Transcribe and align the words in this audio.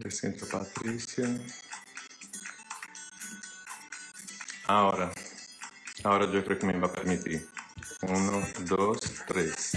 Presento 0.00 0.46
a 0.46 0.60
Patricia. 0.60 1.28
Ahora, 4.66 5.12
ahora 6.04 6.24
yo 6.32 6.42
creo 6.42 6.58
que 6.58 6.66
me 6.66 6.78
va 6.78 6.86
a 6.86 6.92
permitir. 6.92 7.46
Uno, 8.08 8.40
dos, 8.66 8.98
tres. 9.26 9.76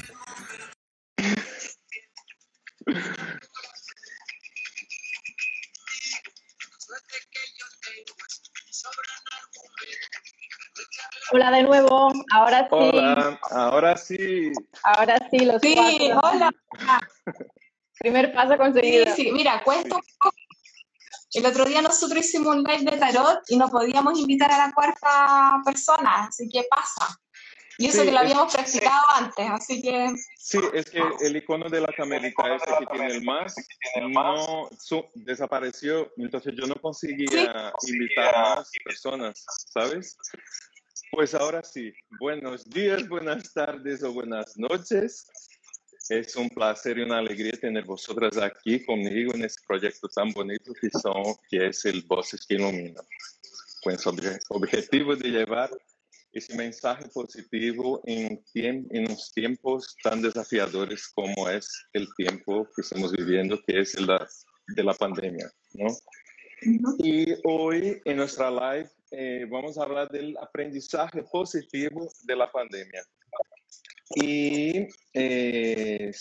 Hola 11.31 11.51
de 11.51 11.63
nuevo, 11.63 12.13
ahora 12.31 12.67
sí. 12.69 12.69
Hola, 12.69 13.39
ahora 13.49 13.97
sí. 13.97 14.51
Ahora 14.83 15.17
sí, 15.31 15.39
los 15.45 15.61
Sí, 15.61 15.73
cuatro. 15.75 16.29
hola. 16.29 16.51
Primer 18.03 18.33
paso 18.33 18.51
Sí, 18.51 18.57
conseguido. 18.57 19.15
sí, 19.15 19.31
mira, 19.31 19.63
cuesta 19.63 19.95
un 19.95 20.01
poco. 20.19 20.35
El 21.33 21.45
otro 21.45 21.63
día 21.63 21.81
nosotros 21.81 22.19
hicimos 22.25 22.53
un 22.57 22.63
live 22.63 22.91
de 22.91 22.97
tarot 22.97 23.39
y 23.47 23.55
no 23.55 23.69
podíamos 23.69 24.19
invitar 24.19 24.51
a 24.51 24.57
la 24.67 24.73
cuarta 24.73 25.61
persona, 25.65 26.25
así 26.25 26.49
que 26.49 26.65
pasa. 26.69 27.17
Y 27.77 27.87
eso 27.87 27.99
Sí, 28.01 28.05
que 28.07 28.11
lo 28.11 28.17
es- 28.19 28.23
habíamos 28.25 28.53
practicado 28.53 29.03
antes, 29.15 29.49
así 29.49 29.81
que 29.81 30.13
Sí, 30.37 30.59
es 30.73 30.85
que 30.89 31.01
el 31.21 31.37
icono 31.37 31.69
de 31.69 31.79
la 31.79 31.93
camerita 31.95 32.53
ese 32.53 32.65
que 32.77 32.85
tiene 32.87 33.07
el 33.13 33.23
más 33.23 33.55
no 34.11 34.69
su- 34.77 35.05
desapareció, 35.13 36.11
entonces 36.17 36.53
yo 36.57 36.67
no 36.67 36.75
conseguía 36.75 37.71
invitar 37.87 38.35
más 38.35 38.69
personas, 38.83 39.45
¿sabes? 39.73 40.17
Pues 41.09 41.33
ahora 41.33 41.63
sí, 41.63 41.93
buenos 42.19 42.69
días, 42.69 43.07
buenas 43.07 43.53
tardes 43.53 44.03
o 44.03 44.11
buenas 44.11 44.57
noches. 44.57 45.25
Es 46.09 46.35
un 46.35 46.49
placer 46.49 46.97
y 46.97 47.01
una 47.03 47.19
alegría 47.19 47.53
tener 47.53 47.85
vosotras 47.85 48.37
aquí 48.37 48.83
conmigo 48.85 49.33
en 49.33 49.45
este 49.45 49.61
proyecto 49.65 50.07
tan 50.09 50.31
bonito 50.33 50.73
que, 50.73 50.89
son, 50.89 51.35
que 51.49 51.67
es 51.67 51.85
el 51.85 52.01
Voces 52.03 52.45
que 52.45 52.55
Iluminan. 52.55 53.05
Con 53.81 53.93
el 53.93 53.99
obje- 53.99 54.39
objetivo 54.49 55.15
de 55.15 55.29
llevar 55.29 55.69
ese 56.33 56.55
mensaje 56.55 57.05
positivo 57.13 58.01
en, 58.05 58.43
en 58.55 59.03
los 59.05 59.31
tiempos 59.33 59.95
tan 60.03 60.21
desafiadores 60.21 61.07
como 61.09 61.49
es 61.49 61.69
el 61.93 62.07
tiempo 62.15 62.67
que 62.75 62.81
estamos 62.81 63.11
viviendo, 63.11 63.59
que 63.65 63.81
es 63.81 63.95
el 63.95 64.07
de 64.75 64.83
la 64.83 64.93
pandemia, 64.93 65.49
¿no? 65.73 65.87
Y 66.99 67.33
hoy 67.43 68.01
en 68.05 68.17
nuestra 68.17 68.49
live 68.49 68.89
eh, 69.11 69.45
vamos 69.49 69.77
a 69.77 69.83
hablar 69.83 70.09
del 70.09 70.35
aprendizaje 70.37 71.23
positivo 71.23 72.09
de 72.23 72.35
la 72.35 72.51
pandemia. 72.51 73.03
Y 74.15 74.87
eh, 75.13 76.11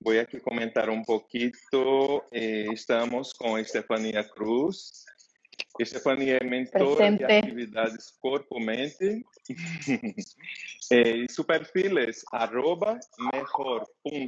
voy 0.00 0.18
aquí 0.18 0.36
a 0.36 0.40
comentar 0.40 0.90
un 0.90 1.04
poquito. 1.04 2.24
eh, 2.30 2.66
estamos 2.72 3.34
con 3.34 3.58
Estefanía 3.58 4.28
Cruz. 4.28 5.04
Estefanía 5.78 6.36
es 6.38 6.50
mentora 6.50 7.10
de 7.10 7.24
actividades 7.24 8.16
corpo-mente. 8.20 9.24
Eh, 10.92 11.24
y 11.24 11.28
su 11.32 11.46
perfil 11.46 11.98
es 11.98 12.24
arroba 12.32 12.98
mejor.ando.es. 13.32 14.18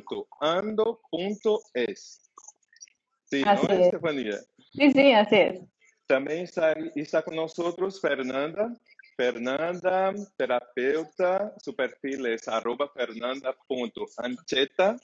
Sí, 3.25 3.43
Así 3.45 3.67
¿no, 3.67 3.75
es. 3.75 3.81
Estefanía? 3.87 4.39
Sí, 4.73 4.93
sí, 4.93 5.13
así 5.13 5.37
es. 5.37 5.61
Também 6.07 6.43
está, 6.43 6.75
está 6.95 7.23
outros 7.59 7.99
Fernanda. 7.99 8.71
Fernanda, 9.17 10.13
terapeuta, 10.37 11.55
su 11.63 11.75
perfil 11.75 12.27
es 12.27 12.47
arroba 12.49 12.91
fernanda.ancheta. 12.93 14.97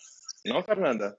¿No, 0.45 0.62
Fernanda? 0.65 1.17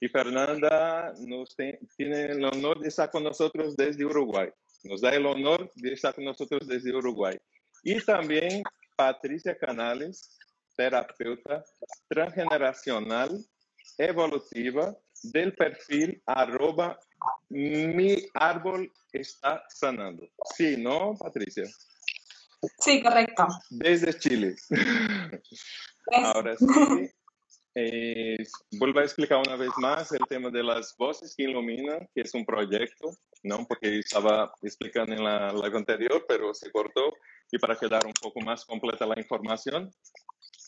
Y 0.00 0.08
Fernanda 0.08 1.12
nos 1.26 1.54
tiene 1.56 2.26
el 2.26 2.44
honor 2.44 2.80
de 2.80 2.88
estar 2.88 3.10
con 3.10 3.24
nosotros 3.24 3.76
desde 3.76 4.04
Uruguay. 4.04 4.50
Nos 4.84 5.00
da 5.02 5.10
el 5.10 5.26
honor 5.26 5.70
de 5.74 5.92
estar 5.92 6.14
con 6.14 6.24
nosotros 6.24 6.66
desde 6.66 6.94
Uruguay. 6.94 7.36
Y 7.82 8.02
también 8.04 8.62
Patricia 8.96 9.58
Canales, 9.58 10.38
terapeuta 10.76 11.64
transgeneracional 12.08 13.44
evolutiva 13.98 14.96
del 15.22 15.52
perfil 15.54 16.22
arroba 16.24 16.98
mi 17.50 18.16
árbol 18.34 18.90
está 19.12 19.64
sanando. 19.68 20.26
Sí, 20.56 20.76
¿no, 20.78 21.16
Patricia? 21.18 21.64
Sí, 22.78 23.02
correcto. 23.02 23.46
Desde 23.70 24.18
Chile. 24.18 24.54
Es- 26.10 26.24
Ahora 26.24 26.56
sí, 26.56 27.10
eh, 27.74 28.36
vuelvo 28.72 29.00
a 29.00 29.04
explicar 29.04 29.38
una 29.46 29.56
vez 29.56 29.70
más 29.78 30.10
el 30.12 30.26
tema 30.28 30.50
de 30.50 30.62
las 30.62 30.96
voces 30.96 31.34
que 31.36 31.44
iluminan, 31.44 32.08
que 32.14 32.22
es 32.22 32.34
un 32.34 32.44
proyecto, 32.44 33.10
¿no? 33.44 33.64
Porque 33.66 33.98
estaba 34.00 34.52
explicando 34.62 35.12
en 35.14 35.22
la 35.22 35.52
live 35.52 35.78
anterior, 35.78 36.24
pero 36.28 36.52
se 36.52 36.70
cortó. 36.70 37.14
Y 37.52 37.58
para 37.58 37.76
quedar 37.76 38.04
un 38.06 38.12
poco 38.12 38.40
más 38.40 38.64
completa 38.64 39.06
la 39.06 39.18
información, 39.18 39.90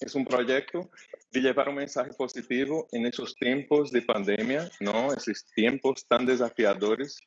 es 0.01 0.15
un 0.15 0.25
proyecto 0.25 0.91
de 1.31 1.41
llevar 1.41 1.69
un 1.69 1.77
mensaje 1.77 2.13
positivo 2.15 2.89
en 2.93 3.07
esos 3.07 3.35
tiempos 3.37 3.91
de 3.91 4.03
pandemia, 4.03 4.69
¿no? 4.81 5.13
Esos 5.13 5.45
tiempos 5.55 6.05
tan 6.09 6.27
desafiadores 6.27 7.19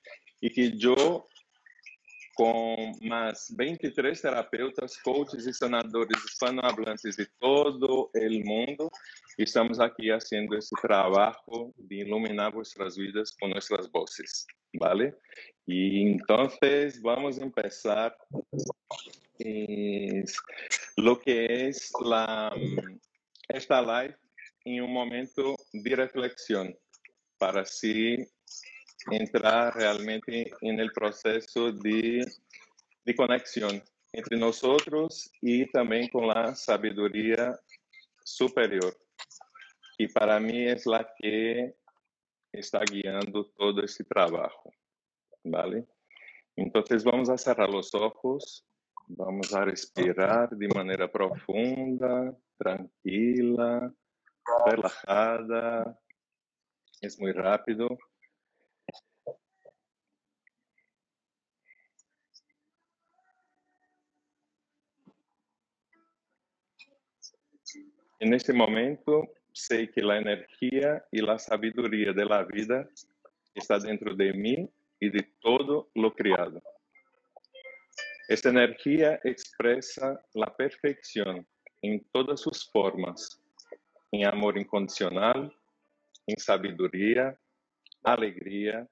y 0.42 0.52
que 0.54 0.78
yo 0.78 1.28
con 2.36 2.92
más 3.02 3.54
23 3.56 4.22
terapeutas, 4.22 4.98
coaches 4.98 5.48
y 5.48 5.54
sanadores 5.54 6.18
hispanohablantes 6.26 7.16
de 7.16 7.28
todo 7.40 8.12
el 8.14 8.44
mundo, 8.44 8.92
estamos 9.38 9.80
aquí 9.80 10.12
haciendo 10.12 10.58
ese 10.58 10.76
trabajo 10.82 11.74
de 11.78 11.96
iluminar 11.96 12.54
vuestras 12.54 12.98
vidas 12.98 13.36
con 13.40 13.52
nuestras 13.52 13.90
voces, 13.90 14.46
¿vale? 14.74 15.16
Y 15.66 16.12
entonces 16.12 17.02
vamos 17.02 17.40
a 17.40 17.44
empezar 17.44 18.16
es 19.40 20.38
lo 20.98 21.20
que 21.20 21.68
es 21.68 21.92
la, 22.04 22.54
mm, 22.56 23.00
esta 23.50 23.82
live 23.82 24.18
en 24.66 24.84
un 24.84 24.94
momento 24.94 25.56
de 25.74 25.96
reflexión 25.96 26.78
para 27.38 27.62
así 27.62 28.18
entrar 29.12 29.76
realmente 29.76 30.52
en 30.62 30.80
el 30.80 30.92
proceso 30.92 31.72
de, 31.72 32.26
de 33.04 33.16
conexión 33.16 33.82
entre 34.12 34.38
nosotros 34.38 35.32
y 35.42 35.70
también 35.72 36.08
con 36.10 36.28
la 36.28 36.56
sabiduría 36.56 37.60
superior. 38.24 38.96
Y 39.98 40.08
para 40.08 40.40
mí 40.40 40.68
es 40.68 40.86
la 40.86 41.08
que 41.18 41.76
está 42.52 42.82
guiando 42.90 43.46
todo 43.58 43.82
este 43.84 44.04
trabajo, 44.04 44.72
¿vale? 45.44 45.86
Entonces 46.56 47.04
vamos 47.04 47.30
a 47.30 47.38
cerrar 47.38 47.70
los 47.70 47.94
ojos, 47.94 48.66
vamos 49.08 49.54
a 49.54 49.66
respirar 49.66 50.50
de 50.50 50.68
manera 50.70 51.12
profunda, 51.12 52.36
tranquila, 52.58 53.94
relajada. 54.66 56.00
Es 57.02 57.20
muy 57.20 57.34
rápido. 57.34 57.90
En 68.26 68.34
este 68.34 68.54
momento 68.54 69.36
sé 69.54 69.92
que 69.92 70.02
la 70.02 70.18
energía 70.18 71.06
y 71.12 71.22
la 71.22 71.38
sabiduría 71.38 72.12
de 72.12 72.26
la 72.26 72.44
vida 72.44 72.90
está 73.54 73.78
dentro 73.78 74.16
de 74.16 74.34
mí 74.34 74.68
y 75.00 75.12
de 75.12 75.30
todo 75.40 75.92
lo 75.94 76.12
criado. 76.12 76.60
Esta 78.28 78.50
energía 78.50 79.20
expresa 79.24 80.20
la 80.34 80.52
perfección 80.58 81.46
en 81.84 82.04
todas 82.12 82.42
sus 82.42 82.68
formas, 82.72 83.40
en 84.12 84.26
amor 84.26 84.58
incondicional, 84.58 85.56
en 86.26 86.40
sabiduría, 86.40 87.38
alegría, 88.04 88.90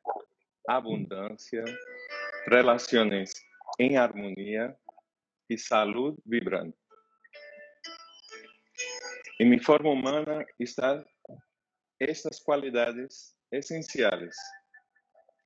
abundancia, 0.67 1.63
relaciones 2.45 3.33
en 3.79 3.97
armonía 3.97 4.77
y 5.47 5.57
salud 5.57 6.19
vibrante. 6.23 6.82
En 9.39 9.49
mi 9.49 9.57
forma 9.57 9.89
humana 9.89 10.45
están 10.59 11.03
estas 11.99 12.39
cualidades 12.43 13.35
esenciales 13.49 14.37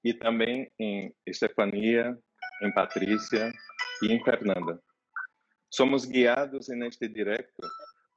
y 0.03 0.13
también 0.19 0.69
en 0.77 1.15
Estefanía, 1.25 2.17
en 2.59 2.73
Patricia 2.73 3.53
y 4.01 4.11
en 4.11 4.23
Fernanda. 4.25 4.77
Somos 5.69 6.05
guiados 6.05 6.69
en 6.69 6.83
este 6.83 7.07
directo 7.07 7.65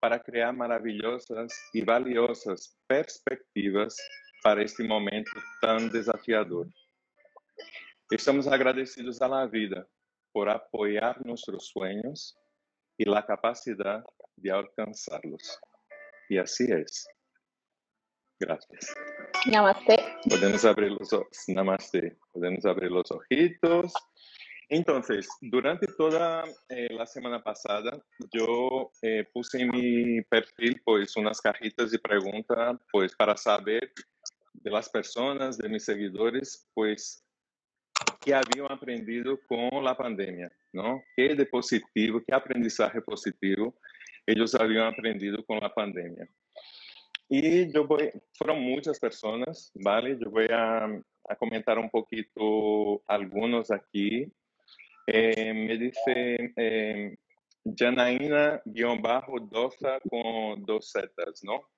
para 0.00 0.20
crear 0.20 0.54
maravillosas 0.54 1.52
y 1.72 1.82
valiosas 1.82 2.76
perspectivas 2.88 3.96
para 4.42 4.62
este 4.62 4.82
momento 4.82 5.30
tan 5.60 5.88
desafiador. 5.90 6.66
Estamos 8.10 8.48
agradecidos 8.48 9.22
a 9.22 9.28
la 9.28 9.46
vida 9.46 9.86
por 10.32 10.48
apoyar 10.48 11.24
nuestros 11.24 11.68
sueños 11.68 12.36
y 13.00 13.04
la 13.06 13.24
capacidad 13.24 14.04
de 14.36 14.50
alcanzarlos. 14.50 15.58
Y 16.28 16.36
así 16.36 16.70
es. 16.70 17.08
Gracias. 18.38 18.92
Namaste. 19.46 19.96
Podemos 20.28 20.62
abrir 20.66 20.92
los 20.92 21.10
ojos. 21.14 21.44
Namaste. 21.48 22.18
Podemos 22.30 22.66
abrir 22.66 22.90
los 22.90 23.10
ojitos. 23.10 23.94
Entonces, 24.68 25.26
durante 25.40 25.86
toda 25.86 26.44
eh, 26.68 26.88
la 26.90 27.06
semana 27.06 27.42
pasada, 27.42 27.98
yo 28.34 28.92
eh, 29.00 29.24
puse 29.32 29.62
en 29.62 29.70
mi 29.70 30.20
perfil 30.24 30.82
pues 30.84 31.16
unas 31.16 31.40
cajitas 31.40 31.90
de 31.92 31.98
preguntas 31.98 32.76
pues 32.92 33.16
para 33.16 33.34
saber 33.34 33.94
de 34.52 34.70
las 34.70 34.90
personas, 34.90 35.56
de 35.56 35.70
mis 35.70 35.86
seguidores, 35.86 36.68
pues 36.74 37.24
qué 38.20 38.34
habían 38.34 38.70
aprendido 38.70 39.40
con 39.46 39.82
la 39.82 39.96
pandemia, 39.96 40.52
¿no? 40.72 41.02
¿Qué 41.16 41.34
de 41.34 41.46
positivo, 41.46 42.22
qué 42.26 42.34
aprendizaje 42.34 43.00
positivo 43.00 43.74
ellos 44.26 44.54
habían 44.54 44.92
aprendido 44.92 45.44
con 45.44 45.58
la 45.58 45.72
pandemia? 45.72 46.28
Y 47.28 47.72
yo 47.72 47.86
voy, 47.86 48.10
fueron 48.34 48.62
muchas 48.62 48.98
personas, 48.98 49.70
¿vale? 49.74 50.18
Yo 50.20 50.30
voy 50.30 50.48
a, 50.50 50.84
a 50.84 51.36
comentar 51.36 51.78
un 51.78 51.88
poquito 51.88 53.02
algunos 53.06 53.70
aquí. 53.70 54.30
Eh, 55.06 55.54
me 55.54 55.78
dice 55.78 56.52
eh, 56.56 57.16
Janaína-Dofa 57.64 60.00
con 60.08 60.64
dos 60.64 60.90
setas, 60.90 61.42
¿no? 61.42 61.70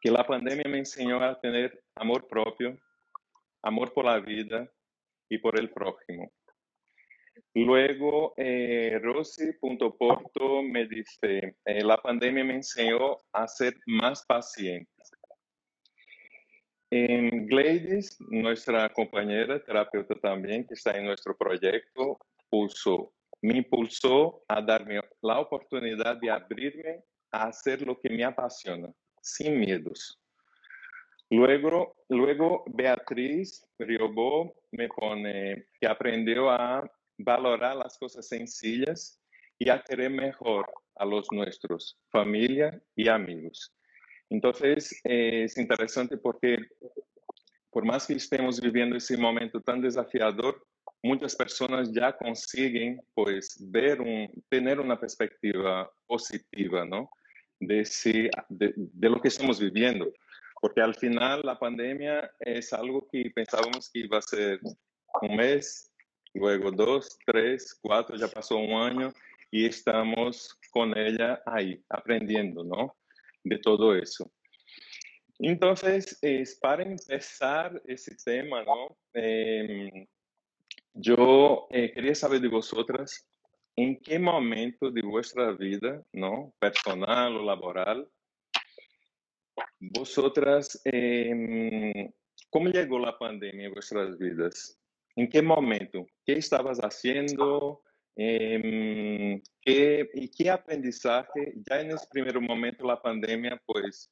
Que 0.00 0.10
la 0.10 0.26
pandemia 0.26 0.64
me 0.68 0.78
enseñó 0.78 1.22
a 1.22 1.38
tener 1.40 1.80
amor 1.94 2.26
propio, 2.26 2.76
amor 3.62 3.92
por 3.92 4.06
la 4.06 4.18
vida 4.18 4.68
y 5.28 5.38
por 5.38 5.58
el 5.58 5.70
prójimo. 5.70 6.30
Luego, 7.54 8.34
eh, 8.36 8.98
Rosy.porto 9.00 10.62
me 10.62 10.86
dice, 10.86 11.56
eh, 11.64 11.84
la 11.84 11.96
pandemia 11.98 12.44
me 12.44 12.54
enseñó 12.54 13.18
a 13.32 13.46
ser 13.46 13.74
más 13.86 14.24
paciente. 14.26 14.90
En 16.90 17.46
Gladys, 17.46 18.16
nuestra 18.20 18.88
compañera 18.88 19.62
terapeuta 19.62 20.14
también, 20.16 20.66
que 20.66 20.74
está 20.74 20.96
en 20.96 21.06
nuestro 21.06 21.36
proyecto, 21.36 22.18
puso, 22.48 23.12
me 23.42 23.58
impulsó 23.58 24.44
a 24.48 24.62
darme 24.62 25.00
la 25.22 25.40
oportunidad 25.40 26.16
de 26.20 26.30
abrirme 26.30 27.02
a 27.32 27.48
hacer 27.48 27.82
lo 27.82 27.98
que 27.98 28.10
me 28.10 28.24
apasiona, 28.24 28.92
sin 29.20 29.58
miedos. 29.58 30.20
Luego, 31.34 31.96
luego 32.10 32.62
Beatriz 32.66 33.66
Riobó 33.78 34.54
me 34.70 34.88
pone 34.88 35.66
que 35.80 35.86
aprendió 35.88 36.48
a 36.48 36.88
valorar 37.18 37.74
las 37.74 37.98
cosas 37.98 38.28
sencillas 38.28 39.20
y 39.58 39.68
a 39.68 39.82
querer 39.82 40.10
mejor 40.10 40.70
a 40.94 41.04
los 41.04 41.26
nuestros, 41.32 41.98
familia 42.10 42.80
y 42.94 43.08
amigos. 43.08 43.74
Entonces, 44.30 45.00
eh, 45.02 45.44
es 45.44 45.58
interesante 45.58 46.16
porque 46.18 46.56
por 47.68 47.84
más 47.84 48.06
que 48.06 48.14
estemos 48.14 48.60
viviendo 48.60 48.96
ese 48.96 49.16
momento 49.16 49.60
tan 49.60 49.80
desafiador, 49.80 50.64
muchas 51.02 51.34
personas 51.34 51.92
ya 51.92 52.16
consiguen 52.16 53.02
pues 53.12 53.56
ver 53.72 54.00
un, 54.00 54.30
tener 54.48 54.78
una 54.78 55.00
perspectiva 55.00 55.90
positiva, 56.06 56.84
¿no? 56.84 57.10
De, 57.58 57.82
lo 59.00 59.20
que 59.20 59.28
estamos 59.28 59.58
viviendo. 59.58 60.12
Porque 60.64 60.80
al 60.80 60.94
final 60.94 61.42
la 61.44 61.58
pandemia 61.58 62.32
es 62.40 62.72
algo 62.72 63.06
que 63.12 63.30
pensábamos 63.34 63.90
que 63.90 63.98
iba 63.98 64.16
a 64.16 64.22
ser 64.22 64.60
un 65.20 65.36
mes, 65.36 65.92
luego 66.32 66.70
dos, 66.70 67.18
tres, 67.26 67.78
cuatro, 67.82 68.16
ya 68.16 68.28
pasó 68.28 68.56
un 68.56 68.72
año 68.72 69.12
y 69.50 69.66
estamos 69.66 70.58
con 70.70 70.96
ella 70.96 71.42
ahí, 71.44 71.84
aprendiendo, 71.90 72.64
¿no? 72.64 72.96
De 73.42 73.58
todo 73.58 73.94
eso. 73.94 74.32
Entonces, 75.38 76.18
es 76.22 76.58
para 76.58 76.82
empezar 76.82 77.82
ese 77.84 78.16
tema, 78.24 78.64
¿no? 78.64 78.96
Eh, 79.12 80.06
yo 80.94 81.66
eh, 81.72 81.92
quería 81.92 82.14
saber 82.14 82.40
de 82.40 82.48
vosotras, 82.48 83.28
¿en 83.76 84.00
qué 84.00 84.18
momento 84.18 84.90
de 84.90 85.02
vuestra 85.02 85.52
vida, 85.52 86.02
¿no? 86.14 86.54
Personal 86.58 87.36
o 87.36 87.44
laboral, 87.44 88.08
vosotras, 89.80 90.80
eh, 90.84 92.10
¿cómo 92.50 92.68
llegó 92.68 92.98
la 92.98 93.16
pandemia 93.18 93.66
en 93.66 93.72
vuestras 93.72 94.18
vidas? 94.18 94.78
¿En 95.16 95.28
qué 95.28 95.42
momento? 95.42 96.06
¿Qué 96.24 96.34
estabas 96.34 96.78
haciendo? 96.78 97.82
Eh, 98.16 99.42
¿qué, 99.60 100.08
¿Y 100.14 100.30
qué 100.30 100.50
aprendizaje 100.50 101.54
ya 101.68 101.80
en 101.80 101.90
ese 101.90 102.06
primer 102.10 102.40
momento 102.40 102.86
la 102.86 103.00
pandemia 103.00 103.60
pues 103.66 104.10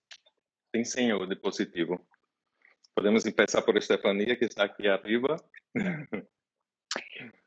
te 0.71 0.79
enseñó 0.79 1.27
de 1.27 1.37
positivo? 1.37 2.06
Podemos 2.94 3.25
empezar 3.25 3.65
por 3.65 3.79
Estefanía, 3.79 4.39
que 4.39 4.47
está 4.47 4.65
aquí 4.65 4.87
arriba. 4.87 5.37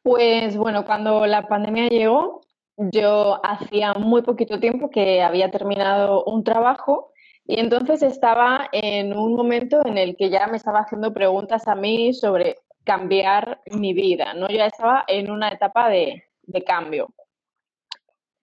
Pues 0.02 0.56
bueno, 0.56 0.86
cuando 0.86 1.26
la 1.26 1.48
pandemia 1.48 1.88
llegó, 1.88 2.42
yo 2.78 3.40
hacía 3.44 3.94
muy 3.94 4.22
poquito 4.22 4.60
tiempo 4.60 4.90
que 4.92 5.22
había 5.22 5.50
terminado 5.50 6.24
un 6.26 6.44
trabajo 6.44 7.12
y 7.48 7.60
entonces 7.60 8.02
estaba 8.02 8.68
en 8.72 9.16
un 9.16 9.36
momento 9.36 9.86
en 9.86 9.98
el 9.98 10.16
que 10.16 10.30
ya 10.30 10.48
me 10.48 10.58
estaba 10.58 10.80
haciendo 10.80 11.14
preguntas 11.14 11.68
a 11.68 11.76
mí 11.76 12.14
sobre 12.14 12.58
cambiar 12.84 13.62
mi 13.68 13.94
vida, 13.94 14.34
¿no? 14.34 14.48
Yo 14.48 14.58
ya 14.58 14.68
estaba 14.68 15.04
en 15.08 15.30
una 15.30 15.50
etapa 15.50 15.90
de, 15.90 16.24
de 16.44 16.64
cambio. 16.64 17.10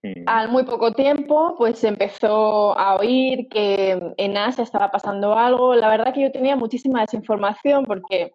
Mm. 0.03 0.23
Al 0.25 0.49
muy 0.49 0.63
poco 0.63 0.93
tiempo, 0.93 1.55
pues 1.57 1.83
empezó 1.83 2.77
a 2.77 2.95
oír 2.95 3.47
que 3.49 4.13
en 4.17 4.37
Asia 4.37 4.63
estaba 4.63 4.91
pasando 4.91 5.37
algo. 5.37 5.75
La 5.75 5.89
verdad 5.89 6.13
que 6.13 6.21
yo 6.21 6.31
tenía 6.31 6.55
muchísima 6.55 7.01
desinformación 7.01 7.85
porque 7.85 8.33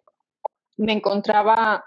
me 0.77 0.93
encontraba 0.93 1.83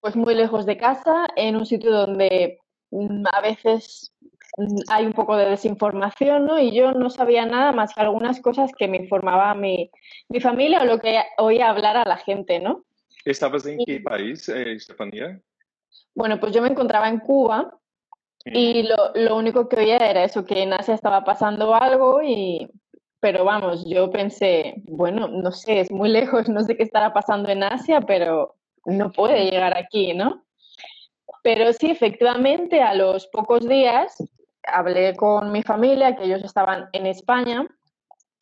pues 0.00 0.14
muy 0.14 0.34
lejos 0.34 0.66
de 0.66 0.76
casa, 0.76 1.26
en 1.36 1.56
un 1.56 1.66
sitio 1.66 1.90
donde 1.90 2.58
mm, 2.90 3.24
a 3.32 3.40
veces 3.40 4.12
hay 4.88 5.06
un 5.06 5.12
poco 5.12 5.36
de 5.36 5.50
desinformación, 5.50 6.46
¿no? 6.46 6.58
Y 6.58 6.74
yo 6.74 6.92
no 6.92 7.10
sabía 7.10 7.44
nada 7.44 7.72
más 7.72 7.94
que 7.94 8.00
algunas 8.00 8.40
cosas 8.40 8.72
que 8.76 8.88
me 8.88 8.96
informaba 8.96 9.54
mi, 9.54 9.90
mi 10.28 10.40
familia 10.40 10.80
o 10.80 10.84
lo 10.84 10.98
que 10.98 11.22
oía 11.38 11.70
hablar 11.70 11.96
a 11.96 12.08
la 12.08 12.16
gente, 12.16 12.60
¿no? 12.60 12.84
¿Estabas 13.24 13.66
en 13.66 13.78
qué 13.84 14.00
país, 14.00 14.48
eh, 14.48 14.74
Estefanía? 14.74 15.40
Bueno, 16.14 16.40
pues 16.40 16.52
yo 16.52 16.62
me 16.62 16.68
encontraba 16.68 17.08
en 17.08 17.20
Cuba 17.20 17.78
y 18.44 18.84
lo, 18.84 19.12
lo 19.14 19.36
único 19.36 19.68
que 19.68 19.80
oía 19.80 19.96
era 19.96 20.24
eso, 20.24 20.44
que 20.44 20.62
en 20.62 20.72
Asia 20.72 20.94
estaba 20.94 21.24
pasando 21.24 21.74
algo 21.74 22.22
y... 22.22 22.68
Pero 23.18 23.44
vamos, 23.44 23.84
yo 23.86 24.10
pensé, 24.10 24.74
bueno, 24.84 25.26
no 25.26 25.50
sé, 25.50 25.80
es 25.80 25.90
muy 25.90 26.10
lejos, 26.10 26.50
no 26.50 26.62
sé 26.62 26.76
qué 26.76 26.82
estará 26.82 27.14
pasando 27.14 27.48
en 27.48 27.62
Asia, 27.62 28.02
pero 28.02 28.54
no 28.84 29.10
puede 29.10 29.50
llegar 29.50 29.76
aquí, 29.76 30.12
¿no? 30.12 30.44
Pero 31.42 31.72
sí, 31.72 31.90
efectivamente, 31.90 32.82
a 32.82 32.94
los 32.94 33.26
pocos 33.28 33.66
días 33.66 34.22
hablé 34.66 35.14
con 35.16 35.52
mi 35.52 35.62
familia, 35.62 36.16
que 36.16 36.24
ellos 36.24 36.42
estaban 36.44 36.88
en 36.92 37.06
España, 37.06 37.66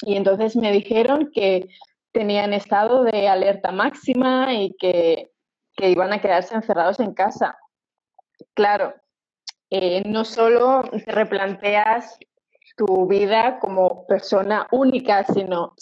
y 0.03 0.17
entonces 0.17 0.57
me 0.57 0.73
dijeron 0.73 1.31
que 1.33 1.69
tenían 2.13 2.53
estado 2.53 3.05
de 3.05 3.29
alerta 3.29 3.73
máxima 3.73 4.55
y 4.55 4.75
que, 4.79 5.31
que 5.77 5.91
iban 5.91 6.13
a 6.13 6.21
quedarse 6.21 6.55
encerrados 6.55 7.01
en 7.01 7.15
casa. 7.15 7.59
Claro, 8.55 8.95
eh, 9.71 10.03
no 10.07 10.25
solo 10.25 10.85
te 11.05 11.11
replanteas 11.11 12.19
tu 12.77 13.07
vida 13.07 13.59
como 13.61 14.07
persona 14.07 14.67
única, 14.71 15.25
sino. 15.25 15.75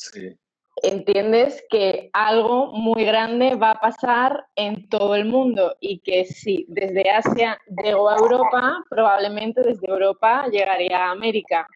Entiendes 0.82 1.64
que 1.70 2.10
algo 2.12 2.72
muy 2.72 3.04
grande 3.04 3.54
va 3.54 3.72
a 3.72 3.80
pasar 3.80 4.46
en 4.56 4.88
todo 4.88 5.14
el 5.14 5.24
mundo 5.26 5.76
y 5.80 6.00
que 6.00 6.24
si 6.24 6.66
desde 6.68 7.10
Asia 7.10 7.58
llegó 7.82 8.08
a 8.10 8.16
Europa, 8.16 8.84
probablemente 8.90 9.62
desde 9.62 9.88
Europa 9.88 10.46
llegaría 10.50 11.06
a 11.06 11.10
América. 11.12 11.66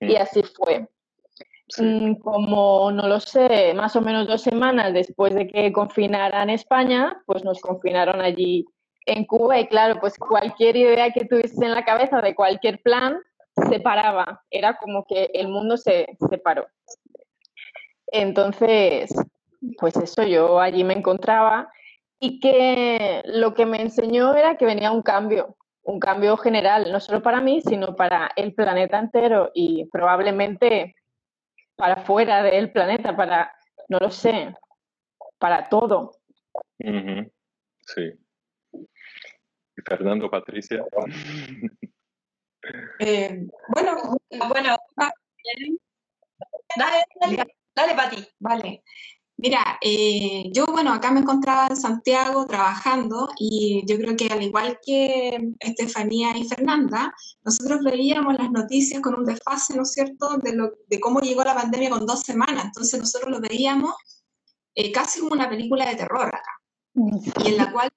Y 0.00 0.16
así 0.16 0.42
fue. 0.42 0.88
sí. 1.68 1.82
Mm, 1.84 2.14
Como, 2.16 2.90
no 2.92 3.08
lo 3.08 3.20
sé, 3.20 3.74
más 3.74 3.96
o 3.96 4.00
menos 4.00 4.26
dos 4.26 4.42
semanas 4.42 4.92
después 4.92 5.34
de 5.34 5.48
que 5.48 5.72
confinaran 5.72 6.50
España, 6.50 7.22
pues 7.26 7.44
nos 7.44 7.60
confinaron 7.60 8.20
allí 8.20 8.66
en 9.06 9.24
Cuba 9.26 9.58
y 9.60 9.66
claro, 9.68 10.00
pues 10.00 10.18
cualquier 10.18 10.76
idea 10.76 11.10
que 11.12 11.24
tuvieses 11.26 11.60
en 11.60 11.72
la 11.72 11.84
cabeza 11.84 12.20
de 12.20 12.34
cualquier 12.34 12.80
plan 12.82 13.18
se 13.68 13.80
paraba. 13.80 14.42
Era 14.50 14.76
como 14.76 15.04
que 15.06 15.30
el 15.34 15.48
mundo 15.48 15.76
se 15.76 16.16
separó. 16.30 16.66
Entonces, 18.14 19.12
pues 19.76 19.96
eso, 19.96 20.22
yo 20.22 20.60
allí 20.60 20.84
me 20.84 20.94
encontraba 20.94 21.68
y 22.20 22.38
que 22.38 23.22
lo 23.24 23.54
que 23.54 23.66
me 23.66 23.82
enseñó 23.82 24.36
era 24.36 24.56
que 24.56 24.66
venía 24.66 24.92
un 24.92 25.02
cambio, 25.02 25.56
un 25.82 25.98
cambio 25.98 26.36
general, 26.36 26.92
no 26.92 27.00
solo 27.00 27.24
para 27.24 27.40
mí, 27.40 27.60
sino 27.60 27.96
para 27.96 28.30
el 28.36 28.54
planeta 28.54 29.00
entero 29.00 29.50
y 29.52 29.86
probablemente 29.86 30.94
para 31.74 32.04
fuera 32.04 32.44
del 32.44 32.70
planeta, 32.70 33.16
para, 33.16 33.52
no 33.88 33.98
lo 33.98 34.12
sé, 34.12 34.54
para 35.38 35.68
todo. 35.68 36.12
Ujú, 36.78 37.32
Sí. 37.80 38.12
Y 39.76 39.82
Fernando, 39.84 40.30
Patricia. 40.30 40.84
Eh, 43.00 43.44
bueno, 43.74 44.16
bueno, 44.48 44.78
dale, 46.76 47.04
dale. 47.20 47.54
Dale, 47.74 47.94
Pati. 47.94 48.24
Vale. 48.38 48.82
Mira, 49.36 49.78
eh, 49.80 50.50
yo, 50.52 50.64
bueno, 50.66 50.92
acá 50.92 51.10
me 51.10 51.20
encontraba 51.20 51.66
en 51.66 51.76
Santiago 51.76 52.46
trabajando 52.46 53.28
y 53.36 53.82
yo 53.86 53.96
creo 53.98 54.16
que 54.16 54.28
al 54.28 54.42
igual 54.42 54.78
que 54.80 55.52
Estefanía 55.58 56.36
y 56.36 56.48
Fernanda, 56.48 57.12
nosotros 57.42 57.80
veíamos 57.82 58.34
las 58.38 58.50
noticias 58.52 59.02
con 59.02 59.16
un 59.16 59.24
desfase, 59.24 59.74
¿no 59.74 59.82
es 59.82 59.92
cierto?, 59.92 60.36
de, 60.38 60.54
lo, 60.54 60.72
de 60.86 61.00
cómo 61.00 61.20
llegó 61.20 61.42
la 61.42 61.54
pandemia 61.54 61.90
con 61.90 62.06
dos 62.06 62.20
semanas. 62.20 62.66
Entonces 62.66 63.00
nosotros 63.00 63.30
lo 63.32 63.40
veíamos 63.40 63.94
eh, 64.76 64.92
casi 64.92 65.20
como 65.20 65.32
una 65.32 65.48
película 65.48 65.88
de 65.88 65.96
terror 65.96 66.28
acá, 66.28 66.60
y 67.44 67.48
en 67.48 67.56
la 67.56 67.72
cual 67.72 67.90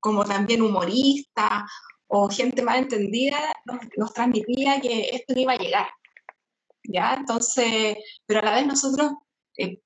como 0.00 0.24
también 0.24 0.62
humoristas 0.62 1.64
o 2.06 2.28
gente 2.28 2.62
mal 2.62 2.78
entendida, 2.78 3.38
nos, 3.96 4.12
transmitía 4.12 4.80
que 4.80 5.08
esto 5.12 5.32
iba 5.36 5.52
a 5.54 5.56
llegar. 5.56 5.86
¿Ya? 6.84 7.14
Entonces, 7.14 7.96
pero 8.26 8.40
a 8.40 8.44
la 8.44 8.54
vez 8.56 8.66
nosotros 8.66 9.12
eh, 9.56 9.80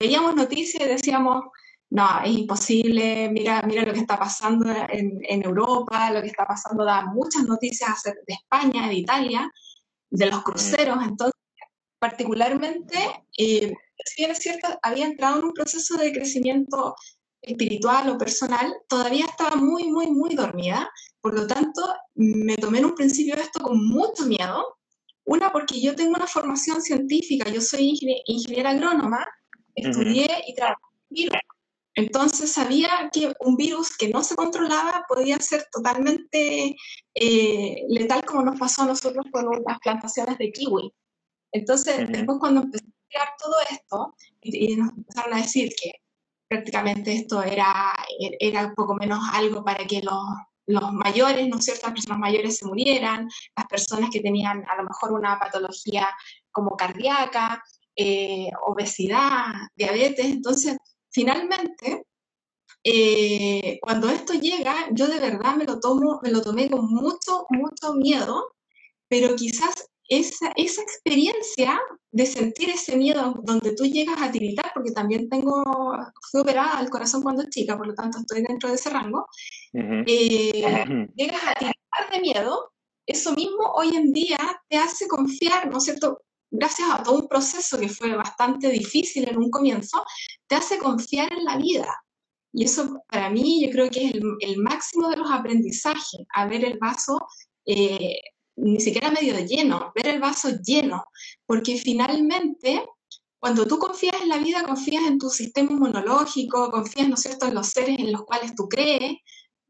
veíamos 0.00 0.34
noticias 0.34 0.82
y 0.84 0.88
decíamos, 0.88 1.44
no, 1.90 2.06
es 2.24 2.36
imposible, 2.36 3.30
mira, 3.30 3.62
mira 3.62 3.82
lo 3.84 3.92
que 3.92 4.00
está 4.00 4.18
pasando 4.18 4.70
en, 4.70 5.18
en, 5.22 5.44
Europa, 5.44 6.10
lo 6.10 6.20
que 6.20 6.28
está 6.28 6.46
pasando, 6.46 6.84
da 6.84 7.06
muchas 7.06 7.44
noticias 7.44 8.02
de 8.04 8.34
España, 8.34 8.88
de 8.88 8.94
Italia, 8.94 9.50
de 10.10 10.26
los 10.26 10.42
cruceros, 10.42 10.98
entonces, 11.02 11.40
particularmente, 11.98 12.98
eh, 13.36 13.74
si 14.04 14.22
bien 14.22 14.30
es 14.30 14.38
cierto, 14.38 14.68
había 14.82 15.06
entrado 15.06 15.38
en 15.38 15.46
un 15.46 15.52
proceso 15.52 15.96
de 15.96 16.12
crecimiento 16.12 16.94
espiritual 17.40 18.10
o 18.10 18.18
personal, 18.18 18.74
todavía 18.88 19.24
estaba 19.24 19.56
muy, 19.56 19.88
muy, 19.90 20.08
muy 20.08 20.34
dormida, 20.34 20.90
por 21.20 21.34
lo 21.34 21.46
tanto, 21.46 21.82
me 22.14 22.56
tomé 22.56 22.78
en 22.78 22.86
un 22.86 22.94
principio 22.94 23.34
esto 23.34 23.60
con 23.60 23.86
mucho 23.86 24.26
miedo, 24.26 24.77
una, 25.28 25.52
porque 25.52 25.80
yo 25.80 25.94
tengo 25.94 26.16
una 26.16 26.26
formación 26.26 26.80
científica, 26.80 27.50
yo 27.50 27.60
soy 27.60 27.98
ingeniera 28.26 28.70
agrónoma, 28.70 29.26
estudié 29.74 30.28
y 30.46 30.54
trabajé 30.54 30.80
con 30.80 31.06
virus. 31.10 31.38
Entonces 31.94 32.52
sabía 32.52 33.10
que 33.12 33.32
un 33.40 33.56
virus 33.56 33.96
que 33.96 34.08
no 34.08 34.22
se 34.22 34.36
controlaba 34.36 35.04
podía 35.08 35.38
ser 35.38 35.66
totalmente 35.70 36.74
eh, 37.14 37.76
letal 37.88 38.24
como 38.24 38.42
nos 38.42 38.58
pasó 38.58 38.82
a 38.82 38.86
nosotros 38.86 39.26
con 39.30 39.46
las 39.66 39.78
plantaciones 39.80 40.38
de 40.38 40.50
kiwi. 40.50 40.92
Entonces, 41.52 42.08
después 42.08 42.38
cuando 42.38 42.62
empecé 42.62 42.84
a 42.86 42.88
estudiar 42.88 43.28
todo 43.38 43.54
esto, 43.70 44.14
y, 44.40 44.76
nos 44.76 44.90
empezaron 44.96 45.34
a 45.34 45.42
decir 45.42 45.70
que 45.80 45.90
prácticamente 46.48 47.12
esto 47.12 47.42
era, 47.42 47.94
era 48.40 48.72
poco 48.74 48.94
menos 48.94 49.18
algo 49.32 49.62
para 49.62 49.84
que 49.86 50.00
los 50.00 50.22
los 50.68 50.92
mayores, 50.92 51.48
¿no 51.48 51.58
es 51.58 51.64
cierto? 51.64 51.86
Las 51.86 51.94
personas 51.94 52.18
mayores 52.18 52.58
se 52.58 52.66
murieran, 52.66 53.28
las 53.56 53.66
personas 53.66 54.10
que 54.10 54.20
tenían 54.20 54.64
a 54.70 54.76
lo 54.76 54.84
mejor 54.84 55.12
una 55.12 55.38
patología 55.38 56.06
como 56.52 56.76
cardíaca, 56.76 57.62
eh, 57.96 58.50
obesidad, 58.66 59.46
diabetes. 59.74 60.26
Entonces, 60.26 60.76
finalmente, 61.10 62.04
eh, 62.84 63.78
cuando 63.80 64.10
esto 64.10 64.34
llega, 64.34 64.88
yo 64.92 65.08
de 65.08 65.20
verdad 65.20 65.56
me 65.56 65.64
lo, 65.64 65.80
tomo, 65.80 66.20
me 66.22 66.30
lo 66.30 66.42
tomé 66.42 66.70
con 66.70 66.86
mucho, 66.86 67.46
mucho 67.48 67.94
miedo, 67.94 68.54
pero 69.08 69.34
quizás 69.34 69.88
esa, 70.08 70.52
esa 70.56 70.82
experiencia 70.82 71.78
de 72.10 72.26
sentir 72.26 72.70
ese 72.70 72.96
miedo 72.96 73.34
donde 73.44 73.74
tú 73.74 73.84
llegas 73.84 74.20
a 74.20 74.30
tiritar, 74.30 74.72
porque 74.74 74.90
también 74.92 75.28
tengo, 75.28 75.94
fui 76.30 76.40
operada 76.40 76.78
al 76.78 76.88
corazón 76.88 77.22
cuando 77.22 77.44
chica, 77.50 77.76
por 77.76 77.86
lo 77.86 77.94
tanto 77.94 78.18
estoy 78.18 78.42
dentro 78.42 78.70
de 78.70 78.76
ese 78.76 78.90
rango, 78.90 79.26
eh, 79.72 81.06
llegas 81.14 81.42
a 81.46 81.54
tiritar 81.54 82.10
de 82.12 82.20
miedo, 82.20 82.72
eso 83.06 83.34
mismo 83.34 83.72
hoy 83.74 83.96
en 83.96 84.12
día 84.12 84.38
te 84.68 84.78
hace 84.78 85.06
confiar, 85.06 85.70
¿no 85.70 85.78
es 85.78 85.84
cierto? 85.84 86.22
Gracias 86.50 86.88
a 86.90 87.02
todo 87.02 87.20
un 87.20 87.28
proceso 87.28 87.78
que 87.78 87.90
fue 87.90 88.16
bastante 88.16 88.70
difícil 88.70 89.28
en 89.28 89.36
un 89.36 89.50
comienzo, 89.50 90.02
te 90.46 90.56
hace 90.56 90.78
confiar 90.78 91.30
en 91.32 91.44
la 91.44 91.58
vida. 91.58 91.94
Y 92.50 92.64
eso 92.64 93.02
para 93.08 93.28
mí 93.28 93.62
yo 93.62 93.70
creo 93.70 93.90
que 93.90 94.06
es 94.06 94.14
el, 94.14 94.22
el 94.40 94.56
máximo 94.56 95.10
de 95.10 95.18
los 95.18 95.30
aprendizajes, 95.30 96.22
a 96.32 96.46
ver 96.46 96.64
el 96.64 96.78
vaso 96.78 97.18
eh, 97.66 98.18
ni 98.58 98.80
siquiera 98.80 99.10
medio 99.10 99.38
lleno, 99.38 99.92
ver 99.94 100.08
el 100.08 100.20
vaso 100.20 100.48
lleno, 100.64 101.04
porque 101.46 101.78
finalmente 101.78 102.84
cuando 103.38 103.66
tú 103.66 103.78
confías 103.78 104.20
en 104.20 104.28
la 104.28 104.38
vida, 104.38 104.64
confías 104.64 105.04
en 105.06 105.18
tu 105.18 105.30
sistema 105.30 105.70
inmunológico, 105.70 106.70
confías, 106.70 107.08
¿no 107.08 107.14
es 107.14 107.22
cierto?, 107.22 107.46
en 107.46 107.54
los 107.54 107.68
seres 107.68 107.98
en 107.98 108.12
los 108.12 108.24
cuales 108.24 108.54
tú 108.54 108.68
crees, 108.68 109.18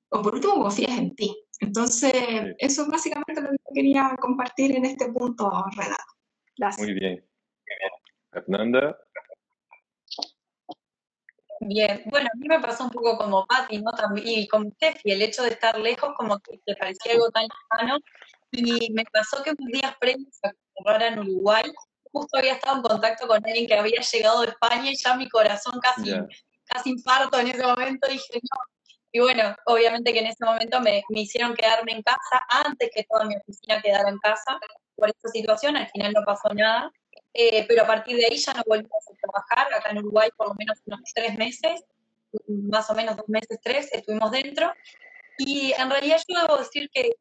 o 0.08 0.22
por 0.22 0.34
último 0.34 0.54
confías 0.54 0.96
en 0.96 1.14
ti. 1.14 1.36
Entonces, 1.60 2.12
eso 2.58 2.82
es 2.82 2.88
básicamente 2.88 3.42
lo 3.42 3.50
que 3.50 3.58
quería 3.74 4.16
compartir 4.20 4.74
en 4.74 4.86
este 4.86 5.12
punto, 5.12 5.50
Renato. 5.76 6.04
Gracias. 6.56 6.86
Muy 6.86 6.98
bien. 6.98 7.24
Fernanda. 8.30 8.96
Bien, 11.60 12.02
bueno, 12.06 12.28
a 12.32 12.36
mí 12.36 12.46
me 12.48 12.60
pasó 12.60 12.84
un 12.84 12.90
poco 12.90 13.18
como 13.18 13.44
Patti, 13.44 13.78
¿no? 13.78 13.90
y 14.24 14.46
como 14.46 14.70
Steffi, 14.70 15.10
el 15.10 15.22
hecho 15.22 15.42
de 15.42 15.50
estar 15.50 15.78
lejos 15.78 16.14
como 16.16 16.38
que 16.38 16.58
te 16.64 16.76
parecía 16.76 17.12
algo 17.14 17.30
tan 17.30 17.48
lejano, 17.70 17.98
y 18.50 18.90
me 18.92 19.04
pasó 19.04 19.42
que 19.42 19.50
unos 19.50 19.72
días 19.72 19.94
previos 20.00 20.38
a 20.42 20.50
que 20.50 21.06
en 21.06 21.18
Uruguay, 21.18 21.64
justo 22.12 22.38
había 22.38 22.54
estado 22.54 22.76
en 22.76 22.82
contacto 22.82 23.26
con 23.26 23.44
alguien 23.44 23.66
que 23.66 23.74
había 23.74 24.00
llegado 24.00 24.42
de 24.42 24.48
España 24.48 24.90
y 24.90 24.96
ya 24.96 25.14
mi 25.16 25.28
corazón 25.28 25.78
casi, 25.80 26.12
casi 26.64 26.90
infarto 26.90 27.38
en 27.38 27.48
ese 27.48 27.62
momento. 27.62 28.08
Dije, 28.08 28.40
no. 28.42 28.58
Y 29.10 29.20
bueno, 29.20 29.56
obviamente 29.66 30.12
que 30.12 30.20
en 30.20 30.26
ese 30.26 30.44
momento 30.44 30.80
me, 30.80 31.02
me 31.08 31.20
hicieron 31.20 31.54
quedarme 31.54 31.92
en 31.92 32.02
casa 32.02 32.44
antes 32.48 32.90
que 32.94 33.04
toda 33.04 33.24
mi 33.24 33.36
oficina 33.36 33.80
quedara 33.80 34.08
en 34.08 34.18
casa 34.18 34.58
por 34.96 35.08
esta 35.08 35.28
situación. 35.30 35.76
Al 35.76 35.88
final 35.88 36.12
no 36.12 36.22
pasó 36.24 36.52
nada. 36.54 36.92
Eh, 37.34 37.66
pero 37.68 37.82
a 37.82 37.86
partir 37.86 38.16
de 38.16 38.26
ahí 38.26 38.36
ya 38.36 38.52
no 38.52 38.62
volvimos 38.66 39.04
a 39.08 39.14
trabajar. 39.20 39.72
Acá 39.74 39.90
en 39.90 39.98
Uruguay 39.98 40.28
por 40.36 40.48
lo 40.48 40.54
menos 40.54 40.78
unos 40.86 41.00
tres 41.14 41.36
meses, 41.36 41.84
más 42.46 42.90
o 42.90 42.94
menos 42.94 43.16
dos 43.16 43.28
meses, 43.28 43.58
tres, 43.62 43.88
estuvimos 43.92 44.30
dentro. 44.30 44.72
Y 45.38 45.72
en 45.78 45.90
realidad 45.90 46.20
yo 46.26 46.40
debo 46.40 46.56
decir 46.58 46.90
que 46.92 47.12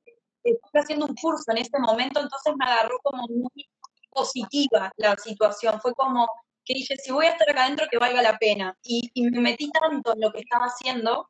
estoy 0.52 0.82
haciendo 0.82 1.06
un 1.06 1.16
curso 1.16 1.52
en 1.52 1.58
este 1.58 1.80
momento, 1.80 2.20
entonces 2.20 2.54
me 2.58 2.66
agarró 2.66 2.98
como 3.04 3.24
muy 3.28 3.68
positiva 4.10 4.92
la 4.98 5.16
situación. 5.16 5.80
Fue 5.82 5.94
como 5.94 6.28
que 6.68 6.74
dije, 6.74 6.98
si 6.98 7.12
voy 7.12 7.26
a 7.26 7.32
estar 7.32 7.50
acá 7.50 7.66
adentro, 7.66 7.88
que 7.90 7.98
valga 7.98 8.22
la 8.22 8.38
pena. 8.38 8.78
Y, 8.84 9.10
me 9.32 9.40
metí 9.40 9.72
tanto 9.72 10.14
en 10.14 10.22
lo 10.22 10.32
que 10.32 10.42
estaba 10.42 10.66
haciendo 10.66 11.30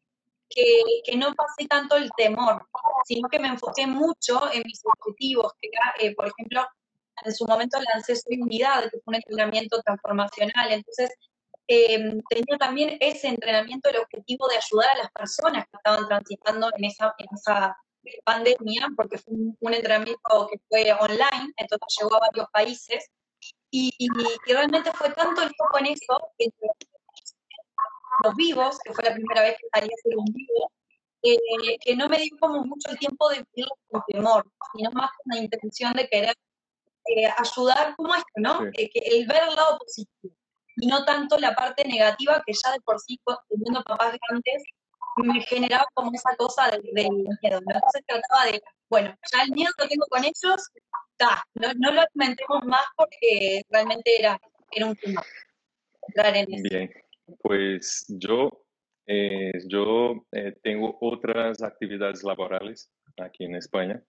que, 0.50 0.81
que, 1.05 1.15
no 1.15 1.33
pasé 1.33 1.67
tanto 1.67 1.95
el 1.95 2.09
temor, 2.17 2.65
sino 3.05 3.29
que 3.29 3.39
me 3.39 3.50
enfoqué 3.50 3.86
mucho 3.86 4.51
en 4.51 4.63
mis 4.65 4.81
objetivos, 4.83 5.53
que 5.62 5.69
eh, 6.00 6.15
por 6.15 6.27
ejemplo, 6.27 6.65
en 7.24 7.36
su 7.36 7.45
momento 7.45 7.77
lancé 7.93 8.15
Soy 8.15 8.41
Unidad, 8.41 8.83
que 8.83 9.00
fue 9.03 9.12
un 9.12 9.15
entrenamiento 9.15 9.81
transformacional. 9.81 10.71
Entonces, 10.71 11.12
em, 11.67 12.21
tenía 12.29 12.57
también 12.57 12.97
ese 13.00 13.27
entrenamiento, 13.27 13.89
el 13.89 13.97
objetivo 13.97 14.47
de 14.47 14.57
ayudar 14.57 14.89
a 14.95 14.97
las 15.03 15.12
personas 15.12 15.65
que 15.69 15.77
estaban 15.77 16.07
transitando 16.07 16.69
en 16.75 16.86
esa, 16.86 17.13
en 17.17 17.27
esa 17.36 17.77
pandemia, 18.24 18.90
porque 18.96 19.18
fue 19.18 19.34
un, 19.34 19.74
entrenamiento 19.74 20.48
que 20.52 20.60
fue 20.70 20.94
online, 20.94 21.54
entonces 21.58 21.96
llegó 22.00 22.16
a 22.16 22.20
varios 22.20 22.48
países, 22.52 23.10
y, 23.72 23.92
realmente 24.48 24.92
fue 24.94 25.12
tanto 25.12 25.42
el 25.42 25.50
foco 25.56 25.80
en 25.80 25.88
eso, 25.88 26.20
que 26.38 26.50
los 28.24 28.36
vivos, 28.36 28.80
que 28.84 28.94
fue 28.94 29.04
la 29.04 29.14
primera 29.14 29.42
vez 29.42 29.58
que 29.60 29.68
salí 29.74 29.90
a 29.90 29.94
hacer 29.94 30.18
un 30.18 30.26
vivo, 30.26 30.72
eh, 31.24 31.78
que 31.84 31.96
no 31.96 32.08
me 32.08 32.18
dio 32.18 32.38
como 32.40 32.64
mucho 32.64 32.96
tiempo 32.96 33.30
de 33.30 33.44
vivirlo 33.44 33.76
con 33.90 34.02
temor, 34.08 34.52
sino 34.74 34.92
más 34.92 35.12
con 35.12 35.36
la 35.36 35.44
intención 35.44 35.94
de 35.94 36.08
querer 36.08 36.36
eh, 37.06 37.28
ayudar 37.38 37.96
como 37.96 38.16
esto, 38.16 38.32
¿no? 38.38 38.60
que 38.72 38.90
el 38.94 39.28
ver 39.28 39.44
el 39.50 39.56
lado 39.56 39.78
positivo 39.80 40.34
y 40.78 40.88
no 40.88 41.04
tanto 41.06 41.38
la 41.40 41.56
parte 41.56 41.84
negativa 41.86 42.42
que 42.46 42.54
ya 42.54 42.72
de 42.72 42.80
por 42.82 43.00
sí, 43.00 43.20
teniendo 43.50 43.84
papás 43.84 44.16
grandes, 44.28 44.64
me 45.24 45.41
generaba 45.41 45.88
como 45.93 46.12
esa 46.13 46.36
cosa 46.36 46.69
del, 46.71 46.83
miedo. 46.83 47.09
Entonces 47.41 48.03
trataba 48.05 48.45
de, 48.51 48.62
bueno, 48.89 49.15
ya 49.31 49.43
el 49.43 49.51
miedo 49.51 49.71
lo 49.77 49.88
tengo 49.88 50.05
con 50.09 50.24
ellos, 50.24 50.69
está, 51.12 51.43
no, 51.55 51.91
lo 51.91 52.01
alimentemos 52.01 52.63
más 52.65 52.86
porque 52.95 53.62
realmente 53.69 54.19
era, 54.19 54.39
era 54.71 54.86
un 54.86 54.95
tema. 54.95 55.24
Bien, 56.63 56.89
pues 57.41 58.05
yo, 58.07 58.65
eh, 59.05 59.51
yo 59.67 60.25
eh, 60.31 60.55
tengo 60.63 60.97
otras 61.01 61.62
actividades 61.62 62.24
laborales 62.24 62.89
aquí 63.17 63.43
en 63.43 63.55
España. 63.55 64.01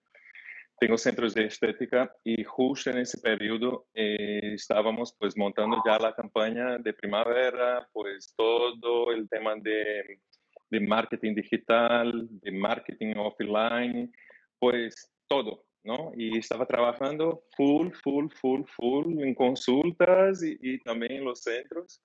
Tengo 0.79 0.97
centros 0.97 1.33
de 1.33 1.45
estética 1.45 2.09
y 2.23 2.41
justo 2.45 2.89
en 2.89 2.99
ese 2.99 3.19
periodo 3.19 3.87
eh, 3.93 4.53
estábamos 4.53 5.13
pues 5.19 5.35
montando 5.35 5.81
ya 5.85 5.99
la 5.99 6.15
campaña 6.15 6.77
de 6.77 6.93
primavera, 6.93 7.85
pues 7.91 8.33
todo 8.37 9.11
el 9.11 9.27
tema 9.27 9.55
de 9.57 10.21
de 10.69 10.79
marketing 10.79 11.35
digital, 11.35 12.27
de 12.29 12.51
marketing 12.51 13.15
offline, 13.17 14.11
pues 14.59 15.11
todo, 15.27 15.65
¿no? 15.83 16.11
Y 16.15 16.37
estaba 16.37 16.65
trabajando 16.65 17.43
full, 17.55 17.91
full, 18.03 18.27
full, 18.29 18.63
full 18.75 19.21
en 19.21 19.33
consultas 19.35 20.43
y, 20.43 20.79
también 20.79 21.13
en 21.13 21.25
los 21.25 21.41
centros. 21.41 22.01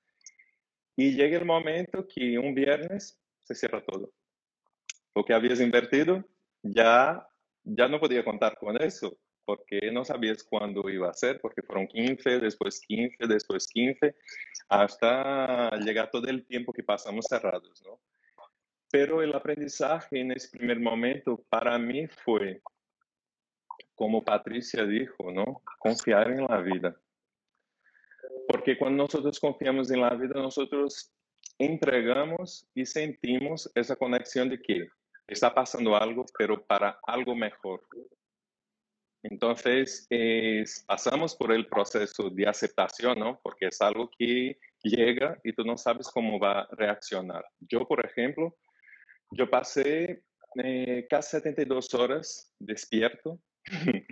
Y 0.97 1.13
llega 1.17 1.39
el 1.39 1.45
momento 1.45 2.07
que 2.07 2.39
un 2.39 2.55
viernes 2.55 3.21
se 3.41 3.55
cierra 3.55 3.85
todo. 3.85 4.13
Lo 5.15 5.25
que 5.25 5.35
habías 5.35 5.61
invertido 5.61 6.25
ya, 6.63 7.27
ya 7.65 7.89
no 7.89 8.01
podía 8.01 8.25
contar 8.25 8.57
con 8.59 8.81
eso. 8.81 9.17
porque 9.47 9.91
no 9.93 10.07
sabías 10.07 10.43
cuándo 10.43 10.89
iba 10.89 11.11
a 11.11 11.13
ser, 11.13 11.39
porque 11.39 11.61
fueron 11.61 11.87
15, 11.87 12.39
después 12.41 12.81
15, 12.81 13.27
después 13.27 13.67
15, 13.67 14.15
hasta 14.71 15.71
llegar 15.81 16.11
todo 16.11 16.27
el 16.29 16.47
tiempo 16.47 16.73
que 16.73 16.83
pasamos 16.83 17.27
cerrados, 17.29 17.83
¿no? 17.85 18.01
Pero 18.95 19.23
el 19.23 19.35
aprendizaje 19.35 20.21
en 20.21 20.31
ese 20.31 20.57
primer 20.57 20.79
momento 20.79 21.45
para 21.49 21.77
mí 21.81 22.07
fue, 22.07 22.63
como 23.97 24.25
Patricia 24.25 24.85
dijo, 24.85 25.33
¿no? 25.33 25.63
Confiar 25.81 26.31
en 26.31 26.45
la 26.45 26.59
vida. 26.61 26.97
Porque 28.47 28.79
cuando 28.79 29.03
nosotros 29.03 29.41
confiamos 29.41 29.91
en 29.91 30.01
la 30.01 30.15
vida, 30.15 30.41
nosotros 30.41 31.13
entregamos 31.59 32.69
y 32.73 32.87
sentimos 32.87 33.69
esa 33.75 33.97
conexión 33.97 34.49
de 34.49 34.63
que 34.63 34.87
está 35.27 35.53
pasando 35.53 35.97
algo, 35.97 36.25
pero 36.39 36.65
para 36.65 37.01
algo 37.05 37.35
mejor. 37.35 37.83
Entonces, 39.25 40.07
pasamos 40.87 41.35
por 41.35 41.51
el 41.51 41.67
proceso 41.67 42.31
de 42.31 42.47
aceptación, 42.47 43.19
¿no? 43.19 43.41
Porque 43.43 43.67
es 43.67 43.81
algo 43.81 44.09
que 44.17 44.57
llega 44.85 45.37
y 45.43 45.53
tú 45.53 45.65
no 45.65 45.77
sabes 45.77 46.09
cómo 46.13 46.39
va 46.39 46.61
a 46.61 46.69
reaccionar. 46.77 47.45
Yo, 47.59 47.89
por 47.89 48.07
ejemplo, 48.07 48.55
yo 49.31 49.49
pasé 49.51 50.23
eh, 50.63 51.07
casi 51.09 51.31
72 51.33 51.95
horas 51.95 52.53
despierto 52.59 53.41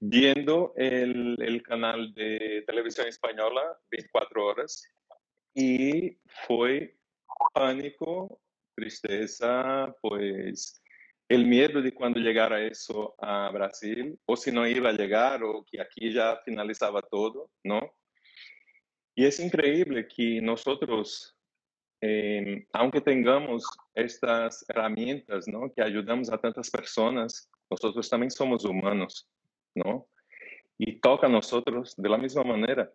viendo 0.00 0.72
el, 0.76 1.40
el, 1.40 1.62
canal 1.62 2.12
de 2.14 2.64
televisión 2.66 3.06
española 3.06 3.78
24 3.90 4.46
horas 4.46 4.84
y 5.54 6.18
fue 6.46 6.96
pánico, 7.52 8.40
tristeza, 8.74 9.94
pues 10.00 10.82
el 11.28 11.46
miedo 11.46 11.80
de 11.80 11.94
cuando 11.94 12.20
llegara 12.20 12.62
eso 12.62 13.14
a 13.18 13.50
Brasil, 13.50 14.18
o 14.26 14.36
si 14.36 14.52
no 14.52 14.66
iba 14.66 14.90
a 14.90 14.94
llegar, 14.94 15.42
o 15.42 15.64
que 15.64 15.80
aquí 15.80 16.12
ya 16.12 16.40
finalizaba 16.44 17.00
todo, 17.02 17.50
¿no? 17.62 17.94
Y 19.14 19.24
es 19.24 19.40
increíble 19.40 20.08
que 20.08 20.40
nosotros, 20.42 21.33
em, 22.06 22.66
aunque 22.72 23.00
tengamos 23.00 23.64
estas 23.94 24.64
herramientas, 24.68 25.48
¿no? 25.48 25.72
Que 25.72 25.82
ayudamos 25.82 26.30
a 26.30 26.36
tantas 26.36 26.70
personas, 26.70 27.50
nosotros 27.70 28.10
también 28.10 28.30
somos 28.30 28.64
humanos, 28.64 29.26
¿no? 29.74 30.06
Y 30.76 31.00
toca 31.00 31.26
a 31.26 31.30
nosotros 31.30 31.94
de 31.96 32.08
la 32.08 32.18
misma 32.18 32.44
manera. 32.44 32.92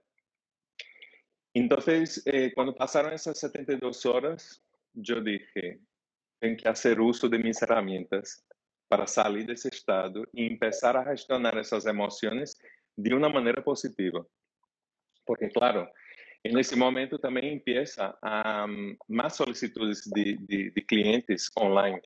Entonces, 1.56 2.22
eh, 2.26 2.52
cuando 2.54 2.76
pasaron 2.76 3.12
esas 3.14 3.40
72 3.40 4.06
horas, 4.06 4.64
yo 4.94 5.22
dije, 5.22 5.80
tenho 6.40 6.56
que 6.58 6.64
fazer 6.64 7.02
uso 7.02 7.28
de 7.28 7.40
minhas 7.40 7.60
ferramentas 7.60 8.46
para 8.88 9.08
sair 9.08 9.44
desse 9.44 9.70
estado 9.70 10.24
e 10.34 10.56
começar 10.56 10.96
a 10.96 11.10
gestionar 11.10 11.58
essas 11.58 11.86
emoções 11.88 12.56
de 12.96 13.14
uma 13.16 13.30
maneira 13.30 13.64
positiva. 13.64 14.24
Porque, 15.26 15.50
claro, 15.50 15.90
nesse 16.46 16.76
momento 16.76 17.20
também 17.20 17.54
empieza 17.54 18.18
a 18.22 18.66
um, 18.66 18.96
mais 19.08 19.36
solicitudes 19.36 20.04
de, 20.14 20.38
de, 20.38 20.72
de, 20.72 20.82
clientes 20.82 21.50
online. 21.60 22.02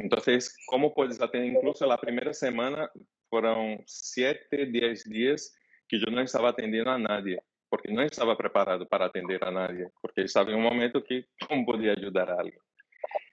Então, 0.00 0.18
como 0.66 0.92
podes 0.92 1.20
atender? 1.20 1.48
Incluso 1.48 1.84
a 1.84 1.96
primeira 1.96 2.34
semana 2.34 2.90
foram 3.30 3.82
sete, 3.86 4.66
dez 4.66 5.04
dias 5.04 5.52
que 5.88 5.96
eu 5.96 6.12
não 6.12 6.22
estava 6.22 6.50
atendendo 6.50 6.90
a 6.90 6.98
nadie, 6.98 7.40
porque 7.70 7.90
não 7.90 8.04
estava 8.04 8.36
preparado 8.36 8.86
para 8.86 9.06
atender 9.06 9.42
a 9.42 9.50
nadie, 9.50 9.88
porque 10.02 10.22
estava 10.22 10.50
em 10.50 10.54
um 10.54 10.62
momento 10.62 11.02
que 11.02 11.26
como 11.48 11.64
podia 11.64 11.92
ajudar 11.92 12.30
a 12.30 12.40
alguém. 12.40 12.58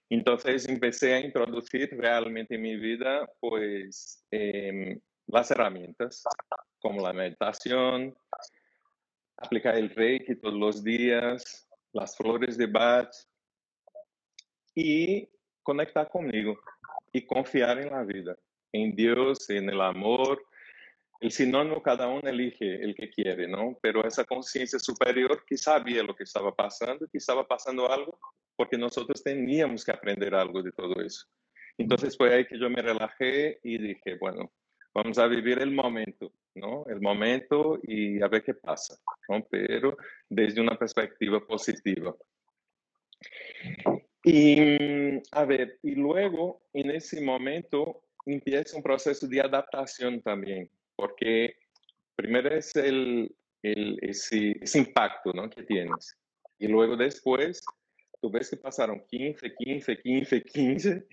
Entonces 0.10 0.68
empecé 0.68 1.14
a 1.14 1.20
introducir 1.22 1.90
realmente 1.98 2.56
en 2.56 2.62
mi 2.62 2.76
vida 2.76 3.28
pues 3.40 4.26
eh, 4.32 4.98
las 5.28 5.52
herramientas 5.52 6.24
como 6.80 7.02
la 7.02 7.14
meditación, 7.14 8.14
aplicar 9.42 9.76
el 9.76 9.90
reiki 9.90 10.36
todos 10.36 10.56
los 10.56 10.84
días, 10.84 11.68
las 11.94 12.16
flores 12.16 12.58
de 12.58 12.68
Bach 12.68 13.10
y 14.76 15.28
conectar 15.64 16.10
conmigo 16.10 16.58
y 17.12 17.26
confiar 17.26 17.80
en 17.80 17.90
la 17.92 18.04
vida, 18.04 18.38
en 18.72 18.96
Dios, 18.96 19.50
en 19.50 19.70
el 19.70 19.82
amor. 19.82 20.44
El 21.20 21.32
sinónimo 21.32 21.84
cada 21.84 22.08
uno 22.08 22.28
elige 22.28 22.82
el 22.84 22.96
que 22.96 23.10
quiere, 23.10 23.48
¿no? 23.48 23.78
Pero 23.82 24.06
esa 24.08 24.24
conciencia 24.24 24.80
superior 24.80 25.44
que 25.46 25.58
sabía 25.58 26.02
lo 26.04 26.16
que 26.16 26.24
estaba 26.24 26.56
pasando, 26.56 27.08
que 27.08 27.18
estaba 27.18 27.48
pasando 27.48 27.92
algo 27.92 28.18
porque 28.56 28.78
nosotros 28.78 29.24
teníamos 29.24 29.84
que 29.84 29.92
aprender 29.92 30.34
algo 30.34 30.62
de 30.62 30.72
todo 30.72 31.02
eso. 31.02 31.26
Entonces 31.78 32.16
fue 32.16 32.34
ahí 32.34 32.46
que 32.46 32.60
yo 32.60 32.70
me 32.70 32.82
relajé 32.82 33.60
y 33.64 33.78
dije, 33.78 34.18
bueno, 34.20 34.52
vamos 34.94 35.18
a 35.18 35.28
vivir 35.28 35.60
el 35.60 35.72
momento, 35.72 36.32
¿no? 36.56 36.86
El 36.88 37.02
momento 37.02 37.80
y 37.84 38.22
a 38.22 38.28
ver 38.28 38.44
qué 38.44 38.54
pasa, 38.54 38.96
¿no? 39.30 39.46
Pero 39.50 39.98
desde 40.30 40.62
una 40.62 40.78
perspectiva 40.78 41.46
positiva. 41.46 42.16
Y, 44.24 44.78
a 45.32 45.46
ver, 45.46 45.80
y 45.82 45.96
luego 45.96 46.62
en 46.74 46.92
ese 46.92 47.22
momento 47.22 48.04
empieza 48.26 48.78
un 48.78 48.84
proceso 48.84 49.28
de 49.28 49.42
adaptación 49.42 50.22
también, 50.22 50.70
porque 50.96 51.56
primero 52.16 52.56
es 52.56 52.76
el, 52.76 53.36
el 53.64 53.98
ese, 54.02 54.58
ese 54.62 54.80
impacto, 54.80 55.34
¿no? 55.34 55.50
Que 55.50 55.64
tienes. 55.64 56.16
Y 56.60 56.68
luego 56.68 56.96
después 56.96 57.62
tú 58.22 58.30
ves 58.30 58.50
que 58.50 58.58
pasaron 58.58 59.04
15, 59.08 59.56
15, 59.56 59.98
15, 59.98 60.44
15 60.44 61.08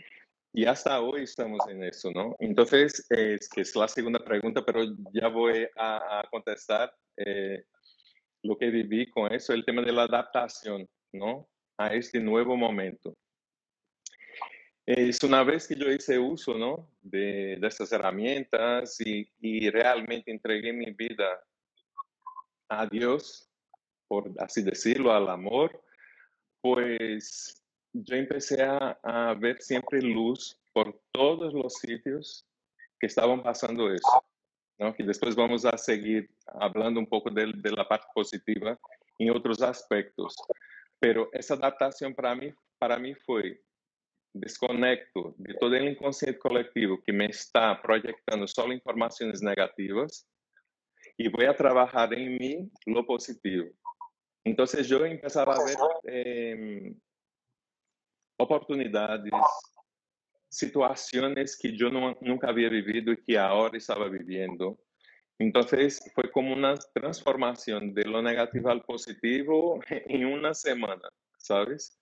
y 0.58 0.64
hasta 0.64 1.00
hoy 1.00 1.22
estamos 1.22 1.60
en 1.68 1.84
eso, 1.84 2.10
¿no? 2.10 2.34
Entonces, 2.40 3.06
es 3.10 3.48
que 3.48 3.60
es 3.60 3.76
la 3.76 3.86
segunda 3.86 4.18
pregunta, 4.18 4.64
pero 4.66 4.82
ya 5.12 5.28
voy 5.28 5.68
a, 5.76 6.26
contestar 6.32 6.92
eh, 7.16 7.62
lo 8.42 8.58
que 8.58 8.68
viví 8.68 9.08
con 9.08 9.32
eso, 9.32 9.52
el 9.52 9.64
tema 9.64 9.82
de 9.82 9.92
la 9.92 10.02
adaptación, 10.02 10.84
¿no? 11.12 11.48
A 11.76 11.94
este 11.94 12.18
nuevo 12.18 12.56
momento. 12.56 13.16
Es 14.84 15.22
una 15.22 15.44
vez 15.44 15.68
que 15.68 15.76
yo 15.76 15.92
hice 15.92 16.18
uso, 16.18 16.58
¿no? 16.58 16.90
De, 17.02 17.56
de 17.60 17.68
estas 17.68 17.92
herramientas 17.92 19.00
y, 19.00 19.30
y 19.38 19.70
realmente 19.70 20.32
entregué 20.32 20.72
mi 20.72 20.90
vida 20.90 21.40
a 22.68 22.84
Dios, 22.84 23.48
por 24.08 24.32
así 24.40 24.64
decirlo, 24.64 25.12
al 25.12 25.28
amor, 25.28 25.84
pues 26.60 27.62
yo 27.92 28.16
empecé 28.16 28.62
a, 28.62 29.34
ver 29.38 29.60
siempre 29.60 30.00
luz 30.00 30.58
por 30.72 31.00
todos 31.12 31.52
los 31.52 31.74
sitios 31.74 32.46
que 33.00 33.06
estaban 33.06 33.42
pasando 33.42 33.92
eso. 33.92 34.24
¿no? 34.78 34.94
Y 34.98 35.02
después 35.04 35.34
vamos 35.34 35.64
a 35.64 35.76
seguir 35.76 36.30
hablando 36.46 37.00
un 37.00 37.06
poco 37.06 37.30
de, 37.30 37.52
de, 37.54 37.70
la 37.72 37.86
parte 37.86 38.06
positiva 38.14 38.78
en 39.18 39.30
otros 39.30 39.62
aspectos. 39.62 40.36
Pero 41.00 41.28
esa 41.32 41.54
adaptación 41.54 42.14
para 42.14 42.34
mí, 42.34 42.52
para 42.78 42.98
mí 42.98 43.14
fue 43.14 43.60
desconecto 44.32 45.34
de 45.38 45.54
todo 45.54 45.74
el 45.74 45.88
inconsciente 45.88 46.38
colectivo 46.38 47.00
que 47.04 47.12
me 47.12 47.26
está 47.26 47.80
proyectando 47.80 48.46
solo 48.46 48.72
informaciones 48.72 49.42
negativas 49.42 50.28
y 51.16 51.28
voy 51.28 51.46
a 51.46 51.56
trabajar 51.56 52.12
en 52.14 52.36
mí 52.36 52.70
lo 52.86 53.04
positivo. 53.04 53.68
Entonces 54.44 54.88
yo 54.88 55.04
empezaba 55.04 55.54
a 55.54 55.64
ver 55.64 55.76
eh, 56.04 56.94
oportunidades, 58.38 59.32
situaciones 60.48 61.58
que 61.60 61.76
yo 61.76 61.90
no, 61.90 62.16
nunca 62.20 62.48
había 62.48 62.68
vivido 62.68 63.12
y 63.12 63.22
que 63.22 63.38
ahora 63.38 63.76
estaba 63.76 64.08
viviendo. 64.08 64.78
Entonces 65.38 66.00
fue 66.14 66.30
como 66.30 66.52
una 66.52 66.74
transformación 66.94 67.94
de 67.94 68.04
lo 68.04 68.22
negativo 68.22 68.70
al 68.70 68.82
positivo 68.82 69.80
en 69.88 70.26
una 70.26 70.54
semana, 70.54 71.08
¿sabes? 71.36 72.00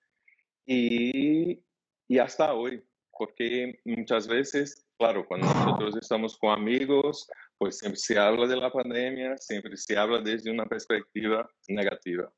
Y, 0.64 1.62
y 2.09 2.18
hasta 2.18 2.55
hoy, 2.55 2.83
porque 3.16 3.81
muchas 3.85 4.27
veces, 4.27 4.87
claro, 4.99 5.27
cuando 5.27 5.46
nosotros 5.46 5.96
estamos 5.96 6.38
con 6.38 6.51
amigos, 6.51 7.29
pues 7.59 7.79
siempre 7.79 7.99
se 7.99 8.18
habla 8.18 8.46
de 8.46 8.57
la 8.57 8.70
pandemia, 8.70 9.37
siempre 9.38 9.77
se 9.77 9.96
habla 9.96 10.20
desde 10.20 10.51
una 10.51 10.66
perspectiva 10.66 11.49
negativa. 11.68 12.33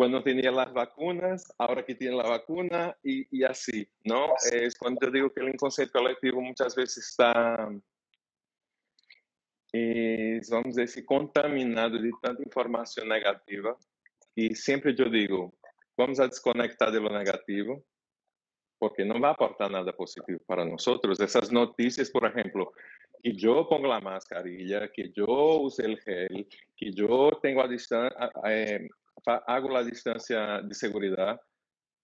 Cuando 0.00 0.22
tenía 0.22 0.50
las 0.50 0.72
vacunas, 0.72 1.52
ahora 1.58 1.84
que 1.84 1.94
tiene 1.94 2.16
la 2.16 2.22
vacuna 2.22 2.96
y, 3.02 3.26
y 3.38 3.44
así, 3.44 3.86
¿no? 4.02 4.28
Es 4.50 4.74
cuando 4.78 4.98
yo 5.02 5.12
digo 5.12 5.30
que 5.30 5.42
el 5.42 5.50
inconsciente 5.50 5.92
colectivo 5.92 6.40
muchas 6.40 6.74
veces 6.74 7.06
está, 7.06 7.68
es, 9.70 10.48
vamos 10.48 10.78
a 10.78 10.80
decir, 10.80 11.04
contaminado 11.04 11.98
de 11.98 12.12
tanta 12.22 12.42
información 12.42 13.10
negativa. 13.10 13.76
Y 14.34 14.54
siempre 14.54 14.94
yo 14.94 15.04
digo, 15.04 15.52
vamos 15.98 16.18
a 16.18 16.28
desconectar 16.28 16.90
de 16.90 17.00
lo 17.02 17.10
negativo, 17.10 17.84
porque 18.78 19.04
no 19.04 19.20
va 19.20 19.28
a 19.28 19.32
aportar 19.32 19.70
nada 19.70 19.92
positivo 19.92 20.38
para 20.46 20.64
nosotros. 20.64 21.20
Esas 21.20 21.52
noticias, 21.52 22.08
por 22.08 22.24
ejemplo, 22.24 22.72
que 23.22 23.34
yo 23.34 23.68
pongo 23.68 23.86
la 23.86 24.00
mascarilla, 24.00 24.90
que 24.90 25.10
yo 25.10 25.26
use 25.60 25.84
el 25.84 26.00
gel, 26.00 26.48
que 26.74 26.90
yo 26.90 27.38
tengo 27.42 27.62
a 27.62 27.68
distancia, 27.68 28.30
eh, 28.46 28.88
hago 29.24 29.70
la 29.70 29.82
distancia 29.82 30.60
de 30.62 30.74
seguridad 30.74 31.40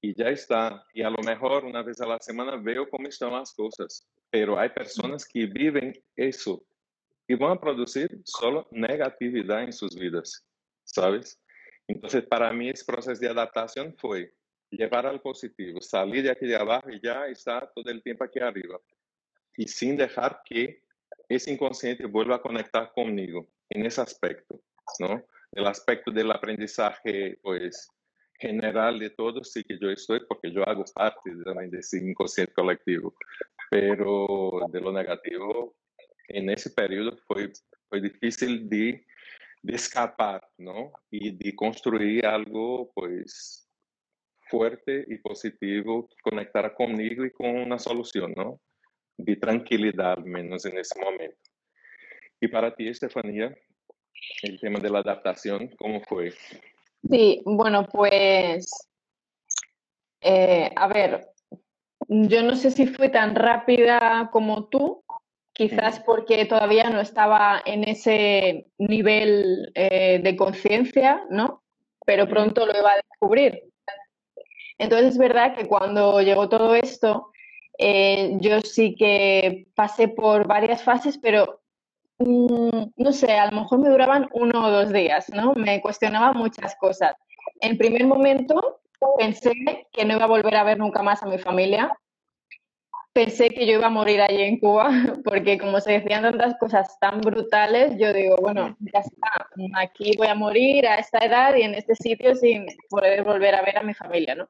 y 0.01 0.15
ya 0.15 0.29
está. 0.29 0.85
Y 0.93 1.03
a 1.03 1.11
lo 1.11 1.19
mejor 1.25 1.65
una 1.65 1.83
vez 1.83 2.01
a 2.01 2.07
la 2.07 2.19
semana 2.21 2.57
veo 2.57 2.89
cómo 2.89 3.09
están 3.09 3.33
las 3.33 3.53
cosas. 3.55 4.07
Pero 4.31 4.59
hay 4.59 4.69
personas 4.71 5.27
que 5.27 5.47
viven 5.47 5.93
eso 6.15 6.65
y 7.29 7.35
van 7.35 7.53
a 7.53 7.61
producir 7.61 8.21
solo 8.25 8.67
negatividad 8.71 9.65
en 9.65 9.73
sus 9.73 9.95
vidas, 9.95 10.47
¿sabes? 10.85 11.41
Entonces, 11.89 12.25
para 12.27 12.53
mí, 12.53 12.69
ese 12.69 12.85
proceso 12.85 13.21
de 13.21 13.29
adaptación 13.29 13.95
fue 13.99 14.33
llevar 14.71 15.07
al 15.07 15.21
positivo, 15.21 15.81
salir 15.81 16.25
de 16.25 16.31
aquí 16.31 16.47
de 16.47 16.57
abajo 16.57 16.91
y 16.91 17.01
ya 17.01 17.27
estar 17.27 17.71
todo 17.75 17.91
el 17.91 18.03
tiempo 18.03 18.25
aquí 18.25 18.41
arriba. 18.41 18.79
Y 19.57 19.69
sin 19.69 19.97
dejar 19.97 20.43
que 20.45 20.83
ese 21.29 21.53
inconsciente 21.53 22.07
vuelva 22.07 22.37
a 22.37 22.43
conectar 22.43 22.93
conmigo 22.93 23.49
en 23.71 23.87
ese 23.87 24.01
aspecto, 24.01 24.61
¿no? 24.99 25.25
El 25.53 25.67
aspecto 25.67 26.11
del 26.11 26.31
aprendizaje, 26.31 27.39
pues, 27.43 27.89
general 28.39 28.99
de 28.99 29.11
todo, 29.11 29.43
sí 29.45 29.65
que 29.65 29.79
yo 29.79 29.91
estoy, 29.91 30.21
porque 30.29 30.53
yo 30.53 30.69
hago 30.69 30.85
parte 30.95 31.31
de 31.35 31.79
ese 31.79 31.99
inconsciente 31.99 32.53
colectivo. 32.53 33.15
Pero 33.71 34.67
de 34.71 34.81
lo 34.81 34.93
negativo, 34.93 35.77
en 36.29 36.51
ese 36.51 36.71
periodo 36.71 37.17
fue, 37.27 37.53
fue 37.89 38.01
difícil 38.01 38.69
de, 38.69 39.05
de 39.63 39.75
escapar, 39.75 40.47
¿no? 40.59 40.93
Y 41.11 41.37
de 41.37 41.55
construir 41.55 42.27
algo, 42.27 42.93
pues, 42.95 43.67
fuerte 44.49 45.05
y 45.09 45.19
positivo 45.19 46.09
que 46.09 46.17
conectara 46.23 46.75
conmigo 46.75 47.25
y 47.25 47.33
con 47.33 47.49
una 47.49 47.79
solución, 47.79 48.33
¿no? 48.37 48.61
De 49.17 49.37
tranquilidad, 49.37 50.19
al 50.19 50.25
menos 50.25 50.65
en 50.67 50.79
ese 50.79 51.01
momento. 51.01 51.39
Y 52.41 52.49
para 52.49 52.75
ti, 52.75 52.89
Estefanía, 52.89 53.57
el 54.43 54.61
tema 54.61 54.79
de 54.81 54.91
la 54.91 55.01
adaptación, 55.01 55.71
¿cómo 55.79 56.01
fue? 56.03 56.33
Sí, 57.09 57.43
bueno, 57.45 57.87
pues, 57.87 58.69
eh, 60.21 60.71
a 60.75 60.89
ver, 60.89 61.29
yo 62.09 62.43
no 62.43 62.57
sé 62.57 62.71
si 62.71 62.87
fue 62.87 63.09
tan 63.09 63.35
rápida 63.35 64.29
como 64.33 64.69
tú, 64.69 65.05
quizás 65.53 66.01
porque 66.01 66.45
todavía 66.45 66.91
no 66.91 67.01
estaba 67.01 67.63
en 67.65 67.85
ese 67.85 68.67
nivel 68.79 69.73
eh, 69.75 70.21
de 70.23 70.37
conciencia, 70.37 71.25
¿no? 71.31 71.63
Pero 72.05 72.29
pronto 72.29 72.67
lo 72.67 72.79
iba 72.79 72.93
a 72.93 73.03
descubrir. 73.09 73.63
Entonces 74.79 75.13
es 75.13 75.19
verdad 75.19 75.57
que 75.57 75.67
cuando 75.67 76.21
llegó 76.21 76.49
todo 76.49 76.75
esto, 76.75 77.33
eh, 77.79 78.37
yo 78.41 78.61
sí 78.61 78.95
que 78.95 79.67
pasé 79.75 80.09
por 80.09 80.47
varias 80.47 80.83
fases, 80.83 81.19
pero 81.19 81.63
no 82.19 83.13
sé, 83.13 83.33
a 83.33 83.51
lo 83.51 83.61
mejor 83.61 83.79
me 83.79 83.89
duraban 83.89 84.29
uno 84.33 84.67
o 84.67 84.71
dos 84.71 84.93
días, 84.93 85.29
¿no? 85.31 85.53
Me 85.55 85.81
cuestionaba 85.81 86.33
muchas 86.33 86.75
cosas. 86.77 87.15
En 87.61 87.77
primer 87.77 88.07
momento 88.07 88.81
pensé 89.19 89.53
que 89.93 90.05
no 90.05 90.15
iba 90.15 90.25
a 90.25 90.29
volver 90.29 90.57
a 90.57 90.65
ver 90.65 90.79
nunca 90.79 91.03
más 91.03 91.23
a 91.23 91.27
mi 91.27 91.39
familia. 91.39 91.97
Pensé 93.13 93.49
que 93.49 93.67
yo 93.67 93.75
iba 93.75 93.87
a 93.87 93.91
morir 93.91 94.21
allí 94.21 94.43
en 94.43 94.59
Cuba, 94.59 94.91
porque 95.25 95.59
como 95.59 95.81
se 95.81 95.93
decían 95.93 96.23
tantas 96.23 96.55
cosas 96.59 96.99
tan 97.01 97.21
brutales, 97.21 97.97
yo 97.99 98.13
digo, 98.13 98.37
bueno, 98.41 98.77
ya 98.81 99.01
está, 99.01 99.49
aquí 99.79 100.17
voy 100.17 100.29
a 100.29 100.35
morir 100.35 100.87
a 100.87 100.97
esta 100.97 101.19
edad 101.19 101.55
y 101.55 101.63
en 101.63 101.75
este 101.75 101.95
sitio 101.95 102.35
sin 102.35 102.67
poder 102.91 103.25
volver 103.25 103.55
a 103.55 103.63
ver 103.63 103.79
a 103.79 103.83
mi 103.83 103.95
familia, 103.95 104.35
¿no? 104.35 104.49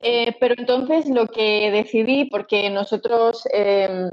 Eh, 0.00 0.36
pero 0.38 0.54
entonces 0.58 1.08
lo 1.08 1.26
que 1.26 1.70
decidí, 1.70 2.26
porque 2.26 2.68
nosotros 2.70 3.48
em, 3.52 4.10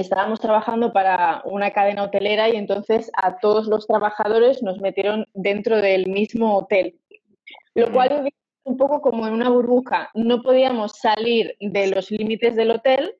estábamos 0.00 0.40
trabajando 0.40 0.92
para 0.92 1.42
una 1.44 1.70
cadena 1.70 2.04
hotelera 2.04 2.48
y 2.48 2.56
entonces 2.56 3.10
a 3.14 3.38
todos 3.38 3.66
los 3.66 3.86
trabajadores 3.86 4.62
nos 4.62 4.78
metieron 4.80 5.26
dentro 5.32 5.80
del 5.80 6.06
mismo 6.06 6.58
hotel, 6.58 6.98
lo 7.74 7.90
cual 7.90 8.30
un 8.64 8.76
poco 8.76 9.00
como 9.00 9.26
en 9.26 9.32
una 9.32 9.48
burbuja. 9.48 10.10
No 10.14 10.42
podíamos 10.42 10.92
salir 10.98 11.56
de 11.60 11.86
los 11.88 12.10
límites 12.10 12.56
del 12.56 12.72
hotel, 12.72 13.14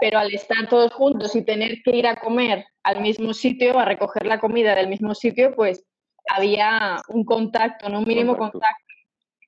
pero 0.00 0.18
al 0.18 0.32
estar 0.32 0.68
todos 0.68 0.92
juntos 0.92 1.36
y 1.36 1.44
tener 1.44 1.82
que 1.82 1.96
ir 1.96 2.06
a 2.06 2.16
comer 2.16 2.64
al 2.84 3.00
mismo 3.02 3.34
sitio, 3.34 3.78
a 3.78 3.84
recoger 3.84 4.26
la 4.26 4.40
comida 4.40 4.74
del 4.74 4.88
mismo 4.88 5.14
sitio, 5.14 5.54
pues 5.54 5.84
había 6.30 7.02
un 7.08 7.24
contacto, 7.24 7.88
¿no? 7.88 7.98
un 7.98 8.08
mínimo 8.08 8.36
contacto. 8.36 8.84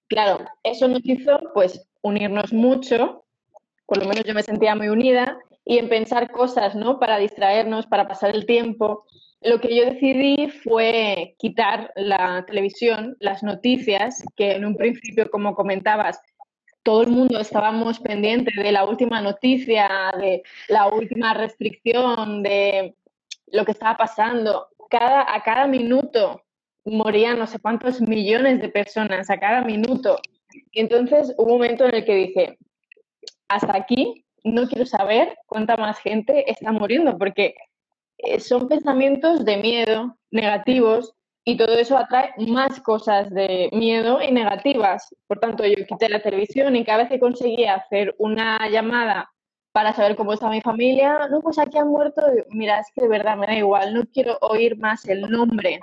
Claro, 0.08 0.44
eso 0.62 0.88
nos 0.88 1.00
hizo 1.04 1.38
pues 1.54 1.86
unirnos 2.02 2.52
mucho, 2.52 3.24
por 3.86 3.98
lo 3.98 4.08
menos 4.08 4.24
yo 4.24 4.34
me 4.34 4.42
sentía 4.42 4.74
muy 4.74 4.88
unida, 4.88 5.38
y 5.64 5.78
en 5.78 5.88
pensar 5.88 6.30
cosas, 6.30 6.74
¿no? 6.74 6.98
Para 6.98 7.18
distraernos, 7.18 7.86
para 7.86 8.08
pasar 8.08 8.34
el 8.34 8.46
tiempo. 8.46 9.04
Lo 9.40 9.60
que 9.60 9.74
yo 9.74 9.84
decidí 9.84 10.48
fue 10.48 11.34
quitar 11.38 11.92
la 11.96 12.44
televisión, 12.46 13.16
las 13.20 13.42
noticias, 13.42 14.22
que 14.36 14.52
en 14.52 14.64
un 14.64 14.76
principio, 14.76 15.30
como 15.30 15.54
comentabas, 15.54 16.20
todo 16.82 17.02
el 17.02 17.08
mundo 17.08 17.38
estábamos 17.38 18.00
pendientes 18.00 18.54
de 18.56 18.72
la 18.72 18.84
última 18.84 19.20
noticia, 19.20 20.12
de 20.18 20.42
la 20.68 20.88
última 20.88 21.34
restricción, 21.34 22.42
de 22.42 22.96
lo 23.46 23.64
que 23.64 23.72
estaba 23.72 23.96
pasando. 23.96 24.68
Cada, 24.88 25.34
a 25.34 25.42
cada 25.42 25.66
minuto 25.66 26.42
morían 26.84 27.38
no 27.38 27.46
sé 27.46 27.58
cuántos 27.58 28.00
millones 28.00 28.60
de 28.60 28.68
personas 28.68 29.30
a 29.30 29.38
cada 29.38 29.62
minuto. 29.62 30.18
Y 30.72 30.80
entonces 30.80 31.34
hubo 31.36 31.52
un 31.52 31.60
momento 31.60 31.86
en 31.86 31.94
el 31.94 32.04
que 32.04 32.14
dije, 32.14 32.58
hasta 33.48 33.76
aquí 33.76 34.24
no 34.44 34.68
quiero 34.68 34.86
saber 34.86 35.36
cuánta 35.46 35.76
más 35.76 35.98
gente 35.98 36.50
está 36.50 36.72
muriendo, 36.72 37.16
porque 37.18 37.54
eh, 38.18 38.40
son 38.40 38.68
pensamientos 38.68 39.44
de 39.44 39.56
miedo, 39.58 40.16
negativos, 40.30 41.14
y 41.44 41.56
todo 41.56 41.78
eso 41.78 41.96
atrae 41.96 42.32
más 42.48 42.80
cosas 42.80 43.30
de 43.30 43.70
miedo 43.72 44.20
y 44.22 44.30
negativas. 44.30 45.14
Por 45.26 45.38
tanto, 45.38 45.64
yo 45.64 45.86
quité 45.86 46.08
la 46.08 46.22
televisión 46.22 46.76
y 46.76 46.84
cada 46.84 46.98
vez 46.98 47.08
que 47.08 47.18
conseguía 47.20 47.74
hacer 47.74 48.14
una 48.18 48.68
llamada 48.68 49.30
para 49.72 49.94
saber 49.94 50.16
cómo 50.16 50.32
está 50.32 50.50
mi 50.50 50.60
familia, 50.60 51.28
no, 51.30 51.40
pues 51.40 51.58
aquí 51.58 51.78
han 51.78 51.88
muerto, 51.88 52.22
mira, 52.50 52.80
es 52.80 52.88
que 52.94 53.02
de 53.02 53.08
verdad 53.08 53.36
me 53.36 53.46
da 53.46 53.54
igual, 53.54 53.94
no 53.94 54.04
quiero 54.12 54.36
oír 54.40 54.76
más 54.78 55.06
el 55.08 55.22
nombre 55.22 55.80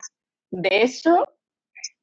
de 0.52 0.70
eso, 0.72 1.28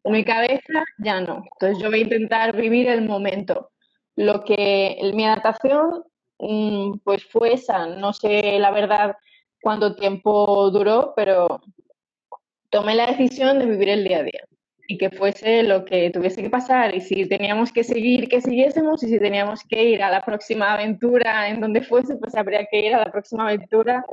en 0.04 0.12
mi 0.12 0.24
cabeza 0.24 0.84
ya 0.98 1.20
no. 1.20 1.44
Entonces 1.52 1.82
yo 1.82 1.90
voy 1.90 2.00
a 2.00 2.04
intentar 2.04 2.56
vivir 2.56 2.88
el 2.88 3.06
momento. 3.06 3.70
Lo 4.16 4.44
que 4.44 4.98
mi 5.14 5.24
adaptación, 5.26 6.04
pues 6.38 7.25
fue 7.25 7.55
esa. 7.55 7.87
No 7.87 8.12
sé 8.12 8.59
la 8.59 8.70
verdad 8.70 9.16
cuánto 9.61 9.97
tiempo 9.97 10.70
duró, 10.70 11.12
pero 11.16 11.61
tomé 12.70 12.94
la 12.94 13.07
decisión 13.07 13.59
de 13.59 13.66
vivir 13.66 13.88
el 13.88 14.05
día 14.05 14.18
a 14.18 14.23
día 14.23 14.44
y 14.87 14.99
que 14.99 15.11
fuese 15.11 15.62
lo 15.62 15.85
que 15.85 16.11
tuviese 16.11 16.42
que 16.42 16.51
pasar 16.51 16.94
y 16.94 17.01
si 17.01 17.27
teníamos 17.27 17.73
que 17.73 17.85
seguir, 17.85 18.29
que 18.29 18.40
siguiésemos 18.40 19.03
y 19.03 19.09
si 19.09 19.18
teníamos 19.18 19.62
que 19.64 19.83
ir 19.83 20.03
a 20.03 20.11
la 20.11 20.20
próxima 20.20 20.75
aventura 20.75 21.49
en 21.49 21.61
donde 21.61 21.83
fuese, 21.83 22.16
pues 22.16 22.35
habría 22.35 22.66
que 22.70 22.81
ir 22.81 22.94
a 22.94 22.99
la 22.99 23.11
próxima 23.11 23.44
aventura 23.44 24.05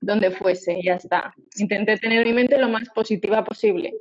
donde 0.00 0.30
fuese, 0.30 0.80
ya 0.82 0.94
está. 0.94 1.32
Intenté 1.56 1.96
tener 1.98 2.24
mi 2.24 2.32
mente 2.32 2.58
lo 2.58 2.68
más 2.68 2.88
positiva 2.90 3.44
posible. 3.44 3.94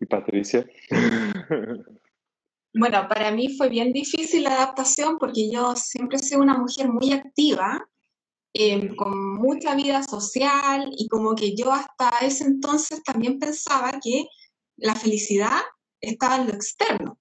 ¿Y 0.00 0.06
Patricia? 0.06 0.66
Bueno, 2.74 3.06
para 3.08 3.30
mí 3.30 3.54
fue 3.56 3.68
bien 3.68 3.92
difícil 3.92 4.44
la 4.44 4.54
adaptación 4.54 5.18
porque 5.18 5.50
yo 5.50 5.76
siempre 5.76 6.18
sido 6.18 6.40
una 6.40 6.56
mujer 6.56 6.88
muy 6.88 7.12
activa, 7.12 7.86
em, 8.54 8.94
con 8.96 9.34
mucha 9.34 9.74
vida 9.74 10.02
social 10.02 10.90
y 10.96 11.08
como 11.08 11.34
que 11.34 11.54
yo 11.54 11.72
hasta 11.72 12.10
ese 12.22 12.44
entonces 12.44 13.02
también 13.02 13.38
pensaba 13.38 13.98
que 14.02 14.26
la 14.76 14.94
felicidad 14.94 15.60
estaba 16.00 16.36
en 16.36 16.48
lo 16.48 16.54
externo. 16.54 17.18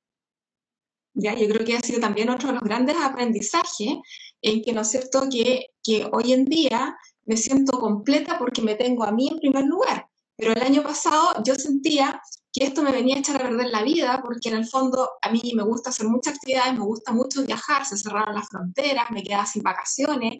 ¿Ya? 1.13 1.35
Yo 1.35 1.47
creo 1.49 1.65
que 1.65 1.75
ha 1.75 1.81
sido 1.81 1.99
también 1.99 2.29
otro 2.29 2.47
de 2.47 2.53
los 2.53 2.63
grandes 2.63 2.95
aprendizajes 2.97 3.97
en 4.41 4.61
que, 4.63 4.73
¿no 4.73 4.81
es 4.81 4.89
cierto?, 4.89 5.27
que, 5.29 5.67
que 5.83 6.07
hoy 6.13 6.31
en 6.33 6.45
día 6.45 6.95
me 7.25 7.35
siento 7.35 7.79
completa 7.79 8.37
porque 8.39 8.61
me 8.61 8.75
tengo 8.75 9.03
a 9.03 9.11
mí 9.11 9.27
en 9.27 9.39
primer 9.39 9.65
lugar. 9.65 10.07
Pero 10.37 10.53
el 10.53 10.61
año 10.61 10.83
pasado 10.83 11.33
yo 11.45 11.55
sentía 11.55 12.21
que 12.51 12.65
esto 12.65 12.81
me 12.83 12.91
venía 12.91 13.15
a 13.15 13.19
echar 13.19 13.37
a 13.37 13.47
perder 13.47 13.67
la 13.67 13.83
vida 13.83 14.21
porque 14.23 14.49
en 14.49 14.55
el 14.55 14.65
fondo 14.65 15.11
a 15.21 15.29
mí 15.31 15.41
me 15.55 15.63
gusta 15.63 15.89
hacer 15.89 16.07
muchas 16.07 16.35
actividades, 16.35 16.73
me 16.73 16.85
gusta 16.85 17.11
mucho 17.11 17.43
viajar, 17.43 17.85
se 17.85 17.97
cerraron 17.97 18.35
las 18.35 18.49
fronteras, 18.49 19.09
me 19.11 19.23
quedaba 19.23 19.45
sin 19.45 19.63
vacaciones, 19.63 20.39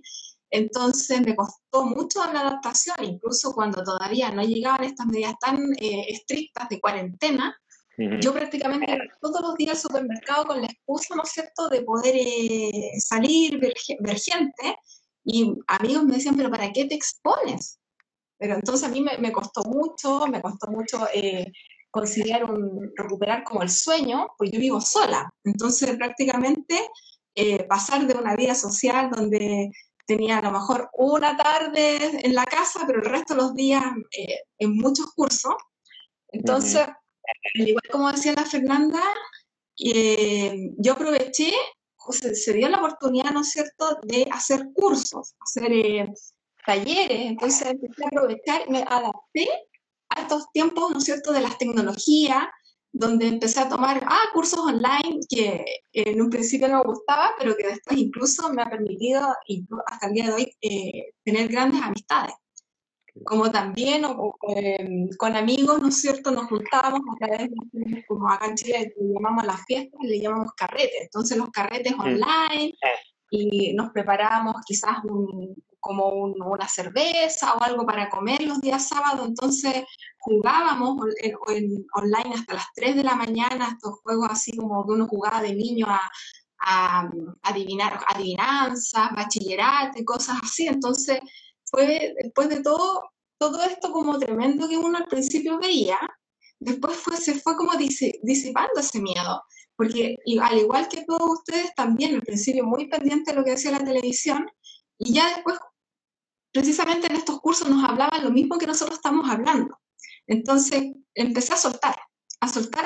entonces 0.49 1.21
me 1.21 1.35
costó 1.35 1.85
mucho 1.85 2.19
la 2.33 2.41
adaptación, 2.41 2.97
incluso 3.01 3.53
cuando 3.53 3.81
todavía 3.83 4.31
no 4.31 4.43
llegaban 4.43 4.83
estas 4.83 5.07
medidas 5.07 5.35
tan 5.39 5.57
eh, 5.79 6.05
estrictas 6.09 6.67
de 6.69 6.81
cuarentena, 6.81 7.55
yo 8.19 8.33
prácticamente 8.33 8.97
todos 9.19 9.41
los 9.41 9.55
días 9.55 9.75
al 9.75 9.77
supermercado 9.77 10.47
con 10.47 10.61
la 10.61 10.67
excusa, 10.67 11.15
¿no 11.15 11.23
es 11.23 11.29
cierto?, 11.29 11.69
de 11.69 11.81
poder 11.81 12.15
eh, 12.15 12.91
salir, 12.99 13.59
ver, 13.59 13.73
gente. 14.17 14.77
Y 15.23 15.53
amigos 15.67 16.05
me 16.05 16.15
decían, 16.15 16.35
pero 16.35 16.49
¿para 16.49 16.71
qué 16.71 16.85
te 16.85 16.95
expones? 16.95 17.79
Pero 18.39 18.55
entonces 18.55 18.87
a 18.87 18.91
mí 18.91 19.01
me, 19.01 19.31
costó 19.31 19.63
mucho, 19.65 20.25
me 20.27 20.41
costó 20.41 20.71
mucho 20.71 21.07
eh, 21.13 21.51
conciliar 21.91 22.43
un, 22.45 22.91
recuperar 22.95 23.43
como 23.43 23.61
el 23.61 23.69
sueño, 23.69 24.29
pues 24.37 24.51
yo 24.51 24.59
vivo 24.59 24.81
sola. 24.81 25.29
Entonces 25.43 25.95
prácticamente 25.95 26.89
eh, 27.35 27.63
pasar 27.65 28.07
de 28.07 28.17
una 28.17 28.35
vida 28.35 28.55
social 28.55 29.09
donde 29.09 29.71
tenía 30.07 30.39
a 30.39 30.41
lo 30.41 30.51
mejor 30.51 30.89
una 30.93 31.37
tarde 31.37 32.25
en 32.25 32.33
la 32.33 32.45
casa, 32.45 32.81
pero 32.87 32.99
el 32.99 33.09
resto 33.09 33.35
de 33.35 33.41
los 33.41 33.53
días 33.53 33.83
en 34.57 34.75
muchos 34.75 35.13
cursos. 35.13 35.53
Entonces, 36.29 36.87
igual 37.53 37.83
como 37.91 38.11
decía 38.11 38.33
la 38.33 38.45
Fernanda, 38.45 39.01
eh, 39.77 40.71
yo 40.77 40.93
aproveché 40.93 41.53
se, 42.09 42.53
dio 42.53 42.69
la 42.69 42.79
oportunidad, 42.79 43.31
¿no 43.31 43.41
es 43.41 43.51
cierto?, 43.51 43.99
de 44.03 44.27
hacer 44.31 44.69
cursos, 44.73 45.35
hacer 45.39 45.71
eh, 45.71 46.07
talleres, 46.65 47.21
entonces 47.27 47.67
empecé 47.67 48.03
a 48.03 48.07
aprovechar, 48.07 48.69
me 48.69 48.83
adapté 48.83 49.47
a 50.15 50.21
estos 50.21 50.51
tiempos, 50.51 50.91
¿no 50.91 50.97
es 50.99 51.05
cierto?, 51.05 51.31
de 51.31 51.41
las 51.41 51.57
tecnologías, 51.57 52.45
donde 52.93 53.27
empecé 53.27 53.61
a 53.61 53.69
tomar 53.69 54.03
ah, 54.05 54.29
cursos 54.33 54.59
online 54.59 55.21
que 55.29 55.65
en 55.93 56.21
un 56.21 56.29
principio 56.29 56.67
no 56.67 56.79
me 56.79 56.91
gustaba, 56.91 57.31
pero 57.39 57.55
que 57.55 57.67
después 57.67 57.97
incluso 57.97 58.51
me 58.53 58.61
ha 58.61 58.69
permitido, 58.69 59.33
hasta 59.87 60.07
el 60.07 60.13
día 60.13 60.25
de 60.27 60.33
hoy, 60.33 60.57
eh, 60.61 61.13
tener 61.23 61.47
grandes 61.47 61.81
amistades. 61.81 62.33
Como 63.25 63.51
también 63.51 64.05
em, 64.55 65.09
con 65.17 65.35
amigos, 65.35 65.81
¿no 65.81 65.89
es 65.89 66.01
cierto?, 66.01 66.31
nos 66.31 66.45
juntábamos 66.47 67.01
a 67.13 67.25
través 67.25 67.49
de, 67.71 68.05
como 68.07 68.29
acá 68.29 68.47
en 68.47 68.55
Chile 68.55 68.93
le 68.97 69.13
llamamos 69.13 69.45
las 69.45 69.63
fiestas, 69.65 69.99
le 70.03 70.19
llamamos 70.19 70.53
carretes. 70.55 71.03
Entonces 71.03 71.37
los 71.37 71.49
carretes 71.49 71.93
online 71.93 72.73
y 73.29 73.73
nos 73.73 73.91
preparábamos 73.91 74.55
quizás 74.65 74.97
un, 75.03 75.55
como 75.81 76.07
una 76.09 76.67
cerveza 76.67 77.55
o 77.55 77.63
algo 77.63 77.85
para 77.85 78.09
comer 78.09 78.43
los 78.43 78.61
días 78.61 78.87
sábados, 78.87 79.27
entonces 79.27 79.83
jugábamos 80.19 81.01
online 81.93 82.35
hasta 82.35 82.53
las 82.53 82.67
3 82.75 82.95
de 82.95 83.03
la 83.03 83.15
mañana, 83.15 83.69
estos 83.73 83.99
juegos 84.03 84.29
así 84.31 84.55
como 84.55 84.85
que 84.85 84.93
uno 84.93 85.07
jugaba 85.07 85.41
de 85.41 85.55
niño 85.55 85.87
a, 85.89 86.09
a, 86.59 87.09
adivinar, 87.41 87.99
adivinanzas, 88.07 89.11
bachillerato 89.15 90.05
cosas 90.05 90.37
así, 90.43 90.67
entonces 90.67 91.19
fue 91.65 92.13
después 92.21 92.49
de 92.49 92.61
todo, 92.61 93.09
todo 93.39 93.63
esto 93.63 93.91
como 93.91 94.19
tremendo 94.19 94.69
que 94.69 94.77
uno 94.77 94.99
al 94.99 95.07
principio 95.07 95.57
veía, 95.57 95.97
después 96.59 96.95
fue, 96.97 97.17
se 97.17 97.39
fue 97.39 97.55
como 97.57 97.73
disipando 97.75 98.79
ese 98.79 99.01
miedo, 99.01 99.43
porque 99.75 100.17
al 100.41 100.59
igual 100.59 100.87
que 100.87 101.03
todos 101.05 101.39
ustedes 101.39 101.73
también 101.73 102.13
al 102.15 102.21
principio 102.21 102.63
muy 102.65 102.87
pendiente 102.87 103.31
de 103.31 103.37
lo 103.37 103.43
que 103.43 103.51
decía 103.51 103.71
la 103.71 103.83
televisión, 103.83 104.45
y 104.99 105.13
ya 105.13 105.27
después 105.29 105.57
precisamente 106.51 107.07
en 107.07 107.15
estos 107.15 107.39
cursos 107.39 107.69
nos 107.69 107.83
hablaban 107.83 108.23
lo 108.23 108.31
mismo 108.31 108.57
que 108.57 108.67
nosotros 108.67 108.97
estamos 108.97 109.29
hablando. 109.29 109.79
Entonces 110.27 110.93
empecé 111.13 111.53
a 111.53 111.57
soltar, 111.57 111.95
a 112.39 112.47
soltar 112.47 112.85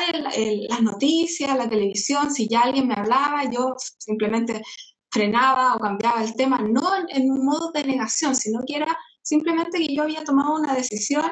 las 0.70 0.82
noticias, 0.82 1.58
la 1.58 1.70
televisión, 1.70 2.32
si 2.32 2.48
ya 2.48 2.62
alguien 2.62 2.88
me 2.88 2.96
hablaba, 2.96 3.50
yo 3.52 3.76
simplemente 3.98 4.62
frenaba 5.10 5.76
o 5.76 5.80
cambiaba 5.80 6.24
el 6.24 6.36
tema, 6.36 6.60
no 6.60 6.90
en, 7.08 7.32
un 7.32 7.46
modo 7.46 7.72
de 7.72 7.84
negación, 7.84 8.36
sino 8.36 8.62
que 8.68 8.78
era 8.78 8.98
simplemente 9.22 9.78
que 9.78 9.96
yo 9.96 10.04
había 10.04 10.24
tomado 10.24 10.56
una 10.56 10.74
decisión 10.74 11.32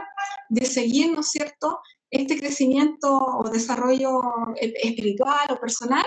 de 0.50 0.66
seguir, 0.66 1.12
¿no 1.12 1.20
es 1.22 1.32
cierto?, 1.32 1.80
este 2.10 2.40
crecimiento 2.40 3.18
o 3.18 3.50
desarrollo 3.50 4.22
e, 4.56 4.72
espiritual 4.84 5.48
o 5.50 5.60
personal, 5.60 6.06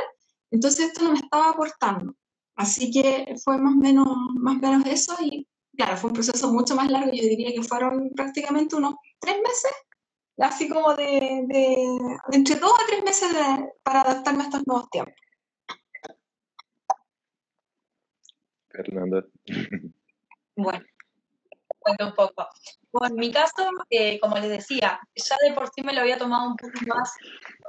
entonces 0.50 0.86
esto 0.86 1.02
no 1.04 1.12
me 1.12 1.18
estaba 1.18 1.50
aportando. 1.50 2.14
Así 2.56 2.90
que 2.90 3.34
fue 3.44 3.58
más 3.58 3.74
o 3.74 3.78
menos, 3.78 4.06
más 4.36 4.56
menos 4.56 4.86
eso 4.86 5.14
y 5.20 5.46
claro, 5.76 5.96
fue 5.96 6.10
un 6.10 6.14
proceso 6.14 6.52
mucho 6.52 6.74
más 6.74 6.90
largo, 6.90 7.12
yo 7.12 7.22
diría 7.22 7.52
que 7.52 7.62
fueron 7.62 8.10
prácticamente 8.10 8.76
unos 8.76 8.94
tres 9.18 9.36
meses, 9.36 9.72
así 10.38 10.68
como 10.68 10.94
de, 10.94 11.44
de 11.46 11.76
entre 12.32 12.56
dos 12.56 12.72
a 12.72 12.86
tres 12.86 13.04
meses 13.04 13.30
para 13.82 14.02
adaptarme 14.02 14.42
a 14.42 14.46
estos 14.46 14.66
nuevos 14.66 14.88
tiempos. 14.90 15.14
Fernanda. 18.70 19.24
Bueno, 20.56 20.84
cuento 21.78 22.06
un 22.06 22.14
poco. 22.14 22.46
Bueno, 22.92 23.14
en 23.14 23.20
mi 23.20 23.30
caso, 23.30 23.70
eh, 23.90 24.18
como 24.20 24.36
les 24.36 24.48
decía, 24.48 24.98
ya 25.14 25.36
de 25.46 25.54
por 25.54 25.68
sí 25.68 25.82
me 25.82 25.92
lo 25.92 26.00
había 26.00 26.18
tomado 26.18 26.48
un 26.48 26.56
poco 26.56 26.72
más 26.86 27.12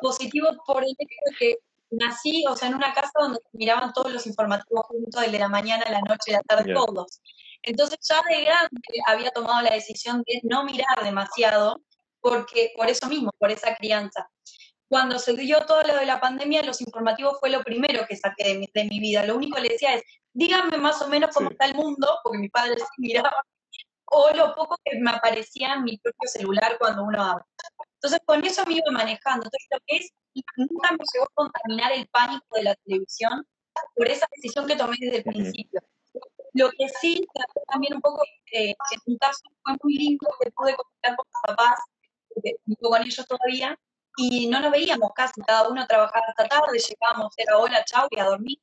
positivo 0.01 0.47
por 0.65 0.83
el 0.83 0.95
hecho 0.97 1.19
de 1.25 1.35
que 1.37 1.55
nací, 1.91 2.43
o 2.49 2.55
sea, 2.55 2.69
en 2.69 2.75
una 2.75 2.93
casa 2.93 3.11
donde 3.19 3.39
miraban 3.53 3.93
todos 3.93 4.11
los 4.11 4.25
informativos 4.27 4.85
juntos, 4.87 5.31
de 5.31 5.39
la 5.39 5.47
mañana, 5.47 5.83
la 5.89 6.01
noche, 6.01 6.31
la 6.31 6.41
tarde, 6.41 6.73
todos. 6.73 7.21
Entonces 7.67 7.97
ya 8.01 8.21
de 8.29 8.45
grande 8.45 8.81
había 9.07 9.29
tomado 9.31 9.61
la 9.61 9.73
decisión 9.73 10.23
de 10.25 10.39
no 10.43 10.63
mirar 10.63 11.03
demasiado, 11.03 11.81
porque 12.21 12.71
por 12.77 12.87
eso 12.87 13.07
mismo, 13.07 13.29
por 13.37 13.51
esa 13.51 13.75
crianza. 13.75 14.29
Cuando 14.87 15.19
se 15.19 15.33
dio 15.33 15.65
todo 15.65 15.83
lo 15.83 15.95
de 15.97 16.05
la 16.05 16.21
pandemia, 16.21 16.63
los 16.63 16.79
informativos 16.79 17.37
fue 17.41 17.49
lo 17.49 17.61
primero 17.63 18.05
que 18.07 18.15
saqué 18.15 18.47
de 18.47 18.55
mi, 18.55 18.69
de 18.73 18.85
mi 18.85 19.01
vida. 19.01 19.25
Lo 19.25 19.35
único 19.35 19.57
que 19.57 19.63
le 19.63 19.69
decía 19.69 19.95
es, 19.95 20.03
díganme 20.31 20.77
más 20.77 21.01
o 21.01 21.09
menos 21.09 21.35
cómo 21.35 21.51
está 21.51 21.65
el 21.65 21.75
mundo, 21.75 22.07
porque 22.23 22.37
mi 22.37 22.47
padre 22.47 22.75
sí 22.95 23.01
miraba, 23.01 23.33
o 24.05 24.31
lo 24.33 24.55
poco 24.55 24.77
que 24.85 24.97
me 24.99 25.11
aparecía 25.11 25.73
en 25.73 25.83
mi 25.83 25.97
propio 25.97 26.29
celular 26.29 26.77
cuando 26.79 27.03
uno 27.03 27.21
habla. 27.21 27.45
Entonces, 27.95 28.21
con 28.25 28.45
eso 28.45 28.65
me 28.65 28.75
iba 28.75 28.91
manejando. 28.93 29.45
Entonces, 29.45 29.67
lo 29.71 29.79
que 29.85 29.95
es, 29.97 30.11
nunca 30.55 30.91
me 30.91 31.03
llegó 31.13 31.25
a 31.25 31.33
contaminar 31.33 31.91
el 31.91 32.07
pánico 32.07 32.45
de 32.55 32.63
la 32.63 32.75
televisión 32.75 33.45
por 33.93 34.07
esa 34.07 34.25
decisión 34.37 34.65
que 34.67 34.77
tomé 34.77 34.95
desde 35.01 35.17
el 35.17 35.23
principio. 35.23 35.81
Lo 36.57 36.71
que 36.71 36.89
sí, 36.89 37.23
también 37.67 37.93
un 37.95 38.01
poco, 38.01 38.23
eh, 38.51 38.71
en 38.71 38.99
mi 39.05 39.17
caso 39.19 39.41
fue 39.63 39.75
muy 39.83 39.93
lindo 39.93 40.27
que 40.41 40.49
pude 40.51 40.75
conectar 40.75 41.15
con 41.15 41.25
mis 41.27 41.41
papás, 41.45 41.79
vivo 42.65 42.89
con 42.89 43.01
ellos 43.03 43.27
todavía, 43.27 43.77
y 44.17 44.47
no 44.47 44.59
nos 44.59 44.71
veíamos 44.71 45.11
casi, 45.15 45.39
cada 45.41 45.69
uno 45.69 45.85
trabajaba 45.85 46.25
hasta 46.27 46.47
tarde, 46.47 46.79
llegábamos, 46.79 47.31
era 47.37 47.59
hola, 47.59 47.83
chao, 47.85 48.07
y 48.09 48.19
a 48.19 48.25
dormir. 48.25 48.57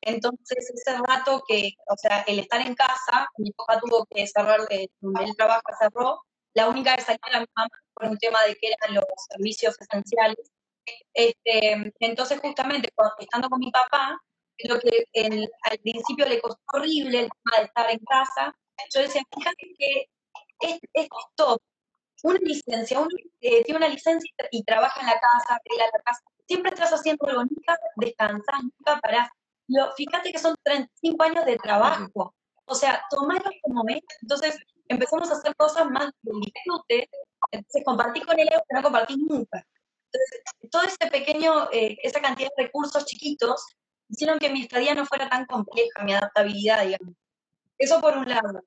Entonces, 0.00 0.70
ese 0.70 0.96
rato 1.06 1.42
que, 1.46 1.72
o 1.86 1.96
sea, 1.96 2.22
el 2.26 2.38
estar 2.38 2.62
en 2.62 2.74
casa, 2.74 3.28
mi 3.36 3.50
papá 3.52 3.78
tuvo 3.78 4.06
que 4.06 4.26
cerrar, 4.26 4.60
eh, 4.70 4.88
donde 5.00 5.24
él 5.24 5.36
trabaja 5.36 5.62
cerró, 5.78 6.22
la 6.54 6.68
única 6.68 6.96
que 6.96 7.02
salía 7.02 7.20
era 7.28 7.40
mi 7.40 7.46
mamá 7.54 7.68
por 7.92 8.08
un 8.08 8.18
tema 8.18 8.42
de 8.44 8.54
que 8.54 8.68
eran 8.68 8.94
los 8.94 9.04
servicios 9.30 9.76
esenciales. 9.78 10.50
Este, 11.12 11.92
entonces, 12.00 12.40
justamente, 12.40 12.88
cuando, 12.94 13.14
estando 13.18 13.50
con 13.50 13.60
mi 13.60 13.70
papá, 13.70 14.18
lo 14.62 14.78
que 14.80 15.06
al 15.62 15.78
principio 15.78 16.26
le 16.26 16.40
costó 16.40 16.62
horrible 16.72 17.20
el 17.20 17.28
tema 17.28 17.58
de 17.58 17.64
estar 17.64 17.90
en 17.90 17.98
casa, 17.98 18.56
yo 18.92 19.00
decía, 19.00 19.22
fíjate 19.34 19.74
que 19.78 20.08
es, 20.60 20.78
esto, 20.92 21.60
una 22.22 22.38
licencia, 22.40 23.06
eh, 23.40 23.62
tiene 23.64 23.78
una 23.78 23.88
licencia 23.88 24.30
y 24.50 24.62
trabaja 24.64 25.00
en 25.00 25.06
la 25.06 25.20
casa, 25.20 25.60
arregla 25.60 25.84
la 25.92 26.02
casa, 26.02 26.22
siempre 26.46 26.70
estás 26.70 26.92
haciendo 26.92 27.26
algo, 27.26 27.42
nunca 27.42 27.78
descansas, 27.96 28.62
nunca 28.62 29.00
parás. 29.00 29.28
Lo, 29.68 29.92
fíjate 29.92 30.32
que 30.32 30.38
son 30.38 30.54
35 30.62 31.22
años 31.22 31.44
de 31.44 31.56
trabajo, 31.56 32.34
o 32.66 32.74
sea, 32.74 33.04
tomarlo 33.10 33.50
como 33.62 33.84
mes. 33.84 34.02
Entonces 34.22 34.58
empezamos 34.88 35.30
a 35.30 35.34
hacer 35.34 35.54
cosas 35.56 35.90
más 35.90 36.10
de 36.22 36.32
disfrute, 36.40 37.08
entonces 37.50 37.82
compartí 37.84 38.20
con 38.20 38.38
él 38.38 38.48
que 38.48 38.74
no 38.74 38.82
compartí 38.82 39.16
nunca. 39.16 39.66
Entonces, 40.12 40.42
todo 40.70 40.82
ese 40.82 41.10
pequeño, 41.10 41.68
eh, 41.72 41.96
esa 42.02 42.20
cantidad 42.20 42.50
de 42.56 42.64
recursos 42.64 43.04
chiquitos 43.04 43.66
hicieron 44.08 44.38
que 44.38 44.50
mi 44.50 44.62
estadía 44.62 44.94
no 44.94 45.06
fuera 45.06 45.28
tan 45.28 45.46
compleja, 45.46 46.02
mi 46.04 46.12
adaptabilidad, 46.12 46.84
digamos. 46.84 47.14
Eso 47.78 48.00
por 48.00 48.16
un 48.16 48.28
lado. 48.28 48.62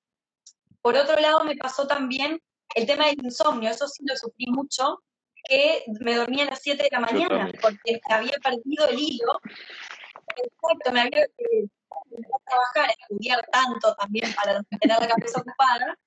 Por 0.82 0.96
otro 0.96 1.20
lado, 1.20 1.44
me 1.44 1.56
pasó 1.56 1.88
también 1.88 2.42
el 2.76 2.86
tema 2.86 3.08
del 3.08 3.24
insomnio, 3.24 3.70
eso 3.70 3.88
sí 3.88 4.04
lo 4.06 4.16
sufrí 4.16 4.48
mucho, 4.48 5.02
que 5.44 5.84
me 6.02 6.16
dormía 6.16 6.44
a 6.44 6.50
las 6.52 6.62
7 6.62 6.84
de 6.84 6.90
la 6.92 7.00
mañana, 7.00 7.52
porque 7.62 8.00
había 8.10 8.38
perdido 8.44 8.88
el 8.88 9.00
hilo. 9.00 9.40
Exacto, 10.36 10.92
me 10.92 11.02
había 11.02 11.28
que 11.38 11.68
trabajar, 12.46 12.96
estudiar 13.00 13.46
tanto 13.52 13.96
también 13.96 14.34
para 14.34 14.62
tener 14.80 15.00
la 15.00 15.08
cabeza 15.08 15.40
ocupada, 15.40 15.98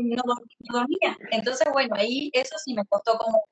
no, 0.00 0.22
no 0.24 0.78
dormía. 0.78 1.16
Entonces, 1.30 1.68
bueno, 1.72 1.94
ahí 1.96 2.30
eso 2.32 2.56
sí 2.58 2.74
me 2.74 2.84
costó 2.86 3.16
como 3.18 3.44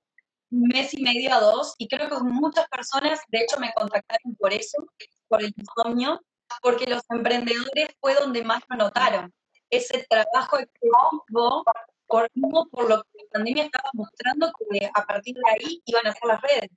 mes 0.51 0.95
y 0.95 1.03
medio 1.03 1.35
a 1.35 1.41
dos, 1.41 1.75
y 1.79 1.89
creo 1.89 2.09
que 2.09 2.17
muchas 2.23 2.69
personas, 2.69 3.21
de 3.29 3.39
hecho, 3.39 3.59
me 3.59 3.73
contactaron 3.75 4.35
por 4.37 4.53
eso, 4.53 4.79
por 5.29 5.43
el 5.43 5.55
insomnio, 5.57 6.21
porque 6.63 6.87
los 6.87 7.03
emprendedores 7.11 7.89
fue 8.01 8.15
donde 8.15 8.43
más 8.43 8.63
lo 8.69 8.77
notaron. 8.77 9.33
Ese 9.71 10.05
trabajo 10.09 10.59
excesivo 10.59 11.65
por, 12.09 12.29
por 12.71 12.89
lo 12.89 13.03
que 13.03 13.23
la 13.23 13.31
pandemia 13.33 13.65
estaba 13.65 13.89
mostrando 13.93 14.51
que 14.71 14.91
a 14.93 15.07
partir 15.07 15.37
de 15.37 15.51
ahí 15.51 15.83
iban 15.87 16.07
a 16.07 16.13
ser 16.13 16.27
las 16.27 16.43
redes, 16.43 16.71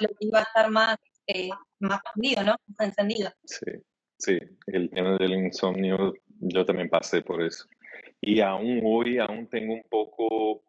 lo 0.00 0.08
que 0.08 0.26
iba 0.26 0.38
a 0.38 0.42
estar 0.42 0.70
más, 0.70 0.96
eh, 1.26 1.50
más 1.80 2.00
prendido, 2.12 2.44
¿no? 2.44 2.56
Más 2.66 2.88
encendido. 2.88 3.32
Sí, 3.44 3.66
sí, 4.18 4.38
el 4.66 4.90
tema 4.90 5.16
del 5.18 5.34
insomnio, 5.34 6.14
yo 6.40 6.64
también 6.64 6.88
pasé 6.88 7.22
por 7.22 7.42
eso. 7.42 7.66
Y 8.20 8.40
aún 8.40 8.80
hoy, 8.84 9.18
aún 9.18 9.48
tengo 9.48 9.74
un 9.74 9.84
poco 9.88 10.62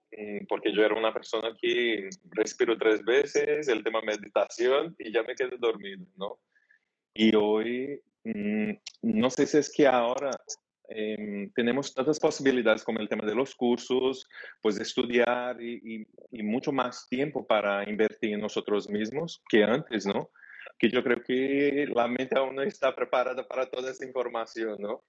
porque 0.47 0.73
yo 0.73 0.83
era 0.83 0.95
una 0.95 1.13
persona 1.13 1.55
que 1.59 2.09
respiro 2.31 2.77
tres 2.77 3.03
veces, 3.03 3.67
el 3.67 3.83
tema 3.83 4.01
meditación 4.01 4.95
y 4.97 5.11
ya 5.11 5.23
me 5.23 5.35
quedo 5.35 5.57
dormido, 5.57 6.05
¿no? 6.17 6.39
Y 7.13 7.35
hoy, 7.35 8.01
mm, 8.23 8.71
no 9.03 9.29
sé 9.29 9.45
si 9.45 9.57
es 9.57 9.71
que 9.71 9.87
ahora 9.87 10.31
em, 10.91 11.51
tenemos 11.53 11.93
tantas 11.93 12.19
posibilidades 12.19 12.83
como 12.83 12.99
el 12.99 13.07
tema 13.07 13.23
de 13.27 13.35
los 13.35 13.53
cursos, 13.53 14.27
pues 14.61 14.79
estudiar 14.79 15.61
y, 15.61 16.07
y, 16.31 16.43
mucho 16.43 16.71
más 16.71 17.07
tiempo 17.07 17.45
para 17.45 17.87
invertir 17.87 18.33
en 18.33 18.41
nosotros 18.41 18.89
mismos 18.89 19.43
que 19.49 19.63
antes, 19.63 20.07
¿no? 20.07 20.31
Que 20.79 20.89
yo 20.89 21.03
creo 21.03 21.21
que 21.21 21.87
la 21.93 22.07
mente 22.07 22.35
aún 22.37 22.55
no 22.55 22.63
está 22.63 22.95
preparada 22.95 23.47
para 23.47 23.69
toda 23.69 23.91
esa 23.91 24.05
información, 24.05 24.77
¿no? 24.79 25.03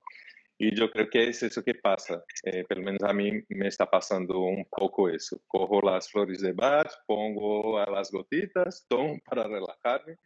Y 0.62 0.74
yo 0.74 0.90
creo 0.90 1.08
que 1.08 1.30
es 1.30 1.42
eso 1.42 1.64
que 1.64 1.74
pasa. 1.74 2.22
Eh, 2.44 2.64
pelo 2.68 2.82
menos 2.82 3.02
a 3.02 3.14
mí 3.14 3.32
me 3.48 3.66
está 3.66 3.86
pasando 3.88 4.40
un 4.40 4.66
poco 4.66 5.08
eso. 5.08 5.40
Cojo 5.46 5.80
las 5.80 6.10
flores 6.10 6.42
de 6.42 6.52
Bach, 6.52 6.86
pongo 7.06 7.78
a 7.78 7.90
las 7.90 8.10
gotitas, 8.10 8.84
tomo 8.86 9.18
para 9.24 9.44
relajarme, 9.44 10.16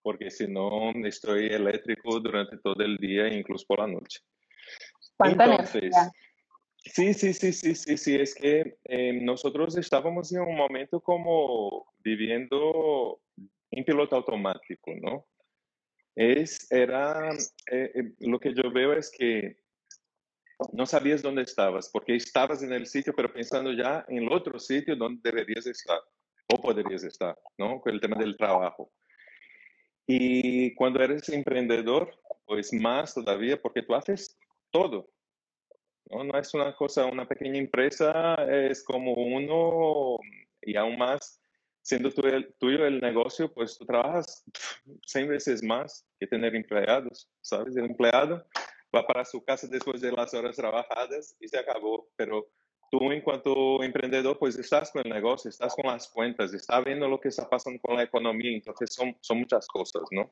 porque 0.00 0.30
si 0.30 0.46
no 0.46 0.92
estoy 1.04 1.46
eléctrico 1.46 2.20
durante 2.20 2.58
todo 2.58 2.80
el 2.84 2.96
día, 2.96 3.26
incluso 3.26 3.66
por 3.66 3.80
la 3.80 3.88
noche. 3.88 4.20
Entonces, 5.18 5.92
sí, 6.76 7.12
sí, 7.12 7.32
sí, 7.32 7.52
sí, 7.52 7.74
sí, 7.74 7.96
sí, 7.96 8.14
es 8.14 8.36
que 8.36 8.76
eh, 8.84 9.12
nosotros 9.20 9.76
estábamos 9.76 10.32
en 10.32 10.42
un 10.42 10.54
momento 10.54 11.00
como 11.00 11.92
viviendo 11.98 13.20
en 13.72 13.84
piloto 13.84 14.14
automático, 14.14 14.92
¿no? 14.94 15.26
Es, 16.14 16.70
era, 16.70 17.32
eh, 17.72 17.90
eh, 17.94 18.12
lo 18.20 18.38
que 18.38 18.54
yo 18.54 18.70
veo 18.70 18.92
es 18.92 19.10
que 19.10 19.61
no 20.72 20.86
sabías 20.86 21.22
dónde 21.22 21.42
estabas, 21.42 21.88
porque 21.90 22.14
estabas 22.16 22.62
en 22.62 22.72
el 22.72 22.86
sitio, 22.86 23.14
pero 23.14 23.32
pensando 23.32 23.72
ya 23.72 24.04
en 24.08 24.18
el 24.18 24.32
otro 24.32 24.58
sitio 24.58 24.96
donde 24.96 25.20
deberías 25.30 25.66
estar 25.66 26.00
o 26.52 26.60
podrías 26.60 27.04
estar, 27.04 27.38
¿no? 27.58 27.80
Con 27.80 27.94
el 27.94 28.00
tema 28.00 28.16
del 28.16 28.36
trabajo. 28.36 28.92
Y 30.06 30.74
cuando 30.74 31.02
eres 31.02 31.28
emprendedor, 31.28 32.10
pues 32.44 32.72
más 32.72 33.14
todavía, 33.14 33.60
porque 33.60 33.82
tú 33.82 33.94
haces 33.94 34.38
todo. 34.70 35.08
No, 36.10 36.38
es 36.38 36.52
una 36.52 36.74
cosa, 36.74 37.06
una 37.06 37.26
pequeña 37.26 37.58
empresa, 37.58 38.34
es 38.44 38.84
como 38.84 39.14
uno, 39.14 40.18
y 40.60 40.76
aún 40.76 40.98
más, 40.98 41.40
siendo 41.80 42.10
tuyo 42.10 42.86
el 42.86 43.00
negocio, 43.00 43.52
pues 43.52 43.78
tú 43.78 43.86
trabajas 43.86 44.44
100 45.06 45.28
veces 45.28 45.62
más 45.62 46.06
que 46.18 46.26
tener 46.26 46.54
empleados, 46.54 47.30
¿sabes? 47.40 47.76
El 47.76 47.86
empleado 47.86 48.44
va 48.94 49.06
para 49.06 49.24
su 49.24 49.42
casa 49.44 49.66
después 49.66 50.00
de 50.00 50.12
las 50.12 50.34
horas 50.34 50.56
trabajadas 50.56 51.36
y 51.40 51.48
se 51.48 51.58
acabó, 51.58 52.08
pero 52.16 52.48
tú 52.90 53.10
en 53.10 53.22
cuanto 53.22 53.82
emprendedor, 53.82 54.38
pues 54.38 54.58
estás 54.58 54.90
con 54.90 55.02
el 55.04 55.12
negocio, 55.12 55.48
estás 55.48 55.74
con 55.74 55.86
las 55.86 56.08
cuentas, 56.08 56.52
estás 56.52 56.84
viendo 56.84 57.08
lo 57.08 57.18
que 57.18 57.28
está 57.28 57.48
pasando 57.48 57.80
con 57.80 57.96
la 57.96 58.02
economía, 58.02 58.52
entonces 58.52 58.94
son, 58.94 59.16
son 59.20 59.38
muchas 59.38 59.66
cosas, 59.66 60.02
¿no? 60.10 60.30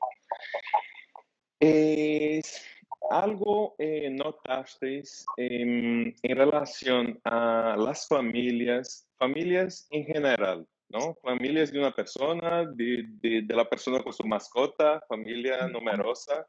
Es 1.58 2.62
algo 3.10 3.74
eh, 3.78 4.10
notasteis 4.10 5.24
en, 5.36 6.14
en 6.22 6.36
relación 6.36 7.18
a 7.24 7.76
las 7.78 8.06
familias, 8.06 9.08
familias 9.18 9.88
en 9.90 10.04
general, 10.04 10.66
¿no? 10.90 11.14
Familias 11.22 11.72
de 11.72 11.78
una 11.78 11.94
persona, 11.94 12.66
de, 12.74 13.04
de, 13.22 13.42
de 13.42 13.54
la 13.54 13.68
persona 13.68 14.02
con 14.02 14.12
su 14.12 14.24
mascota, 14.24 15.02
familia 15.08 15.66
numerosa. 15.68 16.46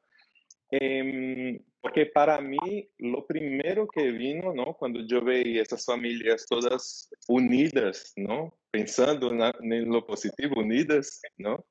Eh, 0.72 1.62
porque 1.82 2.06
para 2.06 2.40
mí, 2.40 2.90
lo 3.00 3.26
primero 3.26 3.88
que 3.88 4.12
vino, 4.12 4.54
¿no? 4.54 4.76
Cuando 4.76 5.02
yo 5.06 5.22
veía 5.22 5.64
esas 5.64 5.84
familias 5.86 6.46
todas 6.48 7.10
unidas, 7.28 8.14
¿no? 8.16 8.58
Pensando 8.72 9.32
en 9.32 9.90
lo 9.90 10.06
positivo, 10.06 10.62
unidas, 10.62 11.22
¿no? 11.38 11.66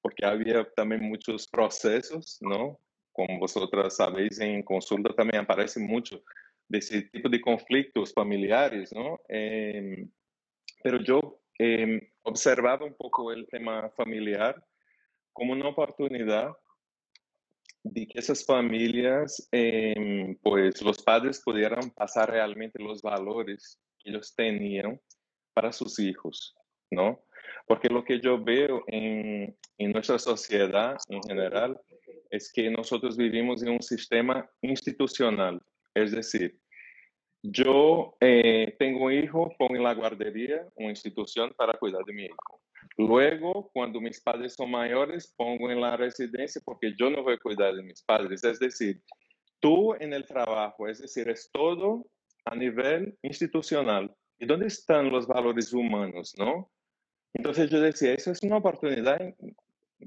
Porque 0.00 0.24
había 0.24 0.64
también 0.74 1.02
muchos 1.02 1.48
procesos, 1.48 2.38
¿no? 2.40 2.80
Como 3.12 3.38
vosotras 3.40 3.96
sabéis, 3.96 4.40
en 4.40 4.62
consulta 4.62 5.14
también 5.14 5.42
aparece 5.42 5.80
mucho 5.80 6.22
de 6.68 6.78
ese 6.78 7.02
tipo 7.02 7.28
de 7.28 7.40
conflictos 7.40 8.14
familiares, 8.14 8.92
¿no? 8.92 9.20
Eh, 9.28 10.06
pero 10.82 11.02
yo 11.02 11.40
eh, 11.58 12.12
observaba 12.22 12.84
un 12.84 12.94
poco 12.94 13.32
el 13.32 13.46
tema 13.48 13.90
familiar 13.90 14.64
como 15.32 15.52
una 15.52 15.68
oportunidad 15.68 16.52
de 17.92 18.06
que 18.06 18.18
esas 18.18 18.44
familias, 18.44 19.48
eh, 19.52 20.36
pues 20.42 20.82
los 20.82 21.02
padres 21.02 21.40
pudieran 21.44 21.90
pasar 21.90 22.30
realmente 22.30 22.82
los 22.82 23.02
valores 23.02 23.80
que 23.98 24.10
ellos 24.10 24.34
tenían 24.34 25.00
para 25.54 25.72
sus 25.72 25.98
hijos, 25.98 26.54
¿no? 26.90 27.22
Porque 27.66 27.88
lo 27.88 28.04
que 28.04 28.20
yo 28.20 28.42
veo 28.42 28.84
en, 28.86 29.56
en 29.78 29.92
nuestra 29.92 30.18
sociedad 30.18 30.96
en 31.08 31.22
general 31.22 31.80
es 32.30 32.52
que 32.52 32.70
nosotros 32.70 33.16
vivimos 33.16 33.62
en 33.62 33.70
un 33.70 33.82
sistema 33.82 34.48
institucional, 34.62 35.60
es 35.94 36.12
decir, 36.12 36.58
yo 37.42 38.16
eh, 38.20 38.74
tengo 38.78 39.06
un 39.06 39.12
hijo, 39.12 39.52
en 39.58 39.82
la 39.82 39.94
guardería 39.94 40.66
una 40.74 40.90
institución 40.90 41.52
para 41.56 41.78
cuidar 41.78 42.04
de 42.04 42.12
mi 42.12 42.24
hijo. 42.24 42.60
Luego, 42.98 43.70
cuando 43.72 44.00
mis 44.00 44.20
padres 44.20 44.54
son 44.54 44.70
mayores, 44.70 45.32
pongo 45.36 45.70
en 45.70 45.80
la 45.80 45.96
residencia 45.96 46.62
porque 46.64 46.94
yo 46.98 47.10
no 47.10 47.22
voy 47.22 47.34
a 47.34 47.38
cuidar 47.38 47.74
de 47.74 47.82
mis 47.82 48.02
padres. 48.02 48.42
Es 48.44 48.58
decir, 48.58 49.02
tú 49.60 49.94
en 49.94 50.12
el 50.12 50.24
trabajo, 50.24 50.88
es 50.88 51.00
decir, 51.00 51.28
es 51.28 51.50
todo 51.52 52.06
a 52.44 52.54
nivel 52.54 53.18
institucional. 53.22 54.14
¿Y 54.38 54.46
dónde 54.46 54.66
están 54.66 55.10
los 55.10 55.26
valores 55.26 55.72
humanos, 55.72 56.34
no? 56.38 56.70
Entonces 57.32 57.70
yo 57.70 57.80
decía, 57.80 58.14
eso 58.14 58.32
es 58.32 58.42
una 58.42 58.56
oportunidad 58.58 59.18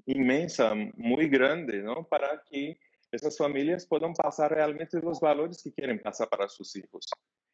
inmensa, 0.06 0.74
muy 0.96 1.28
grande, 1.28 1.82
¿no? 1.82 2.08
Para 2.08 2.42
que 2.50 2.80
esas 3.12 3.38
familias 3.38 3.88
puedan 3.88 4.14
pasar 4.14 4.52
realmente 4.52 5.00
los 5.02 5.20
valores 5.20 5.62
que 5.64 5.74
quieren 5.74 6.00
pasar 6.00 6.30
para 6.30 6.48
sus 6.48 6.76
hijos 6.76 7.08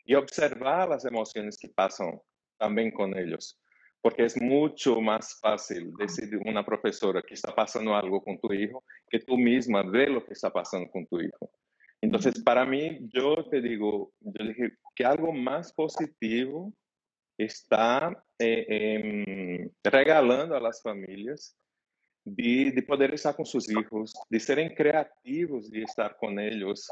y 0.04 0.16
observar 0.16 0.90
las 0.90 1.06
emociones 1.06 1.58
que 1.58 1.70
pasan 1.70 2.20
también 2.58 2.92
con 2.92 3.18
ellos 3.18 3.60
porque 4.06 4.24
es 4.24 4.40
mucho 4.40 5.02
más 5.02 5.40
fácil 5.40 5.92
decir 5.98 6.38
una 6.46 6.64
profesora 6.64 7.24
que 7.24 7.34
está 7.34 7.56
pasando 7.56 7.96
algo 7.96 8.24
con 8.24 8.40
tu 8.40 8.54
hijo 8.54 8.84
que 9.10 9.20
tú 9.20 9.36
misma 9.36 9.82
ve 9.82 10.06
lo 10.06 10.24
que 10.24 10.34
está 10.34 10.52
pasando 10.52 10.92
con 10.92 11.08
tu 11.08 11.20
hijo. 11.20 11.50
Entonces, 12.02 12.40
para 12.44 12.68
mí, 12.68 13.00
yo 13.12 13.34
te 13.50 13.62
digo, 13.62 14.14
yo 14.20 14.46
dije 14.46 14.74
que 14.94 15.06
algo 15.06 15.34
más 15.34 15.74
positivo 15.74 16.72
está 17.36 18.24
eh, 18.38 18.68
eh, 18.70 19.72
regalando 19.84 20.56
a 20.56 20.62
las 20.62 20.84
familias 20.84 21.58
de, 22.26 22.72
de, 22.76 22.82
poder 22.82 23.14
estar 23.14 23.36
con 23.36 23.46
sus 23.46 23.70
hijos, 23.70 24.14
de 24.30 24.40
serem 24.40 24.74
creativos, 24.74 25.70
de 25.70 25.84
estar 25.84 26.18
con 26.18 26.40
ellos, 26.40 26.90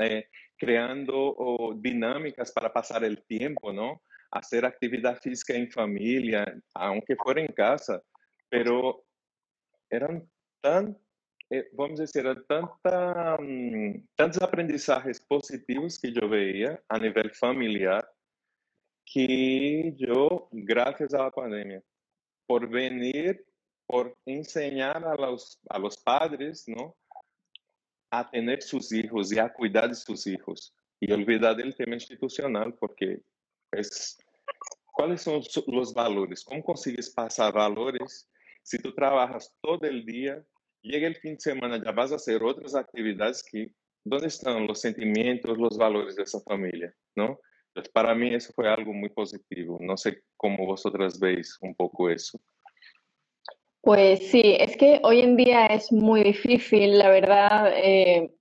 eh, 0.00 0.26
creando 0.58 1.14
oh, 1.14 1.74
dinámicas 1.74 2.52
para 2.52 2.72
pasar 2.72 3.04
el 3.04 3.22
tiempo, 3.24 3.72
¿no? 3.72 4.02
hacer 4.32 4.64
actividad 4.64 5.18
física 5.18 5.54
en 5.54 5.70
familia, 5.70 6.44
aunque 6.74 7.14
fuera 7.16 7.42
en 7.42 7.52
casa, 7.52 8.02
pero 8.48 9.04
eran 9.90 10.26
tan, 10.60 10.98
eh, 11.50 11.68
vamos 11.72 12.00
a 12.00 12.02
decir, 12.04 12.24
tanta, 12.48 13.36
um, 13.38 14.06
tantos 14.16 14.42
aprendizajes 14.42 15.20
positivos 15.20 15.98
que 16.00 16.12
yo 16.12 16.28
veía 16.28 16.82
a 16.88 16.98
nivel 16.98 17.30
familiar 17.32 18.08
que 19.04 19.94
yo, 19.98 20.48
gracias 20.50 21.12
a 21.12 21.24
la 21.24 21.30
pandemia, 21.30 21.82
por 22.46 22.68
venir, 22.68 23.44
por 23.92 24.16
enseñar 24.24 25.04
a 25.06 25.14
los, 25.16 25.60
a 25.68 25.78
los 25.78 25.98
padres, 25.98 26.64
¿no? 26.66 26.96
A 28.10 28.30
tener 28.30 28.62
sus 28.62 28.90
hijos 28.90 29.30
y 29.30 29.38
a 29.38 29.52
cuidar 29.52 29.90
de 29.90 29.94
sus 29.94 30.26
hijos 30.26 30.74
y 30.98 31.12
olvidar 31.12 31.54
del 31.56 31.76
tema 31.76 31.92
institucional, 31.92 32.72
porque 32.80 33.20
es 33.70 34.16
cuáles 34.94 35.20
son 35.20 35.42
los 35.66 35.92
valores, 35.92 36.42
cómo 36.42 36.64
consigues 36.64 37.10
pasar 37.10 37.52
valores 37.52 38.30
si 38.62 38.78
tú 38.78 38.94
trabajas 38.94 39.54
todo 39.60 39.86
el 39.86 40.06
día, 40.06 40.42
llega 40.80 41.06
el 41.06 41.16
fin 41.16 41.34
de 41.34 41.40
semana, 41.40 41.82
ya 41.84 41.92
vas 41.92 42.12
a 42.12 42.16
hacer 42.16 42.42
otras 42.42 42.74
actividades 42.74 43.42
que, 43.42 43.74
¿dónde 44.04 44.28
están 44.28 44.66
los 44.66 44.80
sentimientos, 44.80 45.58
los 45.58 45.76
valores 45.76 46.16
de 46.16 46.22
esa 46.22 46.40
familia? 46.40 46.94
¿no? 47.14 47.38
Entonces, 47.66 47.92
para 47.92 48.14
mí 48.14 48.34
eso 48.34 48.54
fue 48.54 48.70
algo 48.70 48.94
muy 48.94 49.10
positivo. 49.10 49.76
No 49.82 49.98
sé 49.98 50.22
cómo 50.38 50.64
vosotras 50.64 51.20
veis 51.20 51.58
un 51.60 51.74
poco 51.74 52.08
eso. 52.08 52.40
Pues 53.82 54.30
sí, 54.30 54.56
es 54.60 54.76
que 54.76 55.00
hoy 55.02 55.20
en 55.20 55.36
día 55.36 55.66
es 55.66 55.90
muy 55.92 56.22
difícil, 56.22 56.98
la 56.98 57.08
verdad. 57.10 57.72
Eh, 57.74 58.32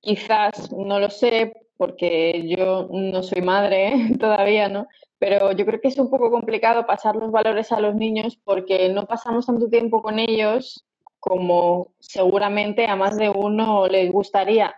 quizás, 0.00 0.72
no 0.72 1.00
lo 1.00 1.10
sé, 1.10 1.52
porque 1.76 2.46
yo 2.48 2.88
no 2.90 3.22
soy 3.22 3.42
madre 3.42 3.92
todavía, 4.20 4.68
¿no? 4.68 4.88
Pero 5.18 5.52
yo 5.52 5.66
creo 5.66 5.80
que 5.82 5.88
es 5.88 5.98
un 5.98 6.10
poco 6.10 6.30
complicado 6.30 6.86
pasar 6.86 7.16
los 7.16 7.30
valores 7.30 7.72
a 7.72 7.80
los 7.80 7.94
niños 7.94 8.38
porque 8.44 8.88
no 8.88 9.06
pasamos 9.06 9.46
tanto 9.46 9.68
tiempo 9.68 10.02
con 10.02 10.18
ellos 10.18 10.84
como 11.20 11.92
seguramente 12.00 12.86
a 12.86 12.96
más 12.96 13.16
de 13.18 13.28
uno 13.28 13.86
les 13.86 14.10
gustaría, 14.10 14.74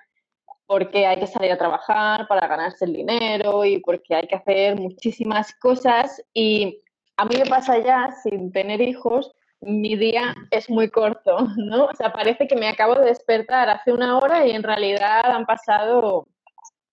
porque 0.66 1.07
hay 1.07 1.20
que 1.20 1.28
salir 1.28 1.53
a 1.53 1.59
trabajar 1.59 2.26
para 2.28 2.48
ganarse 2.48 2.86
el 2.86 2.94
dinero 2.94 3.64
y 3.64 3.80
porque 3.80 4.16
hay 4.16 4.26
que 4.26 4.36
hacer 4.36 4.80
muchísimas 4.80 5.55
cosas. 5.57 6.22
Y 6.34 6.80
a 7.16 7.24
mí 7.24 7.36
me 7.36 7.46
pasa 7.46 7.78
ya, 7.78 8.11
sin 8.24 8.50
tener 8.53 8.80
hijos, 8.80 9.32
mi 9.62 9.96
día 9.96 10.34
es 10.50 10.68
muy 10.68 10.90
corto, 10.90 11.38
¿no? 11.56 11.86
O 11.86 11.94
sea, 11.94 12.12
parece 12.12 12.46
que 12.46 12.56
me 12.56 12.68
acabo 12.68 12.94
de 12.94 13.06
despertar 13.06 13.68
hace 13.70 13.92
una 13.92 14.18
hora 14.18 14.46
y 14.46 14.50
en 14.50 14.62
realidad 14.62 15.24
han 15.24 15.46
pasado 15.46 16.26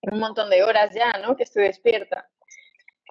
un 0.01 0.19
montón 0.19 0.49
de 0.49 0.63
horas 0.63 0.91
ya, 0.93 1.19
¿no? 1.21 1.35
Que 1.35 1.43
estoy 1.43 1.63
despierta. 1.63 2.27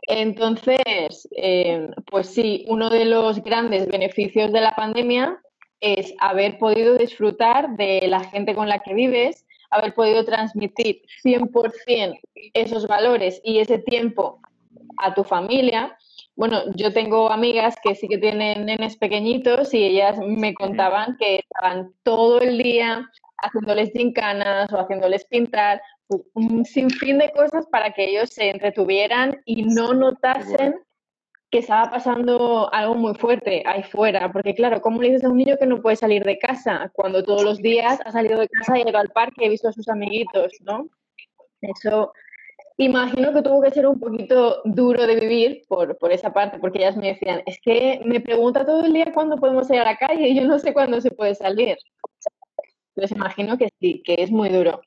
Entonces, 0.03 1.29
eh, 1.37 1.89
pues 2.11 2.29
sí, 2.29 2.65
uno 2.69 2.89
de 2.89 3.05
los 3.05 3.43
grandes 3.43 3.87
beneficios 3.89 4.53
de 4.53 4.61
la 4.61 4.75
pandemia 4.75 5.39
es 5.81 6.15
haber 6.19 6.59
podido 6.59 6.97
disfrutar 6.97 7.77
de 7.77 8.07
la 8.09 8.25
gente 8.25 8.55
con 8.55 8.69
la 8.69 8.79
que 8.79 8.95
vives, 8.95 9.45
haber 9.71 9.95
podido 9.95 10.25
transmitir 10.25 11.03
100% 11.23 12.19
esos 12.55 12.87
valores 12.87 13.41
y 13.45 13.59
ese 13.59 13.79
tiempo 13.79 14.41
a 14.99 15.15
tu 15.15 15.25
familia 15.25 15.97
bueno, 16.39 16.63
yo 16.77 16.93
tengo 16.93 17.33
amigas 17.33 17.75
que 17.83 17.97
sí 17.97 18.07
que 18.07 18.17
tienen 18.17 18.67
nenes 18.67 18.97
pequeñitos 18.97 19.75
y 19.75 19.85
ellas 19.85 20.17
me 20.25 20.55
contaban 20.55 21.17
que 21.19 21.41
estaban 21.41 21.93
todo 22.05 22.41
el 22.41 22.59
día 22.59 23.11
haciéndoles 23.39 23.91
gincanas 23.91 24.73
o 24.73 24.79
haciéndoles 24.79 25.25
pintar, 25.25 25.83
un 26.35 26.65
sinfín 26.65 27.19
de 27.19 27.33
cosas 27.33 27.67
para 27.67 27.93
que 27.93 28.09
ellos 28.09 28.31
se 28.31 28.51
entretuvieran 28.51 29.43
y 29.47 29.65
no 29.65 29.95
notasen 29.95 30.77
que 31.51 31.59
estaba 31.59 31.91
pasando 31.91 32.73
algo 32.73 32.95
muy 32.95 33.15
fuerte 33.17 33.65
ahí 33.67 33.83
fuera. 33.83 34.31
Porque 34.31 34.55
claro, 34.55 34.81
¿cómo 34.81 35.03
le 35.03 35.09
dices 35.09 35.25
a 35.25 35.31
un 35.31 35.39
niño 35.39 35.57
que 35.59 35.67
no 35.67 35.83
puede 35.83 35.97
salir 35.97 36.23
de 36.23 36.39
casa 36.39 36.89
cuando 36.95 37.25
todos 37.25 37.43
los 37.43 37.59
días 37.59 37.99
ha 38.05 38.13
salido 38.13 38.39
de 38.39 38.49
casa 38.49 38.79
y 38.79 38.83
ha 38.83 38.91
ido 38.91 38.99
al 38.99 39.09
parque 39.09 39.43
y 39.43 39.47
ha 39.47 39.51
visto 39.51 39.71
a 39.71 39.73
sus 39.73 39.89
amiguitos, 39.89 40.53
¿no? 40.61 40.89
Eso 41.63 42.13
imagino 42.85 43.33
que 43.33 43.43
tuvo 43.43 43.61
que 43.61 43.71
ser 43.71 43.87
un 43.87 43.99
poquito 43.99 44.63
duro 44.65 45.07
de 45.07 45.17
vivir 45.17 45.63
por, 45.69 45.99
por 45.99 46.13
esa 46.13 46.33
parte, 46.33 46.59
porque 46.59 46.79
ellas 46.79 46.97
me 46.97 47.09
decían, 47.09 47.43
es 47.47 47.61
que 47.61 48.01
me 48.05 48.21
pregunta 48.21 48.65
todo 48.65 48.85
el 48.85 48.93
día 48.93 49.13
cuándo 49.13 49.37
podemos 49.37 49.69
ir 49.71 49.81
a 49.81 49.85
la 49.85 49.97
calle 49.97 50.29
y 50.29 50.37
yo 50.37 50.47
no 50.47 50.59
sé 50.59 50.73
cuándo 50.73 51.01
se 51.01 51.11
puede 51.11 51.35
salir. 51.35 51.77
Entonces 52.95 53.17
imagino 53.17 53.59
que 53.59 53.69
sí, 53.81 54.03
que 54.05 54.17
es 54.19 54.31
muy 54.31 54.49
duro. 54.49 54.81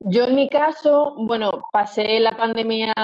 Yo 0.00 0.24
en 0.24 0.34
mi 0.34 0.48
caso, 0.48 1.14
bueno, 1.18 1.64
pasé 1.72 2.20
la 2.20 2.36
pandemia 2.36 2.94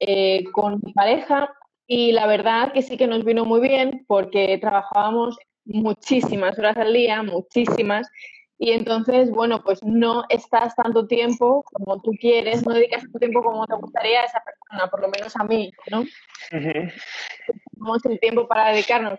eh, 0.00 0.44
con 0.52 0.80
mi 0.82 0.92
pareja 0.92 1.52
y 1.86 2.12
la 2.12 2.26
verdad 2.26 2.72
que 2.72 2.82
sí 2.82 2.96
que 2.96 3.06
nos 3.06 3.24
vino 3.24 3.44
muy 3.44 3.60
bien 3.60 4.04
porque 4.08 4.58
trabajábamos 4.58 5.38
muchísimas 5.64 6.58
horas 6.58 6.76
al 6.76 6.92
día, 6.92 7.22
muchísimas, 7.22 8.10
y 8.62 8.72
entonces, 8.72 9.30
bueno, 9.30 9.62
pues 9.64 9.82
no 9.82 10.24
estás 10.28 10.76
tanto 10.76 11.06
tiempo 11.06 11.64
como 11.72 11.98
tú 12.02 12.10
quieres, 12.20 12.66
no 12.66 12.74
dedicas 12.74 13.00
tanto 13.04 13.18
tiempo 13.18 13.42
como 13.42 13.66
te 13.66 13.74
gustaría 13.74 14.20
a 14.20 14.24
esa 14.26 14.44
persona, 14.44 14.90
por 14.90 15.00
lo 15.00 15.08
menos 15.08 15.34
a 15.34 15.44
mí, 15.44 15.72
¿no? 15.90 16.04
Tenemos 16.50 18.04
el 18.04 18.20
tiempo 18.20 18.46
para 18.46 18.70
dedicarnos 18.70 19.18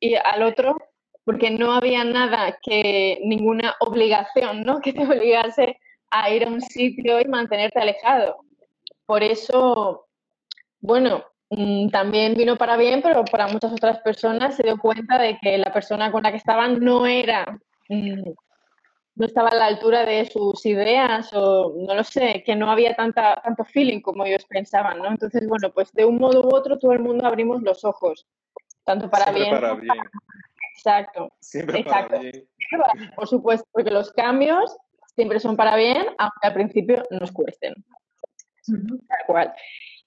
y 0.00 0.14
al 0.14 0.42
otro, 0.44 0.78
porque 1.24 1.50
no 1.50 1.72
había 1.72 2.04
nada 2.04 2.58
que, 2.62 3.20
ninguna 3.22 3.74
obligación, 3.80 4.62
¿no? 4.62 4.80
Que 4.82 4.94
te 4.94 5.06
obligase 5.06 5.78
a 6.10 6.30
ir 6.30 6.46
a 6.46 6.48
un 6.48 6.62
sitio 6.62 7.20
y 7.20 7.26
mantenerte 7.26 7.80
alejado. 7.80 8.38
Por 9.04 9.22
eso, 9.22 10.06
bueno, 10.80 11.22
mm, 11.50 11.90
también 11.90 12.32
vino 12.32 12.56
para 12.56 12.78
bien, 12.78 13.02
pero 13.02 13.26
para 13.26 13.46
muchas 13.46 13.74
otras 13.74 13.98
personas 13.98 14.56
se 14.56 14.62
dio 14.62 14.78
cuenta 14.78 15.18
de 15.18 15.36
que 15.38 15.58
la 15.58 15.70
persona 15.70 16.10
con 16.10 16.22
la 16.22 16.30
que 16.30 16.38
estaban 16.38 16.80
no 16.80 17.06
era 17.06 17.44
mm, 17.90 18.22
no 19.20 19.26
estaba 19.26 19.50
a 19.50 19.54
la 19.54 19.66
altura 19.66 20.06
de 20.06 20.24
sus 20.24 20.64
ideas 20.64 21.30
o 21.34 21.74
no 21.76 21.94
lo 21.94 22.02
sé, 22.02 22.42
que 22.42 22.56
no 22.56 22.70
había 22.70 22.96
tanta, 22.96 23.38
tanto 23.44 23.66
feeling 23.66 24.00
como 24.00 24.24
ellos 24.24 24.46
pensaban, 24.46 24.96
¿no? 24.96 25.08
Entonces, 25.08 25.46
bueno, 25.46 25.70
pues 25.74 25.92
de 25.92 26.06
un 26.06 26.16
modo 26.16 26.40
u 26.40 26.54
otro 26.56 26.78
todo 26.78 26.92
el 26.92 27.00
mundo 27.00 27.26
abrimos 27.26 27.60
los 27.60 27.84
ojos, 27.84 28.26
tanto 28.82 29.10
para 29.10 29.24
Siempre 29.24 29.42
bien. 29.42 29.60
para 29.60 29.74
bien. 29.74 30.04
Exacto. 30.74 31.30
Siempre 31.38 31.80
Exacto. 31.80 32.16
para 32.16 32.22
bien. 32.22 32.48
Por 33.14 33.28
supuesto, 33.28 33.68
porque 33.72 33.90
los 33.90 34.10
cambios 34.12 34.74
siempre 35.14 35.38
son 35.38 35.54
para 35.54 35.76
bien, 35.76 36.06
aunque 36.16 36.46
al 36.46 36.54
principio 36.54 37.02
nos 37.10 37.30
cuesten. 37.30 37.74
Tal 38.64 39.26
cual. 39.26 39.52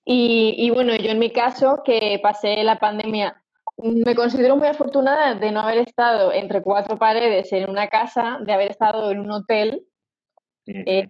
Y, 0.05 0.55
y 0.57 0.71
bueno, 0.71 0.95
yo 0.95 1.11
en 1.11 1.19
mi 1.19 1.29
caso, 1.31 1.83
que 1.85 2.19
pasé 2.23 2.63
la 2.63 2.79
pandemia 2.79 3.42
me 3.77 4.15
considero 4.15 4.55
muy 4.55 4.67
afortunada 4.67 5.35
de 5.35 5.51
no 5.51 5.61
haber 5.61 5.79
estado 5.79 6.31
entre 6.31 6.61
cuatro 6.61 6.97
paredes 6.97 7.51
en 7.53 7.69
una 7.69 7.87
casa, 7.87 8.37
de 8.41 8.53
haber 8.53 8.71
estado 8.71 9.11
en 9.11 9.19
un 9.19 9.31
hotel, 9.31 9.85
eh, 10.65 11.09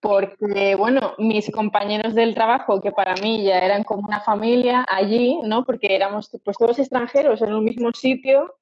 porque, 0.00 0.74
bueno, 0.76 1.14
mis 1.18 1.50
compañeros 1.50 2.14
del 2.14 2.34
trabajo, 2.34 2.80
que 2.80 2.92
para 2.92 3.14
mí 3.14 3.42
ya 3.42 3.58
eran 3.58 3.82
como 3.82 4.06
una 4.06 4.20
familia 4.20 4.86
allí, 4.88 5.40
¿no? 5.42 5.64
Porque 5.64 5.94
éramos 5.96 6.30
pues 6.44 6.56
todos 6.58 6.78
extranjeros 6.78 7.42
en 7.42 7.54
un 7.54 7.64
mismo 7.64 7.90
sitio, 7.92 8.54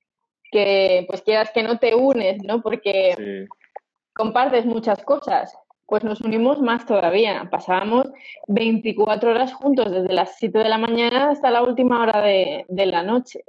que 0.50 1.04
pues 1.08 1.22
quieras 1.22 1.50
que 1.50 1.62
no 1.62 1.78
te 1.78 1.94
unes, 1.94 2.42
¿no? 2.44 2.62
Porque 2.62 3.14
Sí. 3.16 3.46
compartes 4.14 4.64
muchas 4.64 5.02
cosas. 5.04 5.52
Pues 5.86 6.02
nos 6.04 6.20
unimos 6.20 6.60
más 6.60 6.86
todavía. 6.86 7.48
Pasábamos 7.50 8.10
24 8.48 9.30
horas 9.30 9.52
juntos, 9.52 9.90
desde 9.90 10.12
las 10.12 10.36
7 10.38 10.58
de 10.58 10.68
la 10.68 10.78
mañana 10.78 11.30
hasta 11.30 11.50
la 11.50 11.62
última 11.62 12.00
hora 12.00 12.20
de, 12.22 12.64
de 12.68 12.86
la 12.86 13.02
noche. 13.02 13.44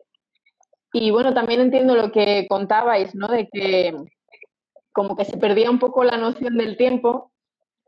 Y 0.91 1.11
bueno, 1.11 1.33
también 1.33 1.61
entiendo 1.61 1.95
lo 1.95 2.11
que 2.11 2.45
contabais, 2.47 3.15
¿no? 3.15 3.27
De 3.27 3.47
que 3.47 3.93
como 4.91 5.17
que 5.17 5.25
se 5.25 5.37
perdía 5.37 5.69
un 5.69 5.79
poco 5.79 6.05
la 6.05 6.15
noción 6.15 6.57
del 6.57 6.77
tiempo, 6.77 7.31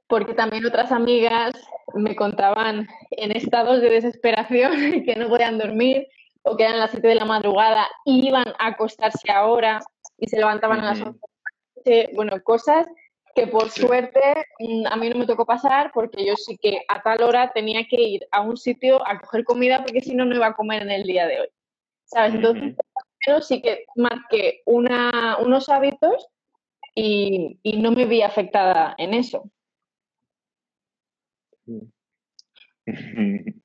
porque 0.07 0.33
también 0.33 0.65
otras 0.65 0.91
amigas 0.91 1.53
me 1.93 2.15
contaban 2.17 2.87
en 3.11 3.31
estados 3.31 3.81
de 3.81 3.89
desesperación 3.89 4.71
que 5.05 5.15
no 5.15 5.29
podían 5.29 5.57
dormir 5.57 6.07
o 6.43 6.57
que 6.57 6.63
eran 6.63 6.79
las 6.79 6.91
7 6.91 7.07
de 7.07 7.15
la 7.15 7.25
madrugada 7.25 7.87
y 8.03 8.27
iban 8.27 8.47
a 8.59 8.67
acostarse 8.67 9.31
ahora 9.31 9.79
y 10.17 10.27
se 10.27 10.37
levantaban 10.37 10.81
a 10.81 10.85
las 10.85 10.99
Ujú. 10.99 11.09
11 11.09 11.19
de 11.19 11.95
la 11.95 12.03
noche. 12.03 12.15
Bueno, 12.15 12.43
cosas 12.43 12.87
que 13.37 13.45
por 13.45 13.69
Sí. 13.69 13.81
suerte 13.81 14.19
mm, 14.59 14.87
a 14.87 14.95
mí 14.95 15.09
no 15.09 15.19
me 15.19 15.27
tocó 15.27 15.45
pasar 15.45 15.91
porque 15.93 16.25
yo 16.25 16.35
sí 16.35 16.57
que 16.57 16.81
a 16.87 17.03
tal 17.03 17.21
hora 17.21 17.51
tenía 17.53 17.87
que 17.87 18.01
ir 18.01 18.27
a 18.31 18.41
un 18.41 18.57
sitio 18.57 19.07
a 19.07 19.19
coger 19.19 19.43
comida 19.43 19.83
porque 19.83 20.01
si 20.01 20.15
no, 20.15 20.25
no 20.25 20.35
iba 20.35 20.47
a 20.47 20.55
comer 20.55 20.81
en 20.81 20.89
el 20.89 21.03
día 21.03 21.27
de 21.27 21.41
hoy. 21.41 21.47
¿Sabes? 22.05 22.33
Entonces, 22.33 22.75
pero 23.23 23.41
sí 23.41 23.61
que 23.61 23.85
marqué 23.95 24.63
una, 24.65 25.37
unos 25.39 25.69
hábitos 25.69 26.27
y, 26.95 27.59
y 27.61 27.79
no 27.79 27.91
me 27.91 28.05
vi 28.05 28.23
afectada 28.23 28.95
en 28.97 29.13
eso. 29.13 29.51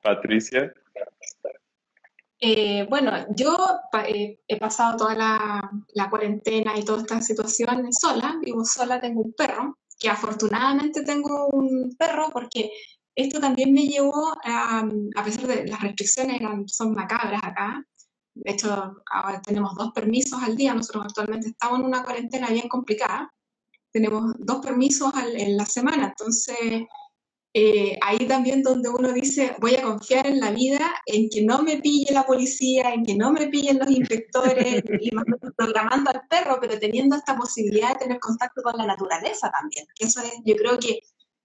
Patricia. 0.00 0.72
Eh, 2.44 2.86
bueno, 2.90 3.12
yo 3.36 3.56
eh, 4.04 4.40
he 4.48 4.58
pasado 4.58 4.96
toda 4.96 5.14
la, 5.14 5.70
la 5.94 6.10
cuarentena 6.10 6.76
y 6.76 6.84
toda 6.84 7.02
esta 7.02 7.20
situación 7.20 7.92
sola, 7.92 8.36
vivo 8.42 8.64
sola, 8.64 9.00
tengo 9.00 9.20
un 9.22 9.32
perro, 9.32 9.78
que 9.98 10.08
afortunadamente 10.08 11.04
tengo 11.04 11.46
un 11.52 11.94
perro 11.96 12.30
porque 12.32 12.70
esto 13.14 13.38
también 13.38 13.72
me 13.72 13.86
llevó 13.86 14.36
a, 14.44 14.80
a 15.14 15.24
pesar 15.24 15.46
de 15.46 15.66
las 15.68 15.80
restricciones 15.82 16.40
eran, 16.40 16.66
son 16.68 16.94
macabras 16.94 17.44
acá, 17.44 17.84
de 18.34 18.50
hecho 18.52 18.96
ahora 19.12 19.40
tenemos 19.40 19.76
dos 19.76 19.92
permisos 19.92 20.42
al 20.42 20.56
día, 20.56 20.74
nosotros 20.74 21.04
actualmente 21.06 21.48
estamos 21.50 21.78
en 21.78 21.84
una 21.86 22.02
cuarentena 22.02 22.48
bien 22.50 22.68
complicada, 22.68 23.32
tenemos 23.92 24.34
dos 24.40 24.64
permisos 24.64 25.14
al- 25.14 25.36
en 25.36 25.56
la 25.56 25.66
semana, 25.66 26.06
entonces 26.08 26.86
eh, 27.54 27.98
ahí 28.02 28.26
también 28.26 28.62
donde 28.62 28.88
uno 28.88 29.12
dice, 29.12 29.54
voy 29.60 29.74
a 29.74 29.82
confiar 29.82 30.26
en 30.26 30.40
la 30.40 30.50
vida, 30.52 30.94
en 31.06 31.28
que 31.28 31.42
no 31.44 31.62
me 31.62 31.78
pille 31.78 32.12
la 32.12 32.24
policía, 32.24 32.92
en 32.94 33.04
que 33.04 33.14
no 33.14 33.32
me 33.32 33.48
pillen 33.48 33.78
los 33.78 33.90
inspectores, 33.90 34.82
y 35.00 35.10
más 35.14 35.24
programando 35.56 36.10
al 36.10 36.22
perro, 36.28 36.58
pero 36.60 36.78
teniendo 36.78 37.16
esta 37.16 37.36
posibilidad 37.36 37.90
de 37.92 37.98
tener 38.06 38.20
contacto 38.20 38.62
con 38.62 38.76
la 38.76 38.86
naturaleza 38.86 39.50
también. 39.50 39.86
Eso 39.98 40.20
es, 40.22 40.32
yo 40.44 40.56
creo 40.56 40.78
que 40.78 41.00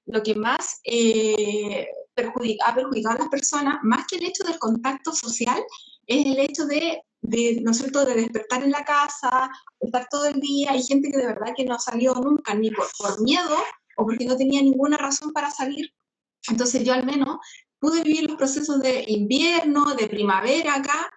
lo 0.05 0.23
que 0.23 0.35
más 0.35 0.79
eh, 0.85 1.87
perjudica- 2.15 2.65
ha 2.67 2.75
perjudicado 2.75 3.15
a 3.17 3.19
las 3.19 3.29
personas, 3.29 3.75
más 3.83 4.07
que 4.07 4.15
el 4.17 4.25
hecho 4.25 4.43
del 4.45 4.57
contacto 4.59 5.11
social, 5.13 5.61
es 6.05 6.25
el 6.25 6.39
hecho 6.39 6.65
de, 6.65 7.01
de, 7.21 7.59
¿no 7.61 7.71
es 7.71 7.77
cierto?, 7.79 8.05
de 8.05 8.15
despertar 8.15 8.63
en 8.63 8.71
la 8.71 8.85
casa, 8.85 9.49
estar 9.81 10.07
todo 10.09 10.25
el 10.27 10.39
día. 10.39 10.71
Hay 10.71 10.83
gente 10.83 11.11
que 11.11 11.17
de 11.17 11.27
verdad 11.27 11.53
que 11.55 11.65
no 11.65 11.77
salió 11.79 12.13
nunca, 12.15 12.53
ni 12.55 12.71
por, 12.71 12.87
por 12.97 13.21
miedo 13.21 13.57
o 13.97 14.05
porque 14.05 14.25
no 14.25 14.37
tenía 14.37 14.61
ninguna 14.61 14.95
razón 14.95 15.33
para 15.33 15.51
salir. 15.51 15.91
Entonces 16.49 16.83
yo 16.83 16.93
al 16.93 17.05
menos 17.05 17.37
pude 17.79 18.03
vivir 18.03 18.29
los 18.29 18.37
procesos 18.37 18.79
de 18.81 19.03
invierno, 19.07 19.93
de 19.95 20.07
primavera 20.07 20.75
acá, 20.75 21.09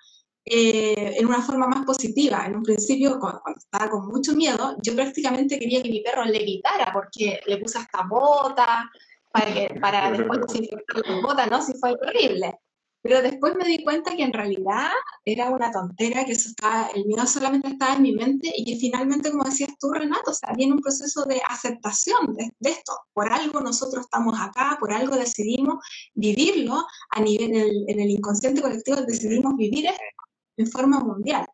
eh, 0.44 1.16
en 1.18 1.26
una 1.26 1.42
forma 1.42 1.66
más 1.66 1.84
positiva. 1.84 2.44
En 2.46 2.56
un 2.56 2.62
principio, 2.62 3.18
cuando, 3.18 3.40
cuando, 3.40 3.58
estaba 3.58 3.90
con 3.90 4.06
mucho 4.08 4.34
miedo, 4.34 4.76
yo 4.82 4.94
prácticamente 4.94 5.58
quería 5.58 5.82
que 5.82 5.90
mi 5.90 6.00
perro 6.00 6.24
le 6.24 6.38
gritara, 6.38 6.92
porque 6.92 7.40
le 7.46 7.58
puse 7.58 7.78
hasta 7.78 8.02
botas, 8.02 8.84
para, 9.32 9.52
que, 9.52 9.78
para 9.80 10.10
después 10.12 10.40
desinfectar 10.40 11.06
las 11.06 11.22
botas, 11.22 11.50
¿no? 11.50 11.62
Si 11.62 11.72
fue 11.74 11.92
horrible. 11.92 12.58
Pero 13.02 13.22
después 13.22 13.54
me 13.56 13.64
di 13.64 13.82
cuenta 13.82 14.14
que 14.14 14.22
en 14.22 14.32
realidad 14.32 14.90
era 15.24 15.48
una 15.50 15.70
tontera, 15.70 16.24
que 16.24 16.32
eso 16.32 16.50
estaba, 16.50 16.88
el 16.94 17.06
miedo 17.06 17.26
solamente 17.26 17.68
estaba 17.68 17.94
en 17.94 18.02
mi 18.02 18.12
mente 18.12 18.52
y 18.54 18.64
que 18.64 18.78
finalmente, 18.78 19.30
como 19.30 19.44
decías 19.44 19.70
tú, 19.80 19.90
Renato, 19.90 20.32
o 20.32 20.34
sea, 20.34 20.52
viene 20.54 20.74
un 20.74 20.80
proceso 20.80 21.24
de 21.24 21.40
aceptación 21.48 22.34
de, 22.34 22.52
esto. 22.60 22.92
Por 23.14 23.32
algo 23.32 23.60
nosotros 23.60 24.04
estamos 24.04 24.38
acá, 24.38 24.76
por 24.78 24.92
algo 24.92 25.16
decidimos 25.16 25.84
vivirlo 26.14 26.84
a 27.10 27.20
nivel, 27.20 27.54
en 27.54 27.54
el, 27.56 27.84
en 27.88 28.00
el 28.00 28.10
inconsciente 28.10 28.60
colectivo, 28.60 29.00
decidimos 29.02 29.56
vivir 29.56 29.86
esto 29.86 30.20
en 30.58 30.66
forma 30.66 31.00
mundial. 31.00 31.46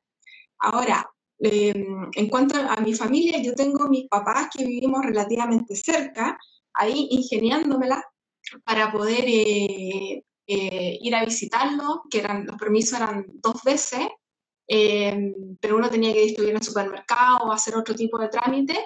Ahora, 0.58 1.08
eh, 1.38 1.86
en 2.14 2.28
cuanto 2.28 2.56
a 2.58 2.76
mi 2.80 2.94
familia, 2.94 3.40
yo 3.42 3.54
tengo 3.54 3.88
mis 3.88 4.08
papás 4.08 4.48
que 4.54 4.64
vivimos 4.64 5.04
relativamente 5.04 5.76
cerca, 5.76 6.38
ahí 6.74 7.08
ingeniándomela 7.10 8.02
para 8.64 8.92
poder 8.92 9.24
eh, 9.26 10.24
eh, 10.46 10.98
ir 11.00 11.14
a 11.14 11.24
visitarlo, 11.24 12.02
que 12.10 12.18
eran, 12.18 12.46
los 12.46 12.56
permisos 12.56 12.98
eran 13.00 13.26
dos 13.34 13.62
veces, 13.64 14.08
eh, 14.68 15.32
pero 15.60 15.76
uno 15.76 15.88
tenía 15.90 16.12
que 16.12 16.22
distribuir 16.22 16.50
en 16.50 16.56
el 16.58 16.62
supermercado 16.62 17.38
o 17.44 17.52
hacer 17.52 17.76
otro 17.76 17.94
tipo 17.94 18.18
de 18.18 18.28
trámite, 18.28 18.76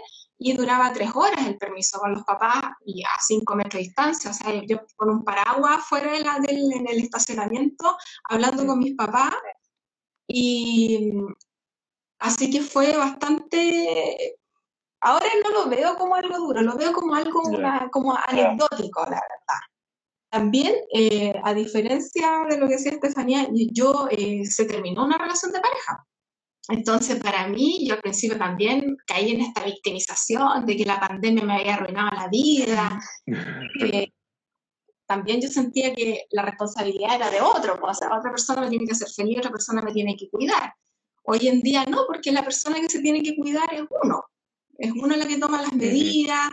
y 0.43 0.55
duraba 0.55 0.91
tres 0.93 1.11
horas 1.15 1.47
el 1.47 1.59
permiso 1.59 1.99
con 1.99 2.15
los 2.15 2.25
papás 2.25 2.63
y 2.87 3.03
a 3.03 3.11
cinco 3.21 3.55
metros 3.55 3.75
de 3.75 3.81
distancia, 3.81 4.31
o 4.31 4.35
sea, 4.35 4.55
yo 4.67 4.79
con 4.97 5.11
un 5.11 5.23
paraguas 5.23 5.85
fuera 5.85 6.13
de 6.13 6.21
la, 6.21 6.39
del, 6.39 6.73
en 6.73 6.89
el 6.89 6.99
estacionamiento, 7.01 7.97
hablando 8.25 8.67
con 8.67 8.79
mis 8.79 8.95
papás, 8.95 9.35
y 10.27 11.13
así 12.21 12.51
que 12.51 12.63
fue 12.63 12.97
bastante, 12.97 14.39
ahora 15.01 15.27
no 15.45 15.51
lo 15.51 15.69
veo 15.69 15.97
como 15.99 16.15
algo 16.15 16.39
duro, 16.39 16.63
lo 16.63 16.75
veo 16.75 16.93
como 16.93 17.15
algo 17.15 17.43
como 17.91 18.17
anecdótico, 18.17 19.03
la 19.03 19.21
verdad. 19.21 19.61
También, 20.31 20.75
eh, 20.95 21.35
a 21.43 21.53
diferencia 21.53 22.43
de 22.49 22.59
lo 22.59 22.69
que 22.69 22.75
decía 22.75 22.93
Estefanía, 22.93 23.49
yo 23.73 24.07
eh, 24.11 24.45
se 24.45 24.65
terminó 24.65 25.05
una 25.05 25.19
relación 25.19 25.51
de 25.53 25.61
pareja. 25.61 26.07
Entonces, 26.69 27.21
para 27.21 27.49
mí, 27.49 27.85
yo 27.87 27.95
al 27.95 28.01
principio 28.01 28.39
también 28.39 28.97
caí 29.07 29.33
en 29.33 29.41
esta 29.41 29.65
victimización 29.65 30.65
de 30.67 30.77
que 30.77 30.85
la 30.85 31.01
pandemia 31.01 31.45
me 31.45 31.55
había 31.55 31.75
arruinado 31.75 32.11
la 32.13 32.29
vida. 32.29 33.01
también 35.07 35.41
yo 35.41 35.49
sentía 35.49 35.93
que 35.93 36.27
la 36.31 36.43
responsabilidad 36.43 37.17
era 37.17 37.31
de 37.31 37.41
otro, 37.41 37.81
pues, 37.81 37.97
o 37.97 37.99
sea, 37.99 38.17
otra 38.17 38.31
persona 38.31 38.61
me 38.61 38.69
tiene 38.69 38.87
que 38.87 38.93
hacer 38.93 39.09
feliz, 39.09 39.39
otra 39.39 39.51
persona 39.51 39.83
me 39.83 39.93
tiene 39.93 40.17
que 40.17 40.31
cuidar. 40.31 40.73
Hoy 41.25 41.49
en 41.49 41.61
día 41.61 41.85
no, 41.87 42.05
porque 42.07 42.31
la 42.31 42.45
persona 42.45 42.81
que 42.81 42.89
se 42.89 43.01
tiene 43.01 43.21
que 43.21 43.35
cuidar 43.35 43.75
es 43.75 43.83
uno. 44.05 44.23
Es 44.79 44.93
uno 44.93 45.17
la 45.17 45.27
que 45.27 45.39
toma 45.39 45.61
las 45.63 45.73
medidas, 45.73 46.51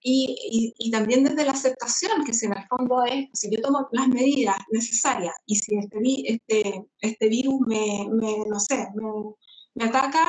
y, 0.00 0.74
y, 0.78 0.90
también 0.90 1.24
desde 1.24 1.44
la 1.44 1.52
aceptación, 1.52 2.24
que 2.24 2.32
si 2.32 2.46
en 2.46 2.52
el 2.52 2.66
fondo 2.68 3.04
es, 3.04 3.28
si 3.34 3.50
yo 3.50 3.60
tomo 3.60 3.88
las 3.92 4.08
medidas 4.08 4.56
necesarias 4.70 5.34
y 5.46 5.56
si 5.56 5.76
este, 5.76 5.98
este, 6.24 6.84
este 7.00 7.28
virus 7.28 7.60
me, 7.66 8.06
me, 8.10 8.44
no 8.46 8.60
sé, 8.60 8.86
me, 8.94 9.34
me 9.74 9.84
ataca, 9.86 10.28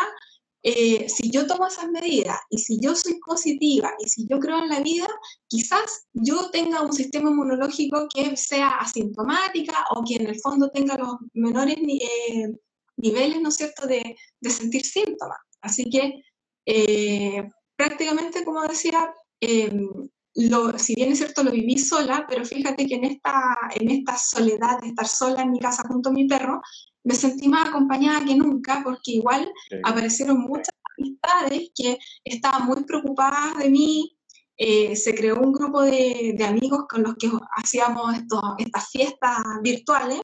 eh, 0.61 1.07
si 1.07 1.31
yo 1.31 1.47
tomo 1.47 1.67
esas 1.67 1.89
medidas 1.89 2.37
y 2.49 2.57
si 2.57 2.79
yo 2.81 2.93
soy 2.93 3.17
positiva 3.25 3.91
y 3.99 4.09
si 4.09 4.27
yo 4.27 4.39
creo 4.39 4.59
en 4.59 4.69
la 4.69 4.81
vida, 4.81 5.07
quizás 5.47 6.07
yo 6.13 6.49
tenga 6.51 6.81
un 6.81 6.91
sistema 6.91 7.29
inmunológico 7.29 8.07
que 8.13 8.35
sea 8.35 8.69
asintomática 8.79 9.85
o 9.95 10.03
que 10.03 10.15
en 10.15 10.27
el 10.27 10.39
fondo 10.41 10.69
tenga 10.69 10.97
los 10.97 11.15
menores 11.33 11.77
eh, 11.77 12.49
niveles, 12.97 13.41
¿no 13.41 13.49
es 13.49 13.55
cierto?, 13.55 13.87
de, 13.87 14.17
de 14.41 14.49
sentir 14.49 14.85
síntomas. 14.85 15.37
Así 15.61 15.89
que 15.89 16.23
eh, 16.65 17.49
prácticamente, 17.77 18.43
como 18.43 18.61
decía, 18.63 19.13
Em, 19.41 19.89
lo, 20.35 20.77
si 20.77 20.95
bien 20.95 21.11
es 21.11 21.17
cierto, 21.19 21.43
lo 21.43 21.51
viví 21.51 21.77
sola, 21.77 22.25
pero 22.27 22.45
fíjate 22.45 22.85
que 22.85 22.95
en 22.95 23.05
esta, 23.05 23.57
en 23.75 23.89
esta 23.89 24.17
soledad 24.17 24.79
de 24.81 24.89
estar 24.89 25.07
sola 25.07 25.41
en 25.41 25.51
mi 25.51 25.59
casa 25.59 25.83
junto 25.87 26.09
a 26.09 26.13
mi 26.13 26.27
perro, 26.27 26.61
me 27.03 27.15
sentí 27.15 27.47
más 27.47 27.69
acompañada 27.69 28.25
que 28.25 28.35
nunca, 28.35 28.81
porque 28.83 29.13
igual 29.13 29.49
aparecieron 29.83 30.39
muchas 30.39 30.75
amistades 30.97 31.71
que 31.75 31.97
estaban 32.23 32.67
muy 32.67 32.83
preocupadas 32.83 33.57
de 33.57 33.69
mí. 33.69 34.15
Eh, 34.57 34.95
se 34.95 35.15
creó 35.15 35.39
un 35.39 35.53
grupo 35.53 35.81
de, 35.81 36.33
de, 36.37 36.43
amigos 36.43 36.83
con 36.89 37.01
los 37.03 37.15
que 37.15 37.31
hacíamos 37.55 38.13
estas 38.57 38.89
fiestas 38.91 39.37
virtuales. 39.63 40.21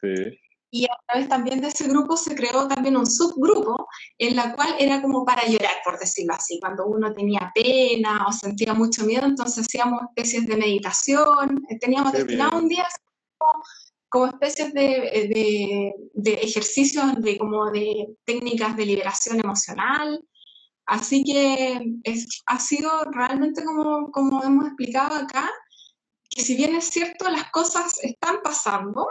Sí. 0.00 0.38
Y 0.74 0.86
a 0.86 0.98
través 1.06 1.28
también 1.28 1.60
de 1.60 1.68
ese 1.68 1.86
grupo 1.86 2.16
se 2.16 2.34
creó 2.34 2.66
también 2.66 2.96
un 2.96 3.06
subgrupo 3.06 3.88
en 4.16 4.34
la 4.34 4.54
cual 4.54 4.74
era 4.78 5.02
como 5.02 5.22
para 5.22 5.46
llorar, 5.46 5.74
por 5.84 5.98
decirlo 5.98 6.32
así. 6.32 6.58
Cuando 6.60 6.86
uno 6.86 7.12
tenía 7.12 7.52
pena 7.54 8.24
o 8.26 8.32
sentía 8.32 8.72
mucho 8.72 9.04
miedo, 9.04 9.26
entonces 9.26 9.66
hacíamos 9.66 10.00
especies 10.08 10.46
de 10.46 10.56
meditación. 10.56 11.62
Eh, 11.68 11.78
teníamos 11.78 12.14
destinado 12.14 12.58
un 12.58 12.68
día 12.68 12.88
como, 13.36 13.62
como 14.08 14.26
especies 14.28 14.72
de, 14.72 15.28
de, 15.34 15.92
de, 16.14 16.32
ejercicios, 16.40 17.16
de, 17.20 17.36
como 17.36 17.70
de 17.70 18.16
técnicas 18.24 18.74
de 18.74 18.86
liberación 18.86 19.40
emocional. 19.40 20.24
Así 20.86 21.22
que 21.22 21.82
es, 22.04 22.42
ha 22.46 22.58
sido 22.58 22.90
realmente 23.12 23.62
como, 23.62 24.10
como 24.10 24.42
hemos 24.42 24.68
explicado 24.68 25.16
acá, 25.16 25.50
que 26.30 26.40
si 26.40 26.56
bien 26.56 26.74
es 26.76 26.86
cierto, 26.86 27.28
las 27.28 27.50
cosas 27.50 28.02
están 28.02 28.36
pasando, 28.42 29.06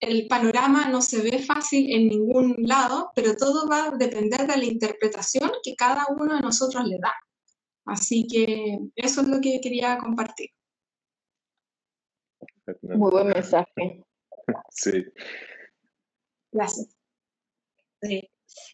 el 0.00 0.26
panorama 0.28 0.88
no 0.88 1.00
se 1.00 1.22
ve 1.22 1.38
fácil 1.38 1.90
en 1.92 2.08
ningún 2.08 2.56
lado, 2.58 3.10
pero 3.14 3.36
todo 3.36 3.68
va 3.68 3.86
a 3.86 3.90
depender 3.90 4.46
de 4.46 4.56
la 4.56 4.64
interpretación 4.64 5.50
que 5.62 5.74
cada 5.74 6.06
uno 6.08 6.34
de 6.34 6.40
nosotros 6.40 6.84
le 6.86 6.98
da. 6.98 7.12
Así 7.86 8.26
que 8.26 8.78
eso 8.96 9.20
es 9.22 9.28
lo 9.28 9.40
que 9.40 9.60
quería 9.60 9.98
compartir. 9.98 10.50
Muy 12.82 13.10
buen 13.10 13.28
mensaje. 13.28 14.04
Sí. 14.70 15.02
Gracias. 16.52 16.94
Sí. 18.02 18.28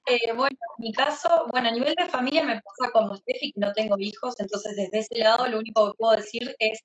Eh, 0.07 0.33
bueno, 0.35 0.57
en 0.79 0.85
mi 0.85 0.93
caso, 0.93 1.47
bueno, 1.53 1.69
a 1.69 1.73
nivel 1.73 1.95
de 1.95 2.07
familia 2.07 2.45
me 2.45 2.61
pasa 2.61 2.91
como 2.93 3.17
Steffi, 3.17 3.53
que 3.53 3.61
no 3.61 3.73
tengo 3.73 3.97
hijos, 3.99 4.35
entonces 4.41 4.75
desde 4.77 4.99
ese 4.99 5.19
lado 5.19 5.47
lo 5.47 5.59
único 5.59 5.93
que 5.93 5.97
puedo 5.97 6.17
decir 6.17 6.55
es, 6.59 6.81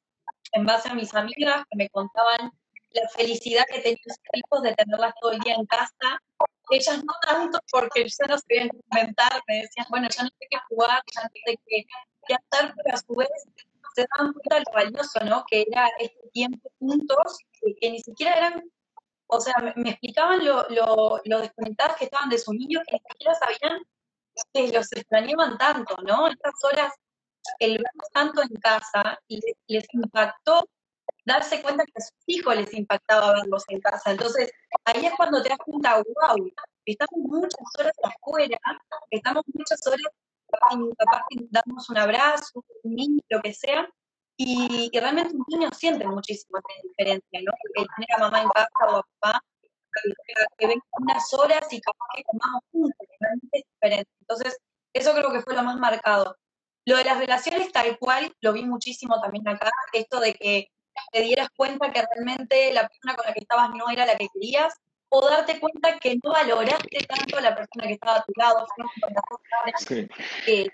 en 0.51 0.65
base 0.65 0.89
a 0.89 0.93
mis 0.93 1.13
amigas 1.15 1.63
que 1.69 1.77
me 1.77 1.89
contaban 1.89 2.51
la 2.95 3.09
felicidad 3.09 3.65
que 3.69 3.79
tenían 3.81 3.99
sus 4.03 4.17
hijos 4.33 4.61
de 4.63 4.73
tenerlas 4.75 5.13
todo 5.21 5.31
el 5.31 5.39
día 5.39 5.55
en 5.55 5.65
casa. 5.65 6.19
Ellas 6.71 7.03
no 7.03 7.13
tanto 7.21 7.59
porque 7.71 8.07
ya 8.07 8.25
no 8.27 8.37
sabían 8.39 8.69
inventar, 8.89 9.41
me 9.47 9.61
decían, 9.61 9.85
bueno, 9.89 10.07
ya 10.09 10.23
no 10.23 10.29
sé 10.29 10.47
qué 10.49 10.57
jugar, 10.69 11.03
ya 11.13 11.23
no 11.23 11.29
sé 11.29 11.59
qué, 11.65 11.85
hacer, 12.33 12.73
pero 12.75 12.95
a 12.95 12.97
su 12.97 13.13
vez 13.13 13.29
se 13.93 14.07
daban 14.09 14.33
cuenta 14.33 14.55
de 14.55 14.63
lo 14.65 14.71
valioso, 14.73 15.19
¿no? 15.25 15.45
Que 15.49 15.65
era 15.69 15.87
este 15.99 16.27
tiempo 16.33 16.69
juntos, 16.79 17.37
que, 17.79 17.91
ni 17.91 17.99
siquiera 17.99 18.33
eran, 18.33 18.63
o 19.27 19.39
sea, 19.39 19.53
me, 19.75 19.91
explicaban 19.91 20.43
lo, 20.43 20.67
lo, 20.69 21.21
lo, 21.23 21.39
desconectadas 21.39 21.97
que 21.97 22.05
estaban 22.05 22.29
de 22.29 22.39
sus 22.39 22.55
niños, 22.55 22.83
que 22.87 22.93
ni 22.93 23.09
siquiera 23.09 23.35
sabían 23.35 23.83
que 24.53 24.67
los 24.73 24.91
extrañaban 24.91 25.57
tanto, 25.57 25.95
¿no? 26.03 26.27
Estas 26.27 26.53
horas, 26.63 26.93
el 27.59 27.73
verlos 27.73 28.11
tanto 28.11 28.41
en 28.41 28.55
casa, 28.55 29.19
les, 29.27 29.43
les 29.67 29.85
impactó 29.93 30.67
darse 31.25 31.61
cuenta 31.61 31.85
que 31.85 31.91
a 31.95 32.01
sus 32.01 32.17
hijos 32.27 32.55
les 32.55 32.73
impactaba 32.73 33.33
verlos 33.33 33.63
en 33.69 33.81
casa. 33.81 34.11
Entonces, 34.11 34.51
ahí 34.85 35.05
es 35.05 35.13
cuando 35.17 35.41
te 35.41 35.49
das 35.49 35.57
cuenta, 35.57 35.97
wow, 35.97 36.51
estamos 36.85 37.15
muchas 37.17 37.59
horas 37.79 37.93
afuera, 38.03 38.57
estamos 39.09 39.43
muchas 39.53 39.85
horas 39.87 40.01
capaz 40.97 41.25
que 41.29 41.47
damos 41.49 41.89
un 41.89 41.97
abrazo, 41.97 42.63
un 42.83 42.95
niño, 42.95 43.19
lo 43.29 43.41
que 43.41 43.53
sea, 43.53 43.89
y, 44.37 44.89
realmente 44.93 45.35
un 45.35 45.45
niño 45.47 45.69
siente 45.75 46.05
muchísimo 46.07 46.59
esa 46.59 46.81
diferencia, 46.87 47.39
¿no? 47.43 47.51
El 47.75 47.87
tener 47.95 48.11
a 48.15 48.19
mamá 48.19 48.41
en 48.41 48.49
casa 48.49 48.69
o 48.87 48.97
a 48.97 49.03
papá, 49.19 49.41
que 50.57 50.67
ven 50.67 50.79
unas 50.99 51.33
horas 51.33 51.71
y 51.71 51.79
capaz 51.81 52.05
que 52.15 52.23
comamos 52.23 52.61
juntos, 52.71 53.07
realmente 53.19 53.59
es 53.59 53.63
diferente. 53.73 54.11
Entonces, 54.19 54.57
eso 54.93 55.13
creo 55.13 55.31
que 55.31 55.41
fue 55.41 55.55
lo 55.55 55.63
más 55.63 55.77
marcado. 55.77 56.37
Lo 56.85 56.97
de 56.97 57.05
las 57.05 57.17
relaciones 57.17 57.71
tal 57.71 57.97
cual, 57.97 58.31
lo 58.41 58.53
vi 58.53 58.63
muchísimo 58.63 59.19
también 59.21 59.47
acá, 59.47 59.71
esto 59.93 60.19
de 60.19 60.33
que 60.33 60.69
te 61.15 61.21
dieras 61.21 61.47
cuenta 61.55 61.93
que 61.93 62.01
realmente 62.13 62.73
la 62.73 62.89
persona 62.89 63.15
con 63.15 63.25
la 63.25 63.33
que 63.33 63.39
estabas 63.39 63.69
no 63.73 63.89
era 63.89 64.05
la 64.05 64.17
que 64.17 64.27
querías, 64.33 64.73
o 65.07 65.25
darte 65.25 65.61
cuenta 65.61 65.97
que 65.97 66.19
no 66.21 66.33
valoraste 66.33 67.05
tanto 67.07 67.37
a 67.37 67.41
la 67.41 67.55
persona 67.55 67.87
que 67.87 67.93
estaba 67.93 68.17
a 68.17 68.25
tu 68.25 68.33
lado, 68.35 68.67
sí. 69.77 70.09
que, 70.45 70.69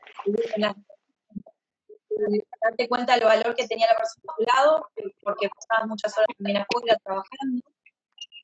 darte 2.60 2.88
cuenta 2.88 3.14
del 3.14 3.26
valor 3.26 3.56
que 3.56 3.68
tenía 3.68 3.86
la 3.86 3.98
persona 3.98 4.24
a 4.28 4.36
tu 4.36 4.44
lado, 4.56 4.90
porque 5.22 5.48
pasabas 5.48 5.88
muchas 5.88 6.18
horas 6.18 6.36
también 6.36 6.58
afuera 6.58 6.98
trabajando. 7.04 7.64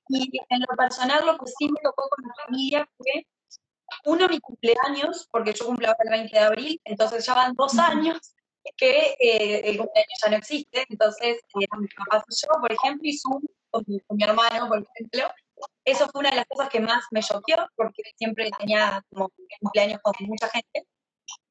Y 0.10 0.40
en 0.50 0.60
lo 0.70 0.78
personal, 0.78 1.26
lo 1.26 1.36
que 1.40 1.48
sí 1.48 1.68
me 1.68 1.80
tocó 1.82 2.08
con 2.10 2.26
mi 2.26 2.32
familia 2.46 2.88
fue, 2.96 3.26
uno, 4.06 4.28
mi 4.30 4.40
cumpleaños, 4.40 5.28
porque 5.32 5.54
yo 5.54 5.66
cumplía 5.66 5.96
el 5.98 6.10
20 6.12 6.38
de 6.38 6.46
abril, 6.46 6.82
entonces 6.84 7.26
ya 7.26 7.34
van 7.34 7.56
dos 7.56 7.80
años 7.80 8.36
que 8.76 9.16
eh, 9.20 9.70
el 9.70 9.78
cumpleaños 9.78 10.20
ya 10.24 10.30
no 10.30 10.38
existe, 10.38 10.86
entonces 10.90 11.38
eh, 11.60 11.68
mi 11.80 11.88
papá 11.88 12.24
yo, 12.30 12.60
por 12.60 12.72
ejemplo, 12.72 13.08
y 13.08 13.18
Zoom 13.18 13.42
con, 13.70 13.84
mi 13.88 14.24
hermano, 14.24 14.68
por 14.68 14.84
ejemplo, 14.84 15.30
eso 15.86 16.08
fue 16.10 16.20
una 16.22 16.30
de 16.32 16.38
las 16.38 16.46
cosas 16.48 16.70
que 16.70 16.80
más 16.80 17.06
me 17.12 17.22
choqueó, 17.22 17.68
porque 17.76 18.04
siempre 18.18 18.50
tenía 18.60 19.04
como 19.10 19.30
cumpleaños 19.60 20.00
con 20.02 20.14
mucha 20.28 20.50
gente. 20.50 20.88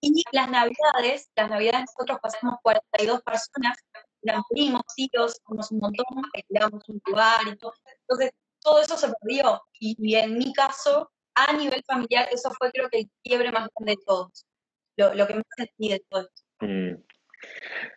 Y 0.00 0.22
las 0.32 0.48
navidades, 0.50 1.28
las 1.36 1.50
navidades 1.50 1.86
nosotros 1.96 2.18
pasamos 2.22 2.56
42 2.62 3.22
personas, 3.22 3.76
eran 4.22 4.42
primos, 4.48 4.82
tíos, 4.94 5.38
somos 5.46 5.70
un 5.70 5.78
montón, 5.78 6.06
alquilamos 6.34 6.88
un 6.88 7.00
lugar 7.06 7.46
y 7.46 7.56
todo. 7.56 7.72
Entonces, 8.00 8.30
todo 8.60 8.80
eso 8.80 8.96
se 8.96 9.12
perdió. 9.20 9.62
Y, 9.80 10.16
en 10.16 10.38
mi 10.38 10.52
caso, 10.52 11.10
a 11.34 11.52
nivel 11.52 11.82
familiar, 11.86 12.28
eso 12.32 12.50
fue 12.58 12.70
creo 12.72 12.88
que 12.90 13.00
el 13.00 13.10
quiebre 13.22 13.52
más 13.52 13.68
grande 13.74 13.92
de 13.92 14.04
todos, 14.06 14.46
lo, 14.96 15.14
lo 15.14 15.26
que 15.26 15.34
más 15.34 15.44
sentí 15.56 15.88
de 15.90 16.00
todo 16.08 16.22
esto. 16.22 16.45
Mm. 16.60 16.94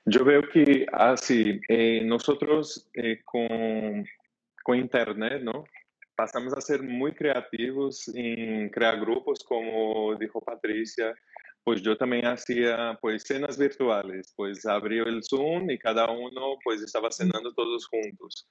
Yo 0.05 0.25
veo 0.25 0.41
que 0.49 0.85
así, 0.91 1.59
ah, 1.61 1.65
eh, 1.69 2.01
nosotros 2.03 2.89
eh, 2.93 3.21
con, 3.23 4.05
con 4.63 4.77
Internet, 4.77 5.41
¿no? 5.43 5.63
Pasamos 6.15 6.53
a 6.53 6.61
ser 6.61 6.83
muy 6.83 7.13
creativos 7.13 8.09
en 8.13 8.69
crear 8.69 8.99
grupos, 8.99 9.43
como 9.43 10.15
dijo 10.15 10.41
Patricia, 10.41 11.15
pues 11.63 11.81
yo 11.81 11.97
también 11.97 12.25
hacía 12.25 12.97
pues 13.01 13.23
cenas 13.23 13.57
virtuales, 13.57 14.33
pues 14.35 14.65
abría 14.65 15.03
el 15.03 15.23
Zoom 15.23 15.69
y 15.69 15.77
cada 15.77 16.09
uno 16.11 16.57
pues 16.63 16.81
estaba 16.81 17.11
cenando 17.11 17.53
todos 17.53 17.87
juntos. 17.87 18.49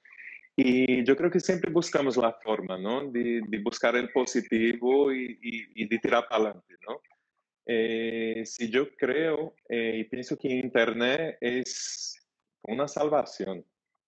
Y 0.55 1.03
yo 1.05 1.15
creo 1.15 1.29
que 1.31 1.39
siempre 1.39 1.71
buscamos 1.71 2.17
la 2.17 2.33
forma, 2.33 2.77
¿no? 2.77 3.09
De, 3.11 3.41
de 3.47 3.59
buscar 3.59 3.95
el 3.95 4.11
positivo 4.11 5.13
y, 5.13 5.39
y, 5.41 5.83
y 5.83 5.87
de 5.87 5.99
tirar 5.99 6.27
para 6.27 6.45
adelante, 6.45 6.75
¿no? 6.87 6.99
Eh, 7.71 8.47
si 8.47 8.71
yo 8.71 8.89
creo 8.95 9.53
eh, 9.69 9.97
y 9.99 10.03
pienso 10.05 10.35
que 10.35 10.47
Internet 10.47 11.37
es 11.39 12.19
una 12.63 12.87
salvación 12.87 13.63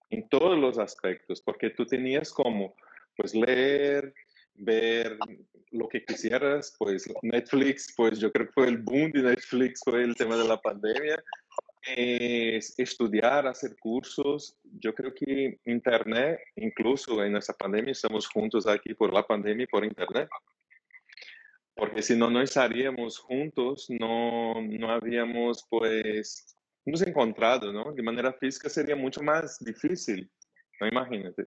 en 0.09 0.27
todos 0.29 0.57
los 0.57 0.79
aspectos, 0.79 1.43
porque 1.43 1.69
tú 1.69 1.85
tenías 1.85 2.33
como 2.33 2.73
pues 3.15 3.35
leer, 3.35 4.15
ver 4.55 5.15
lo 5.69 5.87
que 5.87 6.03
quisieras, 6.03 6.75
pues 6.79 7.07
Netflix, 7.21 7.93
pues 7.95 8.17
yo 8.17 8.31
creo 8.31 8.47
que 8.47 8.53
fue 8.53 8.67
el 8.67 8.79
boom 8.79 9.11
de 9.11 9.21
Netflix, 9.21 9.81
fue 9.85 10.05
el 10.05 10.15
tema 10.15 10.37
de 10.37 10.47
la 10.47 10.59
pandemia, 10.59 11.23
estudiar, 11.85 13.45
hacer 13.45 13.75
cursos. 13.77 14.57
Yo 14.79 14.95
creo 14.95 15.13
que 15.13 15.59
Internet, 15.65 16.39
incluso 16.55 17.23
en 17.23 17.37
esta 17.37 17.53
pandemia, 17.53 17.91
estamos 17.91 18.27
juntos 18.27 18.65
aquí 18.65 18.95
por 18.95 19.13
la 19.13 19.21
pandemia 19.21 19.65
y 19.65 19.67
por 19.67 19.85
Internet. 19.85 20.29
Porque 21.81 22.03
si 22.03 22.15
no, 22.15 22.29
no 22.29 22.43
estaríamos 22.43 23.17
juntos, 23.17 23.87
no, 23.89 24.61
no 24.61 24.91
habíamos 24.91 25.65
pues 25.67 26.55
nos 26.85 27.01
encontrado, 27.01 27.73
¿no? 27.73 27.91
De 27.91 28.03
manera 28.03 28.31
física 28.33 28.69
sería 28.69 28.95
mucho 28.95 29.23
más 29.23 29.57
difícil, 29.57 30.29
no 30.79 30.87
imagínate. 30.87 31.43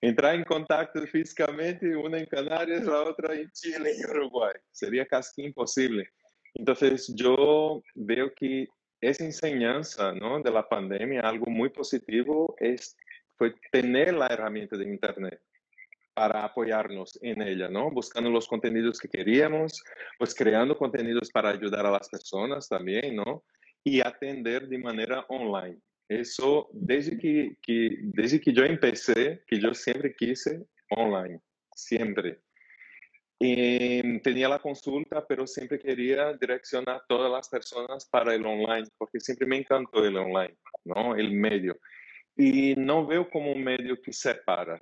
Entrar 0.00 0.34
en 0.34 0.42
contacto 0.42 1.00
físicamente, 1.06 1.94
una 1.94 2.18
en 2.18 2.26
Canarias, 2.26 2.84
la 2.84 3.02
otra 3.02 3.32
en 3.32 3.48
Chile 3.52 3.92
y 3.96 4.04
Uruguay, 4.04 4.54
sería 4.72 5.06
casi 5.06 5.44
imposible. 5.44 6.08
Entonces 6.54 7.14
yo 7.14 7.80
veo 7.94 8.34
que 8.34 8.66
esa 9.00 9.24
enseñanza 9.24 10.12
¿no? 10.14 10.42
de 10.42 10.50
la 10.50 10.68
pandemia, 10.68 11.20
algo 11.20 11.46
muy 11.46 11.68
positivo, 11.68 12.56
es, 12.58 12.96
fue 13.38 13.54
tener 13.70 14.14
la 14.14 14.26
herramienta 14.26 14.76
de 14.76 14.84
Internet 14.84 15.40
para 16.14 16.44
apoyarnos 16.44 17.18
en 17.22 17.42
ella, 17.42 17.68
¿no? 17.68 17.90
Buscando 17.90 18.30
los 18.30 18.46
contenidos 18.46 18.98
que 19.00 19.08
queríamos, 19.08 19.82
pues 20.18 20.34
creando 20.34 20.78
contenidos 20.78 21.30
para 21.30 21.50
ayudar 21.50 21.84
a 21.86 21.90
las 21.90 22.08
personas 22.08 22.68
también, 22.68 23.16
¿no? 23.16 23.44
Y 23.82 24.00
atender 24.00 24.68
de 24.68 24.78
manera 24.78 25.26
online. 25.28 25.78
Eso, 26.08 26.68
desde 26.72 27.18
que, 27.18 27.56
desde 28.02 28.40
que 28.40 28.52
yo 28.52 28.64
empecé, 28.64 29.42
que 29.46 29.58
yo 29.58 29.74
siempre 29.74 30.14
quise 30.14 30.64
online, 30.90 31.40
siempre. 31.74 32.40
Y 33.38 34.20
tenía 34.20 34.48
la 34.48 34.60
consulta, 34.60 35.26
pero 35.26 35.46
siempre 35.46 35.78
quería 35.78 36.32
direccionar 36.34 37.02
todas 37.08 37.30
las 37.30 37.48
personas 37.48 38.06
para 38.06 38.34
el 38.34 38.46
online, 38.46 38.86
porque 38.96 39.18
siempre 39.18 39.46
me 39.46 39.56
encantó 39.56 40.04
el 40.04 40.16
online, 40.16 40.56
¿no? 40.84 41.16
El 41.16 41.32
medio. 41.32 41.76
Y 42.36 42.74
no 42.76 43.06
veo 43.06 43.28
como 43.28 43.52
un 43.52 43.64
medio 43.64 44.00
que 44.00 44.12
separa. 44.12 44.80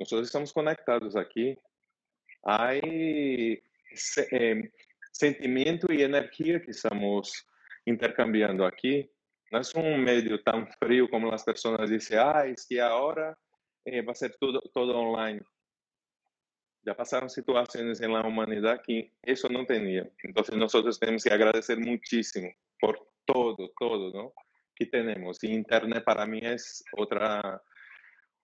Nosotros 0.00 0.28
estamos 0.28 0.52
conectados 0.54 1.14
aquí. 1.14 1.54
Hay 2.42 3.62
eh, 4.30 4.70
sentimiento 5.12 5.92
y 5.92 6.02
energía 6.02 6.60
que 6.62 6.70
estamos 6.70 7.46
intercambiando 7.84 8.64
aquí. 8.64 9.08
No 9.52 9.60
es 9.60 9.74
un 9.74 10.02
medio 10.02 10.42
tan 10.42 10.66
frío 10.78 11.08
como 11.10 11.30
las 11.30 11.44
personas 11.44 11.90
dicen, 11.90 12.18
ah, 12.18 12.46
es 12.46 12.66
que 12.66 12.80
ahora 12.80 13.36
eh, 13.84 14.00
va 14.00 14.12
a 14.12 14.14
ser 14.14 14.34
todo, 14.40 14.62
todo 14.72 14.98
online. 14.98 15.42
Ya 16.82 16.96
pasaron 16.96 17.28
situaciones 17.28 18.00
en 18.00 18.14
la 18.14 18.22
humanidad 18.22 18.80
que 18.82 19.12
eso 19.20 19.50
no 19.50 19.66
tenía. 19.66 20.10
Entonces 20.22 20.56
nosotros 20.56 20.98
tenemos 20.98 21.24
que 21.24 21.34
agradecer 21.34 21.78
muchísimo 21.78 22.48
por 22.80 22.98
todo, 23.26 23.70
todo, 23.78 24.10
¿no? 24.12 24.32
Que 24.74 24.86
tenemos. 24.86 25.44
Y 25.44 25.48
Internet 25.48 26.04
para 26.04 26.24
mí 26.24 26.40
es 26.42 26.82
otra, 26.96 27.62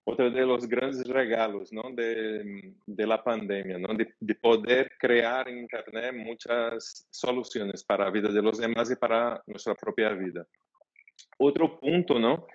otro 0.09 0.31
de 0.31 0.45
los 0.45 0.67
grandes 0.67 1.05
regalos. 1.05 1.69
De, 1.69 3.05
la 3.05 3.21
pandemia. 3.21 3.77
De, 3.77 4.13
de, 4.19 4.35
poder 4.35 4.91
crear 4.97 5.49
en 5.49 5.59
Internet 5.59 6.15
muchas 6.15 7.07
soluciones 7.11 7.83
para 7.83 8.05
la 8.05 8.11
vida 8.11 8.29
de 8.29 8.41
los 8.41 8.57
demás 8.57 8.89
y 8.89 8.95
para 8.95 9.41
nuestra 9.45 9.75
propia 9.75 10.09
vida. 10.13 10.45
Otro 11.37 11.79
punto. 11.79 12.47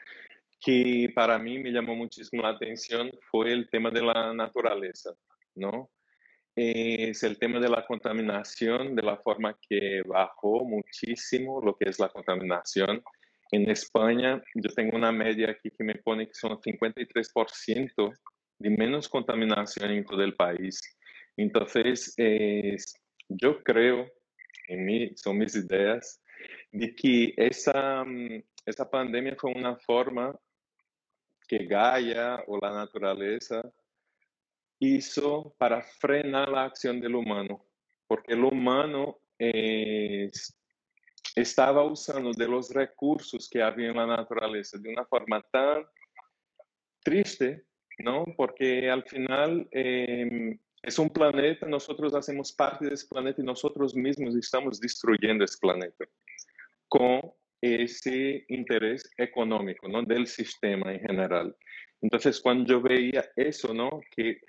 Que 0.65 1.13
para 1.15 1.39
mí 1.39 1.59
me 1.59 1.73
llamó 1.73 1.95
muchísimo 1.95 2.43
la 2.43 2.51
atención 2.51 3.11
fue 3.31 3.53
el 3.53 3.69
tema 3.69 3.91
de 3.91 4.01
la 4.01 4.33
naturaleza. 4.33 5.11
¿no? 5.57 5.91
Es 6.55 7.23
el 7.23 7.39
tema 7.39 7.59
de 7.59 7.69
la 7.69 7.85
contaminación, 7.85 8.95
de 8.95 9.03
la 9.03 9.17
forma 9.17 9.59
que 9.69 10.03
bajó 10.07 10.65
muchísimo 10.65 11.61
lo 11.61 11.77
que 11.77 11.91
es 11.91 11.99
la 11.99 12.09
contaminación. 12.09 13.03
En 13.53 13.69
España, 13.69 14.43
yo 14.55 14.71
tengo 14.75 14.97
una 14.97 15.13
media 15.13 15.51
aquí 15.51 15.71
que 15.71 15.85
me 15.85 15.97
pone 15.97 16.27
que 16.27 16.33
son 16.33 16.59
53% 16.59 18.13
de 18.59 18.71
menos 18.71 19.11
contaminación 19.11 19.91
en 19.91 20.05
todo 20.07 20.23
el 20.23 20.35
país. 20.35 20.81
Entonces, 21.37 22.15
yo 23.29 23.63
creo, 23.63 24.11
en 24.69 24.85
mí, 24.87 25.13
son 25.17 25.37
mis 25.37 25.55
ideas, 25.55 26.19
de 26.71 26.95
que 26.95 27.35
esa, 27.37 28.03
mm, 28.05 28.43
esa 28.65 28.91
pandemia 28.91 29.37
fue 29.39 29.53
una 29.53 29.77
forma 29.77 30.35
que 31.47 31.67
Gaia 31.67 32.43
o 32.47 32.57
la 32.57 32.73
naturaleza 32.73 33.61
hizo 34.79 35.55
para 35.59 35.83
frenar 35.83 36.49
la 36.49 36.65
acción 36.65 37.01
del 37.01 37.17
humano, 37.17 37.67
porque 38.07 38.33
el 38.33 38.45
humano 38.45 39.19
estaba 41.35 41.85
usando 41.85 42.33
de 42.33 42.47
los 42.47 42.71
recursos 42.71 43.49
que 43.49 43.63
había 43.63 43.91
en 43.91 43.97
la 43.97 44.07
naturaleza 44.07 44.79
de 44.79 44.91
una 44.91 45.05
forma 45.07 45.43
tan 45.51 45.85
triste, 47.03 47.65
¿no? 47.99 48.25
Porque 48.37 48.91
al 48.91 49.03
final 49.05 49.67
em, 49.71 50.59
es 50.83 50.99
un 50.99 51.11
planeta, 51.11 51.67
nosotros 51.67 52.15
hacemos 52.15 52.53
parte 52.53 52.87
de 52.87 52.95
ese 52.95 53.07
planeta 53.09 53.41
y 53.41 53.45
nosotros 53.45 53.95
mismos 53.95 54.37
estamos 54.37 54.81
destruyendo 54.81 55.45
ese 55.45 55.59
planeta 55.59 56.05
con 56.89 57.21
ese 57.61 58.45
interés 58.49 59.09
económico, 59.17 59.89
¿no? 59.89 60.03
Del 60.03 60.27
sistema 60.27 60.93
en 60.93 61.01
general. 61.01 61.57
Entonces, 62.03 62.41
cuando 62.41 62.67
yo 62.67 62.81
veía 62.83 63.25
eso, 63.37 63.73
¿no? 63.73 64.01
Que 64.11 64.41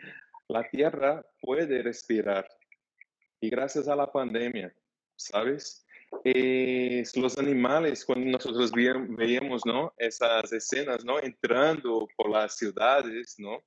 la 0.50 0.68
Tierra 0.70 1.24
puede 1.40 1.84
respirar. 1.84 2.48
Y 3.40 3.50
gracias 3.50 3.88
a 3.88 3.96
la 3.96 4.12
pandemia, 4.12 4.74
¿sabes? 5.16 5.83
Los 7.16 7.38
animales, 7.38 8.06
cuando 8.06 8.32
nosotros 8.32 8.72
veíamos, 8.72 9.66
¿no? 9.66 9.94
Esas 9.98 10.52
escenas, 10.54 11.04
¿no? 11.04 11.20
Entrando 11.20 12.08
por 12.16 12.30
las 12.30 12.58
ciudades, 12.58 13.36
¿no? 13.38 13.64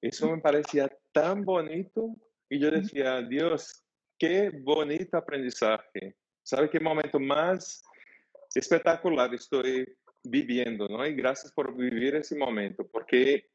Eso 0.00 0.30
me 0.30 0.40
parecía 0.40 0.90
tan 1.12 1.44
bonito 1.44 2.14
y 2.48 2.58
yo 2.58 2.70
decía, 2.70 3.22
Dios, 3.22 3.84
qué 4.18 4.50
bonito 4.62 5.16
aprendizaje. 5.16 6.16
¿Sabe 6.42 6.70
qué 6.70 6.78
momento 6.78 7.18
más 7.18 7.82
espectacular 8.54 9.34
estoy 9.34 9.86
viviendo, 10.22 10.88
¿no? 10.88 11.04
Y 11.06 11.14
gracias 11.14 11.52
por 11.52 11.74
vivir 11.76 12.14
ese 12.14 12.36
momento, 12.36 12.86
porque 12.86 13.48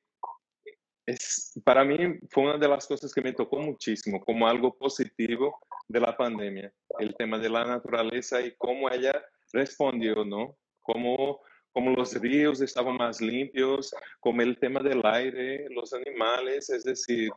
es, 1.11 1.59
para 1.63 1.83
mí 1.83 1.97
fue 2.29 2.43
una 2.43 2.57
de 2.57 2.67
las 2.67 2.87
cosas 2.87 3.13
que 3.13 3.21
me 3.21 3.33
tocó 3.33 3.59
muchísimo 3.59 4.19
como 4.23 4.47
algo 4.47 4.73
positivo 4.77 5.59
de 5.87 5.99
la 5.99 6.15
pandemia, 6.15 6.73
el 6.99 7.15
tema 7.15 7.37
de 7.37 7.49
la 7.49 7.65
naturaleza 7.65 8.41
y 8.41 8.55
cómo 8.57 8.89
ella 8.89 9.13
respondió, 9.53 10.23
¿no? 10.25 10.57
Cómo, 10.81 11.41
cómo 11.71 11.91
los 11.91 12.13
ríos 12.15 12.61
estaban 12.61 12.97
más 12.97 13.21
limpios, 13.21 13.93
como 14.19 14.41
el 14.41 14.57
tema 14.57 14.79
del 14.81 15.01
aire, 15.05 15.67
los 15.69 15.93
animales, 15.93 16.69
es 16.69 16.83
decir, 16.83 17.31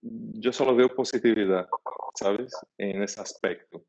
yo 0.00 0.52
solo 0.52 0.74
veo 0.74 0.88
positividad, 0.88 1.66
¿sabes? 2.14 2.52
En 2.78 3.02
ese 3.02 3.20
aspecto. 3.20 3.84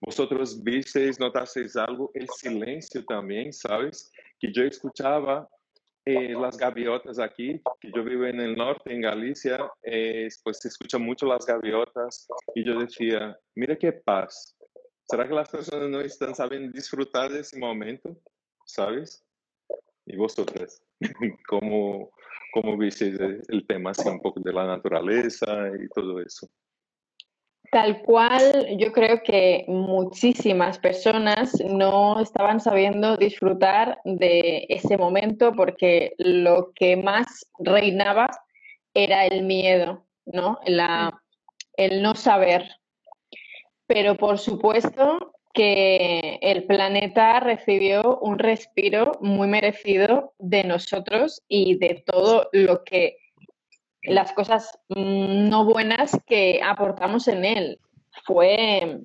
Vosotros 0.00 0.62
visteis, 0.62 1.18
notasteis 1.18 1.76
algo, 1.76 2.10
el 2.14 2.28
silencio 2.28 3.04
también, 3.04 3.52
¿sabes? 3.52 4.10
Que 4.38 4.52
yo 4.52 4.64
escuchaba 4.64 5.48
eh, 6.06 6.32
las 6.32 6.56
gaviotas 6.56 7.18
aquí, 7.18 7.60
que 7.80 7.90
yo 7.94 8.02
vivo 8.02 8.24
en 8.24 8.40
el 8.40 8.56
norte, 8.56 8.92
en 8.92 9.02
Galicia, 9.02 9.70
eh, 9.82 10.28
pues 10.42 10.58
se 10.58 10.68
escuchan 10.68 11.02
mucho 11.02 11.26
las 11.26 11.44
gaviotas 11.44 12.26
y 12.54 12.64
yo 12.64 12.78
decía, 12.78 13.38
mira 13.54 13.76
qué 13.76 13.92
paz. 13.92 14.56
¿Será 15.08 15.28
que 15.28 15.34
las 15.34 15.50
personas 15.50 15.90
no 15.90 16.00
están 16.00 16.34
sabiendo 16.34 16.72
disfrutar 16.72 17.30
de 17.30 17.40
ese 17.40 17.58
momento? 17.58 18.16
¿Sabes? 18.64 19.24
Y 20.06 20.16
vosotras, 20.16 20.82
¿cómo, 21.48 22.10
cómo 22.52 22.78
visteis 22.78 23.18
el 23.20 23.66
tema 23.66 23.90
así 23.90 24.08
un 24.08 24.20
poco 24.20 24.40
de 24.40 24.52
la 24.52 24.66
naturaleza 24.66 25.68
y 25.78 25.88
todo 25.88 26.20
eso? 26.20 26.48
Tal 27.70 28.02
cual, 28.02 28.76
yo 28.78 28.90
creo 28.90 29.22
que 29.22 29.64
muchísimas 29.68 30.78
personas 30.80 31.52
no 31.64 32.20
estaban 32.20 32.58
sabiendo 32.58 33.16
disfrutar 33.16 34.00
de 34.04 34.66
ese 34.68 34.98
momento 34.98 35.52
porque 35.52 36.14
lo 36.18 36.72
que 36.74 36.96
más 36.96 37.46
reinaba 37.60 38.28
era 38.92 39.24
el 39.26 39.44
miedo, 39.44 40.04
¿no? 40.26 40.58
La, 40.66 41.22
el 41.76 42.02
no 42.02 42.16
saber. 42.16 42.68
Pero 43.86 44.16
por 44.16 44.38
supuesto 44.38 45.32
que 45.52 46.40
el 46.42 46.64
planeta 46.64 47.38
recibió 47.38 48.18
un 48.18 48.40
respiro 48.40 49.12
muy 49.20 49.46
merecido 49.46 50.34
de 50.38 50.64
nosotros 50.64 51.42
y 51.46 51.78
de 51.78 52.02
todo 52.04 52.48
lo 52.52 52.82
que 52.82 53.16
las 54.02 54.32
cosas 54.32 54.78
mm, 54.88 55.48
no 55.48 55.64
buenas 55.64 56.18
que 56.26 56.60
aportamos 56.62 57.28
en 57.28 57.44
él. 57.44 57.80
Fue, 58.24 59.00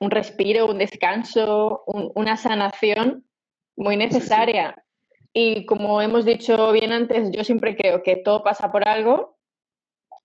un 0.00 0.10
respiro, 0.10 0.66
un 0.66 0.78
descanso, 0.78 1.84
una 1.86 2.36
sanación 2.36 3.24
muy 3.76 3.96
necesaria. 3.96 4.82
Y 5.32 5.66
como 5.66 6.00
hemos 6.00 6.24
dicho 6.24 6.72
bien 6.72 6.92
antes, 6.92 7.30
yo 7.30 7.44
siempre 7.44 7.76
creo 7.76 8.02
que 8.02 8.16
todo 8.16 8.42
pasa 8.42 8.70
por 8.72 8.88
algo. 8.88 9.36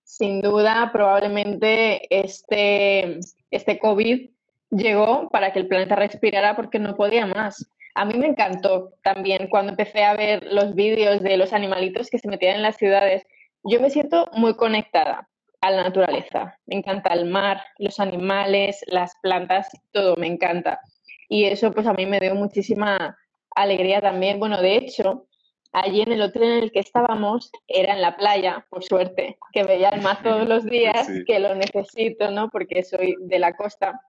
Sin 0.04 0.40
duda, 0.40 0.90
probablemente 0.92 2.02
este, 2.10 3.18
este 3.50 3.78
COVID 3.78 4.30
llegó 4.70 5.28
para 5.30 5.52
que 5.52 5.60
el 5.60 5.68
planeta 5.68 5.96
respirara 5.96 6.56
porque 6.56 6.78
no 6.78 6.96
podía 6.96 7.26
más. 7.26 7.70
A 7.94 8.06
mí 8.06 8.14
me 8.14 8.26
encantó 8.26 8.94
también 9.02 9.48
cuando 9.48 9.72
empecé 9.72 10.02
a 10.02 10.16
ver 10.16 10.44
los 10.50 10.74
vídeos 10.74 11.20
de 11.22 11.36
los 11.36 11.52
animalitos 11.52 12.08
que 12.08 12.18
se 12.18 12.28
metían 12.28 12.56
en 12.56 12.62
las 12.62 12.76
ciudades. 12.76 13.26
Yo 13.64 13.80
me 13.80 13.90
siento 13.90 14.28
muy 14.32 14.54
conectada 14.56 15.28
a 15.60 15.70
la 15.70 15.84
naturaleza. 15.84 16.58
Me 16.66 16.76
encanta 16.76 17.14
el 17.14 17.26
mar, 17.26 17.62
los 17.78 18.00
animales, 18.00 18.84
las 18.88 19.14
plantas, 19.22 19.68
todo 19.92 20.16
me 20.16 20.26
encanta. 20.26 20.80
Y 21.28 21.44
eso 21.44 21.72
pues 21.72 21.86
a 21.86 21.94
mí 21.94 22.04
me 22.04 22.20
dio 22.20 22.34
muchísima 22.34 23.16
alegría 23.54 24.00
también. 24.00 24.40
Bueno, 24.40 24.60
de 24.60 24.76
hecho, 24.76 25.26
allí 25.72 26.02
en 26.02 26.12
el 26.12 26.22
hotel 26.22 26.42
en 26.42 26.62
el 26.64 26.72
que 26.72 26.80
estábamos 26.80 27.50
era 27.68 27.94
en 27.94 28.02
la 28.02 28.16
playa, 28.16 28.66
por 28.68 28.82
suerte, 28.82 29.38
que 29.52 29.62
veía 29.62 29.90
el 29.90 30.02
mar 30.02 30.22
todos 30.22 30.48
los 30.48 30.64
días, 30.66 31.08
que 31.26 31.38
lo 31.38 31.54
necesito, 31.54 32.30
¿no? 32.30 32.50
Porque 32.50 32.82
soy 32.82 33.14
de 33.20 33.38
la 33.38 33.54
costa. 33.54 34.00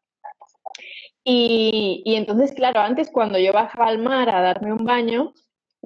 Y, 1.23 2.01
y, 2.03 2.15
entonces, 2.15 2.51
claro, 2.53 2.81
antes 2.81 3.09
cuando 3.11 3.37
yo 3.37 3.53
bajaba 3.53 3.87
al 3.87 3.99
mar 3.99 4.29
a 4.29 4.41
darme 4.41 4.73
un 4.73 4.83
baño, 4.83 5.33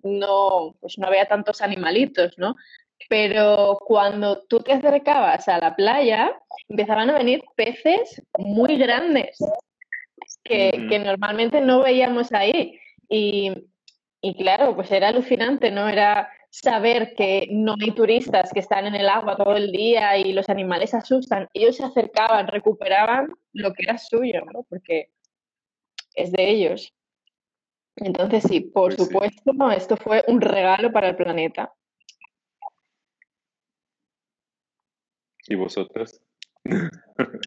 no, 0.03 0.76
pues 0.80 0.97
no 0.97 1.07
había 1.07 1.28
tantos 1.28 1.61
animalitos, 1.61 2.38
¿no? 2.38 2.55
Pero 3.10 3.78
cuando 3.86 4.43
tú 4.47 4.60
te 4.60 4.74
acercabas 4.74 5.47
a 5.47 5.60
la 5.60 5.76
playa, 5.76 6.34
empezaban 6.68 7.10
a 7.10 7.18
venir 7.18 7.41
peces 7.55 8.22
muy 8.38 8.78
grandes 8.78 9.38
que, 10.43 10.88
que 10.89 10.99
normalmente 10.99 11.62
no 11.62 11.84
veíamos 11.84 12.32
ahí. 12.34 12.80
Y, 13.10 13.53
claro, 14.38 14.76
pues 14.76 14.91
era 14.91 15.10
alucinante, 15.10 15.72
¿no? 15.72 15.88
Era 15.88 16.30
saber 16.49 17.14
que 17.16 17.47
no 17.51 17.76
hay 17.82 17.91
turistas 17.91 18.51
que 18.51 18.60
están 18.60 18.86
en 18.88 18.95
el 18.95 19.08
agua 19.08 19.38
todo 19.38 19.55
el 19.55 19.72
día 19.72 20.18
y 20.18 20.34
los 20.34 20.49
animales 20.49 20.93
asustan. 20.93 21.47
Ellos 21.53 21.78
se 21.78 21.84
acercaban, 21.84 22.47
recuperaban 22.47 23.28
lo 23.53 23.74
que 23.74 23.84
era 23.84 23.97
suyo, 23.97 24.41
¿no? 24.51 24.64
Porque 24.70 25.12
es 26.16 26.32
de 26.32 26.49
ellos. 26.49 26.93
Entonces, 27.95 28.43
sí, 28.43 28.62
por 28.62 28.95
pues 28.95 29.08
supuesto, 29.08 29.72
esto 29.72 29.97
fue 29.97 30.24
un 30.28 30.41
regalo 30.41 30.91
para 30.91 31.10
el 31.10 31.16
planeta. 31.16 31.74
¿Y 35.47 35.55
vosotros? 35.55 36.21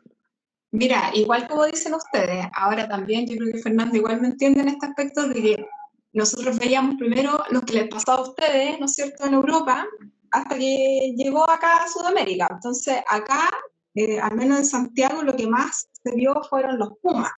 Mira, 0.73 1.11
igual 1.15 1.49
como 1.49 1.67
dicen 1.67 1.95
ustedes, 1.95 2.47
ahora 2.55 2.89
también 2.89 3.27
yo 3.27 3.37
creo 3.37 3.53
que 3.53 3.59
Fernando 3.59 3.97
igual 3.97 4.21
me 4.21 4.29
entiende 4.29 4.61
en 4.61 4.69
este 4.69 4.87
aspecto 4.87 5.29
de 5.29 5.35
que 5.35 5.67
nosotros 6.13 6.59
veíamos 6.59 6.95
primero 6.97 7.43
lo 7.51 7.61
que 7.63 7.75
les 7.75 7.89
pasó 7.89 8.13
a 8.13 8.23
ustedes, 8.23 8.79
¿no 8.79 8.87
es 8.87 8.95
cierto?, 8.95 9.27
en 9.27 9.35
Europa, 9.35 9.87
hasta 10.31 10.57
que 10.57 11.13
llegó 11.17 11.49
acá 11.49 11.83
a 11.83 11.89
Sudamérica. 11.89 12.49
Entonces, 12.51 12.99
acá, 13.09 13.51
eh, 13.95 14.21
al 14.21 14.37
menos 14.37 14.59
en 14.59 14.65
Santiago, 14.65 15.23
lo 15.23 15.35
que 15.35 15.47
más 15.47 15.89
se 16.03 16.15
vio 16.15 16.41
fueron 16.49 16.79
los 16.79 16.91
pumas. 17.03 17.33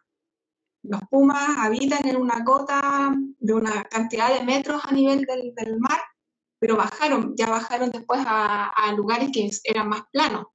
Los 0.82 1.00
pumas 1.10 1.58
habitan 1.58 2.06
en 2.06 2.16
una 2.16 2.44
cota 2.44 3.14
de 3.38 3.52
una 3.52 3.84
cantidad 3.84 4.34
de 4.34 4.44
metros 4.44 4.82
a 4.84 4.92
nivel 4.92 5.24
del, 5.24 5.78
mar, 5.78 6.00
pero 6.62 6.76
bajaron, 6.76 7.34
ya 7.36 7.50
bajaron 7.50 7.90
después 7.90 8.20
a, 8.24 8.68
a 8.68 8.92
lugares 8.92 9.30
que 9.32 9.50
eran 9.64 9.88
más 9.88 10.02
planos. 10.12 10.46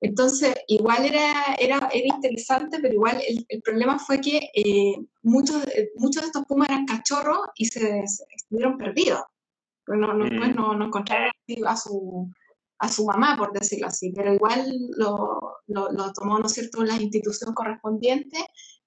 Entonces, 0.00 0.56
igual 0.66 1.04
era, 1.04 1.54
era, 1.56 1.88
era 1.92 2.16
interesante, 2.16 2.80
pero 2.82 2.92
igual 2.92 3.22
el, 3.48 3.62
problema 3.62 3.96
fue 4.00 4.20
que 4.20 4.50
eh, 4.56 4.96
muchos, 5.22 5.62
muchos 5.94 6.22
de 6.22 6.26
estos 6.26 6.44
pumas 6.48 6.68
eran 6.68 6.84
cachorros 6.84 7.46
y 7.54 7.66
se, 7.66 8.00
estuvieron 8.00 8.76
perdidos. 8.76 9.22
Pues 9.86 10.00
no, 10.00 10.12
no, 10.12 10.24
mm. 10.24 10.56
no, 10.56 10.74
no, 10.74 10.86
encontraron 10.86 11.30
a 11.64 11.76
su, 11.76 12.28
a 12.80 12.88
su 12.88 13.06
mamá, 13.06 13.36
por 13.38 13.52
decirlo 13.52 13.86
así, 13.86 14.12
pero 14.12 14.34
igual 14.34 14.66
lo, 14.96 15.60
lo, 15.68 15.92
lo 15.92 16.12
tomó, 16.12 16.40
¿no 16.40 16.46
es 16.46 16.54
cierto?, 16.54 16.82
la 16.82 17.00
institución 17.00 17.54
correspondiente 17.54 18.38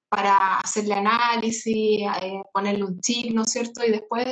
para 0.10 0.58
hacerle 0.58 0.96
análisis, 0.96 2.02
eh, 2.22 2.42
ponerle 2.54 2.84
un 2.84 3.00
chip, 3.00 3.34
¿no 3.34 3.44
es 3.44 3.52
cierto?, 3.52 3.86
y 3.86 3.92
después, 3.92 4.26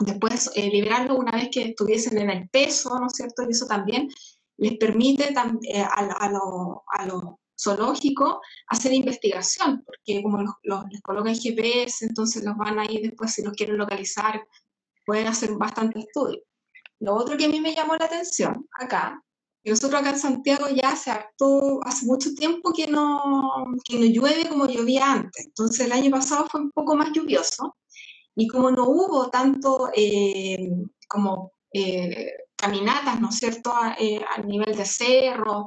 después 0.00 0.50
eh, 0.54 0.70
una 1.10 1.32
vez 1.32 1.48
que 1.52 1.62
estuviesen 1.62 2.18
en 2.18 2.30
el 2.30 2.48
peso, 2.48 2.98
¿no 2.98 3.06
es 3.06 3.12
cierto?, 3.14 3.42
y 3.42 3.52
eso 3.52 3.66
también 3.66 4.08
les 4.56 4.76
permite 4.78 5.32
eh, 5.32 5.82
a, 5.82 6.28
lo, 6.30 6.84
a, 6.88 7.06
lo, 7.06 7.40
zoológico 7.60 8.40
hacer 8.68 8.92
investigación, 8.92 9.82
porque 9.84 10.22
como 10.22 10.42
los, 10.42 10.84
les 10.90 11.00
colocan 11.02 11.34
GPS, 11.34 12.04
entonces 12.04 12.42
los 12.42 12.56
van 12.56 12.78
ahí 12.78 13.00
después, 13.00 13.32
si 13.32 13.42
los 13.42 13.54
quieren 13.54 13.78
localizar, 13.78 14.44
pueden 15.06 15.28
hacer 15.28 15.52
bastante 15.54 16.00
estudio. 16.00 16.40
Lo 17.00 17.14
otro 17.14 17.36
que 17.36 17.44
a 17.44 17.48
mí 17.48 17.60
me 17.60 17.74
llamó 17.74 17.96
la 17.96 18.06
atención 18.06 18.66
acá, 18.78 19.22
nosotros 19.64 20.00
acá 20.00 20.10
en 20.10 20.18
Santiago 20.18 20.68
ya 20.68 20.94
se 20.94 21.10
actuó 21.10 21.80
hace 21.84 22.04
mucho 22.04 22.34
tiempo 22.34 22.72
que 22.72 22.86
no, 22.86 23.64
que 23.84 23.98
no 23.98 24.04
llueve 24.04 24.48
como 24.48 24.66
llovía 24.66 25.10
antes. 25.10 25.46
Entonces 25.46 25.86
el 25.86 25.92
año 25.92 26.10
pasado 26.10 26.46
fue 26.50 26.60
un 26.60 26.70
poco 26.70 26.94
más 26.96 27.12
lluvioso 27.12 27.74
y 28.36 28.48
como 28.48 28.70
no 28.70 28.84
hubo 28.88 29.30
tanto 29.30 29.90
eh, 29.94 30.68
como 31.08 31.52
eh, 31.72 32.32
caminatas, 32.56 33.20
¿no 33.20 33.28
es 33.28 33.36
cierto?, 33.36 33.72
a, 33.74 33.96
eh, 33.98 34.20
nivel 34.46 34.76
de 34.76 34.84
cerro. 34.84 35.66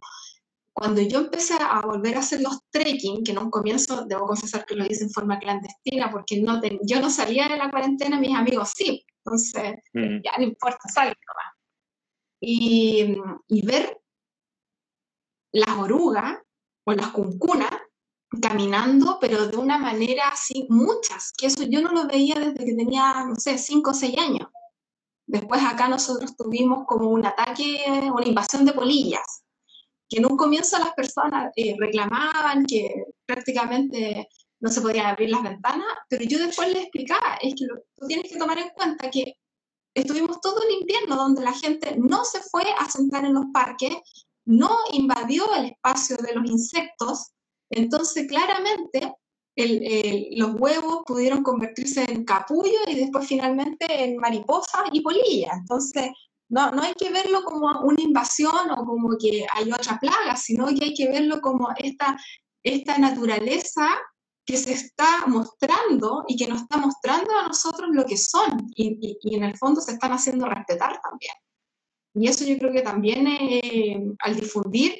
Cuando 0.73 1.01
yo 1.01 1.19
empecé 1.19 1.55
a 1.59 1.81
volver 1.81 2.17
a 2.17 2.19
hacer 2.19 2.41
los 2.41 2.59
trekking, 2.69 3.23
que 3.23 3.31
en 3.31 3.39
un 3.39 3.49
comienzo 3.49 4.05
debo 4.05 4.27
confesar 4.27 4.65
que 4.65 4.75
lo 4.75 4.85
hice 4.85 5.05
en 5.05 5.11
forma 5.11 5.39
clandestina, 5.39 6.11
porque 6.11 6.39
no 6.39 6.61
yo 6.83 7.01
no 7.01 7.09
salía 7.09 7.47
de 7.47 7.57
la 7.57 7.71
cuarentena, 7.71 8.19
mis 8.19 8.35
amigos 8.35 8.73
sí, 8.75 9.03
entonces 9.25 9.73
mm. 9.93 10.21
ya 10.23 10.31
no 10.37 10.43
importa, 10.43 10.87
salgo. 10.93 11.15
Y, 12.39 13.17
y 13.47 13.65
ver 13.65 13.99
las 15.51 15.75
orugas 15.77 16.37
o 16.85 16.93
las 16.93 17.07
cuncunas 17.07 17.71
caminando, 18.41 19.17
pero 19.19 19.47
de 19.47 19.57
una 19.57 19.77
manera 19.77 20.29
así, 20.29 20.65
muchas, 20.69 21.31
que 21.37 21.47
eso 21.47 21.63
yo 21.63 21.81
no 21.81 21.91
lo 21.91 22.07
veía 22.07 22.35
desde 22.35 22.65
que 22.65 22.75
tenía, 22.75 23.25
no 23.25 23.35
sé, 23.35 23.57
5 23.57 23.91
o 23.91 23.93
6 23.93 24.17
años. 24.17 24.49
Después 25.25 25.61
acá 25.63 25.87
nosotros 25.87 26.35
tuvimos 26.35 26.85
como 26.85 27.09
un 27.09 27.25
ataque, 27.25 27.79
una 28.13 28.25
invasión 28.25 28.65
de 28.65 28.73
polillas, 28.73 29.43
que 30.09 30.19
en 30.19 30.25
un 30.25 30.37
comienzo 30.37 30.79
las 30.79 30.93
personas 30.93 31.51
eh, 31.55 31.75
reclamaban 31.77 32.65
que 32.65 33.05
prácticamente 33.25 34.27
no 34.59 34.69
se 34.69 34.81
podían 34.81 35.07
abrir 35.07 35.29
las 35.29 35.43
ventanas, 35.43 35.87
pero 36.09 36.23
yo 36.23 36.39
después 36.39 36.69
les 36.69 36.83
explicaba, 36.83 37.37
es 37.41 37.55
que 37.55 37.65
tú 37.95 38.07
tienes 38.07 38.31
que 38.31 38.39
tomar 38.39 38.57
en 38.57 38.69
cuenta 38.69 39.09
que 39.09 39.35
estuvimos 39.93 40.39
todo 40.41 40.61
el 40.63 40.79
invierno 40.81 41.15
donde 41.15 41.43
la 41.43 41.53
gente 41.53 41.95
no 41.97 42.23
se 42.23 42.41
fue 42.41 42.63
a 42.79 42.89
sentar 42.89 43.25
en 43.25 43.33
los 43.33 43.45
parques, 43.53 43.95
no 44.45 44.69
invadió 44.93 45.43
el 45.55 45.65
espacio 45.65 46.17
de 46.17 46.33
los 46.33 46.49
insectos, 46.49 47.33
entonces 47.69 48.27
claramente 48.27 49.13
los 50.35 50.53
huevos 50.59 51.01
pudieron 51.05 51.41
convertirse 51.41 52.05
en 52.07 52.23
capullo 52.25 52.79
y 52.87 52.95
después 52.95 53.27
finalmente 53.27 53.85
en 54.03 54.17
mariposa 54.17 54.83
y 54.91 55.01
polilla. 55.01 55.51
Entonces, 55.59 56.11
no, 56.49 56.71
no 56.71 56.83
hay 56.83 56.93
que 56.93 57.09
verlo 57.09 57.43
como 57.43 57.81
una 57.81 58.01
invasión 58.01 58.69
o 58.71 58.85
como 58.85 59.17
que 59.17 59.45
hay 59.51 59.71
otra 59.71 59.99
plaga, 59.99 60.35
sino 60.35 60.67
que 60.67 60.85
hay 60.85 60.93
que 60.93 61.09
verlo 61.09 61.41
como 61.41 61.69
esta, 61.77 62.15
esta 62.63 62.97
naturaleza 62.99 63.97
que 64.45 64.55
se 64.55 64.73
está 64.73 65.25
mostrando 65.27 66.23
y 66.27 66.37
que 66.37 66.47
nos 66.47 66.61
está 66.61 66.77
mostrando 66.77 67.37
a 67.37 67.47
nosotros 67.47 67.89
lo 67.91 68.05
que 68.05 68.15
son 68.15 68.69
y, 68.75 69.17
y, 69.21 69.35
en 69.35 69.43
el 69.43 69.57
fondo 69.57 69.81
se 69.81 69.91
están 69.91 70.13
haciendo 70.13 70.45
respetar 70.45 71.01
también. 71.01 71.33
Y 72.13 72.29
eso 72.29 72.45
yo 72.45 72.57
creo 72.57 72.71
que 72.71 72.81
también 72.81 73.27
eh, 73.27 74.01
al 74.19 74.35
difundir 74.35 74.97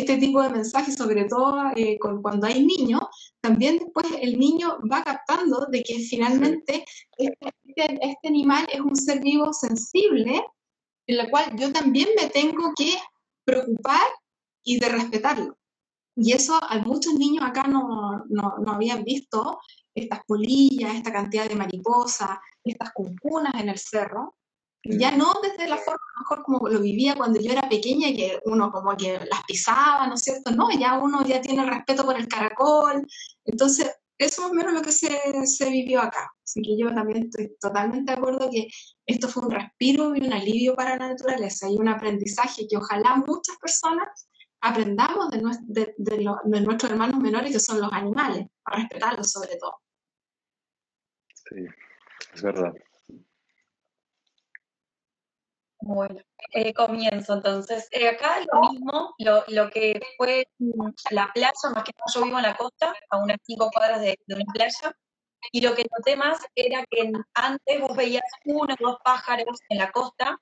este 0.00 0.16
tipo 0.18 0.42
de 0.42 0.50
mensajes, 0.50 0.94
sobre 0.94 1.24
todo 1.24 1.70
eh, 1.76 1.98
cuando 1.98 2.46
hay 2.46 2.64
niños, 2.64 3.00
también 3.40 3.78
después 3.78 4.06
el 4.20 4.38
niño 4.38 4.78
va 4.90 5.02
captando 5.02 5.66
de 5.70 5.82
que 5.82 5.98
finalmente 6.00 6.84
este, 7.16 7.50
este, 7.64 7.98
este, 8.00 8.28
animal 8.28 8.66
es 8.72 8.80
un 8.80 8.96
ser 8.96 9.20
vivo 9.20 9.52
sensible, 9.52 10.42
en 11.06 11.20
el 11.20 11.30
cual 11.30 11.56
yo 11.56 11.72
también 11.72 12.08
me 12.20 12.28
tengo 12.28 12.72
que 12.76 12.94
preocupar 13.44 14.08
y 14.64 14.78
de 14.78 14.88
respetarlo. 14.88 15.56
Y 16.16 16.32
eso 16.32 16.58
a 16.62 16.78
muchos 16.78 17.14
niños 17.14 17.44
acá 17.44 17.64
no, 17.68 18.24
no, 18.28 18.56
no 18.58 18.72
habían 18.72 19.04
visto 19.04 19.58
estas 19.94 20.20
polillas, 20.26 20.94
esta 20.94 21.12
cantidad 21.12 21.48
de 21.48 21.54
mariposas, 21.54 22.38
estas 22.64 22.92
cuncunas 22.92 23.54
en 23.54 23.68
el 23.68 23.78
cerro, 23.78 24.37
ya 24.96 25.10
no 25.12 25.34
desde 25.42 25.68
la 25.68 25.76
forma 25.76 26.00
mejor 26.20 26.42
como 26.44 26.68
lo 26.68 26.80
vivía 26.80 27.14
cuando 27.14 27.40
yo 27.40 27.52
era 27.52 27.68
pequeña, 27.68 28.08
que 28.08 28.40
uno 28.44 28.70
como 28.70 28.96
que 28.96 29.18
las 29.18 29.44
pisaba, 29.46 30.06
¿no 30.06 30.14
es 30.14 30.22
cierto? 30.22 30.50
No, 30.50 30.70
ya 30.70 30.98
uno 30.98 31.24
ya 31.24 31.40
tiene 31.40 31.64
respeto 31.68 32.04
por 32.04 32.16
el 32.16 32.28
caracol. 32.28 33.06
Entonces, 33.44 33.90
eso 34.18 34.46
es 34.46 34.52
menos 34.52 34.72
lo 34.72 34.82
que 34.82 34.92
se, 34.92 35.46
se 35.46 35.70
vivió 35.70 36.00
acá. 36.00 36.32
Así 36.42 36.62
que 36.62 36.76
yo 36.76 36.92
también 36.92 37.24
estoy 37.24 37.56
totalmente 37.60 38.12
de 38.12 38.18
acuerdo 38.18 38.50
que 38.50 38.68
esto 39.06 39.28
fue 39.28 39.44
un 39.44 39.52
respiro 39.52 40.14
y 40.16 40.26
un 40.26 40.32
alivio 40.32 40.74
para 40.74 40.96
la 40.96 41.08
naturaleza 41.08 41.68
y 41.68 41.76
un 41.76 41.88
aprendizaje 41.88 42.66
que 42.68 42.76
ojalá 42.76 43.16
muchas 43.16 43.56
personas 43.58 44.28
aprendamos 44.60 45.30
de, 45.30 45.94
de, 45.96 46.60
nuestros 46.60 46.90
hermanos 46.90 47.20
menores, 47.20 47.52
que 47.52 47.60
son 47.60 47.80
los 47.80 47.92
animales, 47.92 48.46
a 48.64 48.76
respetarlos 48.76 49.30
sobre 49.30 49.56
todo. 49.56 49.80
Sí, 51.34 51.64
es 52.34 52.42
verdad. 52.42 52.72
Bueno, 55.88 56.20
eh, 56.52 56.74
comienzo 56.74 57.32
entonces. 57.32 57.88
Eh, 57.92 58.08
acá 58.08 58.40
lo 58.52 58.60
mismo, 58.70 59.14
lo, 59.18 59.42
lo, 59.48 59.70
que 59.70 59.98
fue 60.18 60.46
mm, 60.58 60.90
la 61.12 61.32
playa, 61.32 61.50
más 61.74 61.82
que 61.82 61.92
nada 61.96 62.12
yo 62.14 62.24
vivo 62.24 62.36
en 62.36 62.42
la 62.42 62.56
costa, 62.58 62.94
a 63.08 63.16
unas 63.16 63.38
cinco 63.42 63.70
cuadras 63.72 64.02
de, 64.02 64.18
una 64.28 64.44
playa, 64.52 64.92
y 65.50 65.62
lo 65.62 65.74
que 65.74 65.86
noté 65.96 66.14
más 66.14 66.40
era 66.54 66.84
que 66.90 67.10
antes 67.32 67.80
vos 67.80 67.96
veías 67.96 68.22
uno 68.44 68.74
o 68.74 68.76
dos 68.78 68.98
pájaros 69.02 69.58
en 69.70 69.78
la 69.78 69.90
costa, 69.90 70.38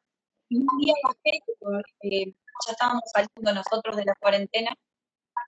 y 0.48 0.56
un 0.58 0.66
día 0.78 0.94
bajé, 1.04 1.38
eh, 2.00 2.34
ya 2.66 2.72
estábamos 2.72 3.04
saliendo 3.14 3.54
nosotros 3.54 3.96
de 3.96 4.04
la 4.04 4.16
cuarentena, 4.16 4.74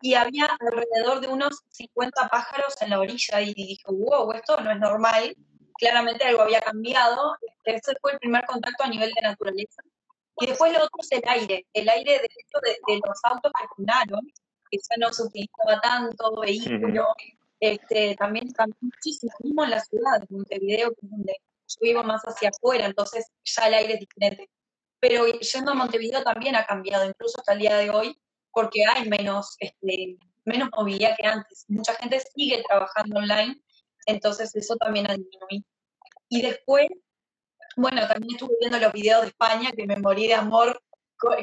y 0.00 0.14
había 0.14 0.46
alrededor 0.60 1.20
de 1.20 1.26
unos 1.26 1.64
50 1.70 2.28
pájaros 2.28 2.80
en 2.82 2.90
la 2.90 3.00
orilla, 3.00 3.40
y 3.40 3.52
dije, 3.52 3.82
wow, 3.88 4.30
esto 4.30 4.60
no 4.60 4.70
es 4.70 4.78
normal, 4.78 5.34
claramente 5.78 6.24
algo 6.24 6.42
había 6.42 6.60
cambiado. 6.60 7.36
Ese 7.64 7.94
fue 8.00 8.12
el 8.12 8.18
primer 8.18 8.44
contacto 8.44 8.84
a 8.84 8.88
nivel 8.88 9.12
de 9.12 9.22
naturaleza. 9.22 9.82
Y 10.40 10.46
después 10.46 10.72
lo 10.72 10.84
otro 10.84 10.98
es 11.00 11.12
el 11.12 11.22
aire, 11.26 11.66
el 11.72 11.88
aire 11.88 12.12
de, 12.12 12.28
de, 12.86 13.00
los 13.04 13.18
autos 13.24 13.50
que 13.58 13.66
fundaron, 13.74 14.20
que 14.70 14.78
ya 14.78 14.96
no 14.98 15.12
se 15.12 15.24
utilizaba 15.24 15.80
tanto, 15.80 16.40
vehículos, 16.40 17.06
este, 17.58 18.14
también 18.16 18.52
cambió 18.52 18.76
muchísimo, 18.80 19.32
mismo 19.40 19.64
en 19.64 19.70
la 19.70 19.80
ciudad, 19.80 20.22
en 20.22 20.36
Montevideo, 20.36 20.90
que 20.90 21.06
es 21.06 21.10
donde 21.10 21.36
yo 21.66 21.76
vivo 21.80 22.04
más 22.04 22.22
hacia 22.22 22.50
afuera, 22.50 22.86
entonces 22.86 23.26
ya 23.44 23.66
el 23.66 23.74
aire 23.74 23.94
es 23.94 24.00
diferente. 24.00 24.48
Pero 25.00 25.26
yendo 25.26 25.72
a 25.72 25.74
Montevideo 25.74 26.22
también 26.22 26.54
ha 26.54 26.64
cambiado, 26.64 27.04
incluso 27.06 27.38
hasta 27.38 27.54
el 27.54 27.58
día 27.58 27.76
de 27.76 27.90
hoy, 27.90 28.16
porque 28.52 28.84
hay 28.86 29.08
menos, 29.08 29.56
este, 29.58 30.18
menos 30.44 30.70
movilidad 30.76 31.16
que 31.16 31.26
antes. 31.26 31.64
Mucha 31.68 31.94
gente 31.94 32.20
sigue 32.20 32.62
trabajando 32.66 33.18
online 33.18 33.60
entonces 34.08 34.54
eso 34.56 34.76
también 34.76 35.08
ha 35.08 35.14
disminuido. 35.14 35.64
Y 36.28 36.42
después, 36.42 36.88
bueno, 37.76 38.06
también 38.08 38.34
estuve 38.34 38.56
viendo 38.58 38.78
los 38.78 38.92
videos 38.92 39.22
de 39.22 39.28
España 39.28 39.70
que 39.72 39.86
me 39.86 39.96
morí 39.96 40.26
de 40.26 40.34
amor, 40.34 40.80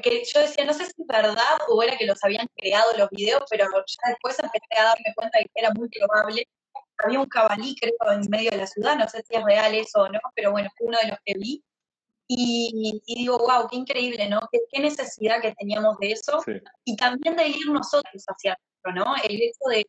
que 0.01 0.24
yo 0.24 0.39
decía, 0.39 0.66
no 0.66 0.74
sé 0.74 0.86
si 0.86 1.01
es 1.01 1.07
verdad 1.07 1.57
o 1.70 1.84
era 1.84 1.97
que 1.97 2.05
los 2.05 2.24
habían 2.24 2.47
creado 2.55 2.97
los 2.97 3.09
videos, 3.09 3.43
pero 3.49 3.66
ya 3.66 4.09
después 4.09 4.39
empecé 4.39 4.80
a 4.80 4.84
darme 4.84 5.13
cuenta 5.16 5.38
de 5.38 5.45
que 5.45 5.51
era 5.55 5.72
muy 5.72 5.89
probable. 5.89 6.47
Había 6.97 7.20
un 7.20 7.28
cabalí, 7.28 7.76
creo, 7.76 7.93
en 8.11 8.30
medio 8.30 8.51
de 8.51 8.57
la 8.57 8.68
ciudad, 8.68 8.97
no 8.97 9.07
sé 9.07 9.22
si 9.28 9.36
es 9.36 9.43
real 9.43 9.74
eso 9.76 10.01
o 10.01 10.09
no, 10.09 10.20
pero 10.34 10.51
bueno, 10.51 10.70
fue 10.78 10.88
uno 10.88 10.97
de 11.01 11.09
los 11.09 11.20
que 11.26 11.34
vi. 11.36 11.63
Y, 12.28 13.01
digo, 13.05 13.38
wow, 13.38 13.68
qué 13.70 13.76
increíble, 13.76 14.28
¿no? 14.28 14.39
Qué, 14.51 14.80
necesidad 14.80 15.41
que 15.41 15.53
teníamos 15.53 15.97
de 15.99 16.13
eso. 16.13 16.41
Y 16.84 16.95
también 16.95 17.36
de 17.36 17.47
ir 17.47 17.70
nosotros 17.70 18.24
hacia 18.28 18.53
adentro, 18.53 19.05
¿no? 19.05 19.16
El 19.24 19.36
hecho 19.36 19.70
de 19.70 19.86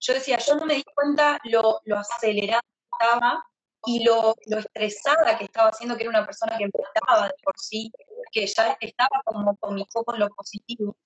yo 0.00 0.14
decía, 0.14 0.38
yo 0.38 0.56
no 0.56 0.66
me 0.66 0.74
di 0.74 0.84
cuenta 0.94 1.38
lo, 1.44 1.80
lo 1.84 1.98
acelerada 1.98 2.62
que 2.62 2.88
estaba 2.92 3.44
y 3.86 4.04
lo, 4.04 4.34
lo, 4.46 4.58
estresada 4.58 5.38
que 5.38 5.44
estaba 5.44 5.70
haciendo, 5.70 5.96
que 5.96 6.02
era 6.02 6.10
una 6.10 6.26
persona 6.26 6.56
que 6.58 6.64
empezaba 6.64 7.28
de 7.28 7.34
por 7.42 7.54
sí, 7.58 7.90
que 8.32 8.46
ya 8.46 8.76
estaba 8.80 9.22
como 9.24 9.56
con 9.56 9.74
mi 9.74 9.86
foco 9.90 10.14
en 10.14 10.20
lo 10.20 10.28
positivo. 10.30 10.96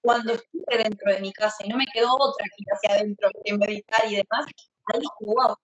Cuando 0.00 0.34
estuve 0.34 0.78
dentro 0.78 1.12
de 1.12 1.20
mi 1.20 1.32
casa 1.32 1.64
y 1.64 1.68
no 1.68 1.76
me 1.76 1.86
quedó 1.86 2.14
otra 2.14 2.46
que 2.46 2.62
ir 2.62 2.66
hacia 2.72 2.94
adentro 2.94 3.30
que 3.44 3.56
meditar 3.56 4.06
y 4.06 4.16
demás, 4.16 4.46
ahí 4.92 5.00
dije, 5.00 5.34
wow, 5.34 5.56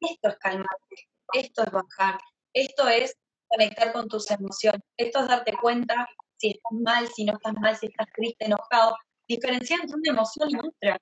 esto 0.00 0.28
es 0.28 0.38
calmarte, 0.38 1.08
esto 1.32 1.62
es 1.62 1.70
bajar, 1.70 2.20
esto 2.52 2.88
es 2.88 3.16
conectar 3.48 3.92
con 3.92 4.08
tus 4.08 4.30
emociones, 4.30 4.82
esto 4.96 5.20
es 5.20 5.28
darte 5.28 5.52
cuenta 5.60 6.08
si 6.36 6.50
estás 6.50 6.72
mal, 6.72 7.08
si 7.08 7.24
no 7.24 7.34
estás 7.34 7.54
mal, 7.54 7.76
si 7.76 7.86
estás 7.86 8.06
triste, 8.14 8.46
enojado, 8.46 8.96
diferenciar 9.28 9.80
entre 9.80 9.96
una 9.96 10.10
emoción 10.10 10.50
y 10.50 10.56
otra 10.56 10.98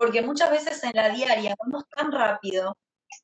porque 0.00 0.22
muchas 0.22 0.50
veces 0.50 0.82
en 0.82 0.92
la 0.94 1.10
diaria 1.10 1.54
vamos 1.58 1.84
tan 1.94 2.10
rápido 2.10 2.74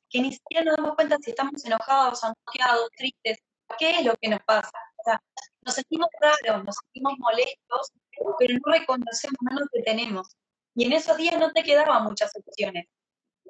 que 0.07 0.21
ni 0.21 0.31
siquiera 0.31 0.63
nos 0.63 0.75
damos 0.77 0.93
cuenta 0.95 1.17
si 1.19 1.31
estamos 1.31 1.65
enojados, 1.65 2.23
angustiados, 2.23 2.91
tristes, 2.95 3.39
qué 3.79 3.89
es 3.97 4.05
lo 4.05 4.15
que 4.21 4.29
nos 4.29 4.41
pasa. 4.45 4.69
O 4.97 5.03
sea, 5.03 5.19
nos 5.61 5.73
sentimos 5.73 6.07
raros, 6.21 6.63
nos 6.63 6.75
sentimos 6.75 7.13
molestos, 7.17 7.91
pero 8.37 8.53
no 8.53 8.71
reconocemos 8.71 9.37
nada 9.41 9.61
lo 9.61 9.67
que 9.73 9.81
tenemos. 9.81 10.27
Y 10.75 10.85
en 10.85 10.93
esos 10.93 11.17
días 11.17 11.39
no 11.39 11.51
te 11.51 11.63
quedaban 11.63 12.03
muchas 12.03 12.31
opciones. 12.35 12.85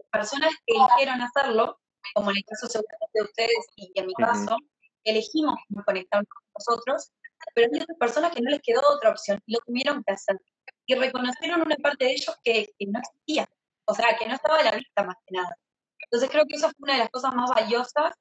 Personas 0.09 0.53
que 0.65 0.77
eligieron 0.77 1.21
hacerlo, 1.21 1.81
como 2.13 2.31
en 2.31 2.37
el 2.37 2.45
caso 2.45 2.79
de 3.13 3.21
ustedes 3.21 3.65
y 3.75 3.91
en 3.93 4.05
mi 4.05 4.13
caso, 4.13 4.55
elegimos 5.03 5.59
no 5.67 5.83
conectarnos 5.83 6.29
con 6.29 6.43
nosotros, 6.57 7.11
pero 7.53 7.69
hay 7.71 7.81
otras 7.81 7.97
personas 7.97 8.31
que 8.33 8.41
no 8.41 8.49
les 8.49 8.61
quedó 8.61 8.81
otra 8.89 9.11
opción 9.11 9.39
lo 9.45 9.59
tuvieron 9.65 10.03
que 10.03 10.13
hacer 10.13 10.37
y 10.85 10.95
reconocieron 10.95 11.61
una 11.61 11.75
parte 11.77 12.05
de 12.05 12.11
ellos 12.11 12.35
que, 12.43 12.73
no 12.87 12.99
existía, 12.99 13.47
o 13.85 13.93
sea, 13.93 14.15
que 14.17 14.25
no 14.25 14.35
estaba 14.35 14.59
a 14.59 14.63
la 14.63 14.71
vista 14.71 15.03
más 15.03 15.17
que 15.25 15.35
nada. 15.35 15.57
Entonces 15.99 16.29
creo 16.29 16.45
que 16.45 16.55
eso 16.55 16.67
fue 16.69 16.85
una 16.85 16.93
de 16.93 16.99
las 16.99 17.09
cosas 17.09 17.33
más 17.33 17.49
valiosas 17.49 18.13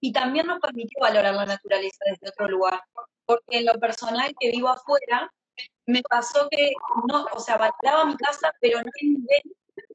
y 0.00 0.12
también 0.12 0.46
nos 0.46 0.58
permitió 0.60 1.00
valorar 1.00 1.34
la 1.34 1.46
naturaleza 1.46 2.04
desde 2.10 2.28
otro 2.28 2.48
lugar, 2.48 2.80
porque 3.24 3.58
en 3.58 3.66
lo 3.66 3.74
personal 3.74 4.34
que 4.38 4.50
vivo 4.50 4.68
afuera, 4.68 5.32
me 5.86 6.02
pasó 6.02 6.48
que 6.50 6.72
no, 7.08 7.26
o 7.32 7.40
sea, 7.40 7.56
valoraba 7.56 8.04
mi 8.04 8.16
casa, 8.16 8.52
pero 8.60 8.78
no 8.78 8.90
en 9.00 9.14
nivel 9.14 9.42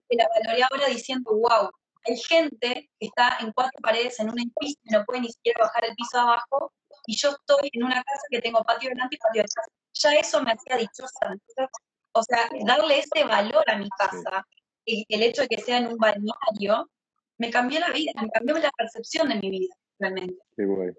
que 0.10 0.18
la 0.18 0.28
valoré 0.30 0.64
ahora 0.64 0.88
diciendo, 0.88 1.32
wow, 1.32 1.70
hay 2.06 2.18
gente 2.18 2.90
que 3.00 3.06
está 3.06 3.38
en 3.40 3.52
cuatro 3.54 3.80
paredes 3.82 4.20
en 4.20 4.30
un 4.30 4.40
edificio 4.40 4.82
y 4.84 4.92
no 4.92 5.06
puede 5.06 5.22
ni 5.22 5.30
siquiera 5.30 5.66
bajar 5.66 5.86
el 5.86 5.96
piso 5.96 6.20
abajo, 6.20 6.74
y 7.08 7.16
yo 7.16 7.30
estoy 7.30 7.70
en 7.74 7.84
una 7.84 8.04
casa 8.04 8.28
que 8.30 8.42
tengo 8.42 8.64
patio 8.64 8.90
delante 8.90 9.16
y 9.16 9.20
patio 9.20 9.42
detrás. 9.44 9.68
Ya 9.94 10.16
eso 10.16 10.42
me 10.42 10.52
hacía 10.52 10.78
dichosa. 10.78 11.32
Entonces, 11.32 11.68
o 12.14 12.24
sea, 12.24 12.50
darle 12.66 13.00
ese 13.00 13.26
valor 13.26 13.64
a 13.68 13.78
mi 13.78 13.90
casa, 13.90 14.46
el 14.86 15.24
hecho 15.24 15.44
de 15.44 15.48
que 15.48 15.62
sea 15.62 15.78
en 15.78 15.88
un 15.88 15.98
balneario, 15.98 16.90
me 17.38 17.50
cambió 17.50 17.80
la 17.80 17.92
vida, 17.92 18.12
me 18.22 18.30
cambió 18.30 18.58
la 18.58 18.72
percepción 18.72 19.30
de 19.30 19.36
mi 19.36 19.50
vida, 19.50 19.76
realmente. 20.00 20.38
Qué 20.56 20.66
guay. 20.66 20.92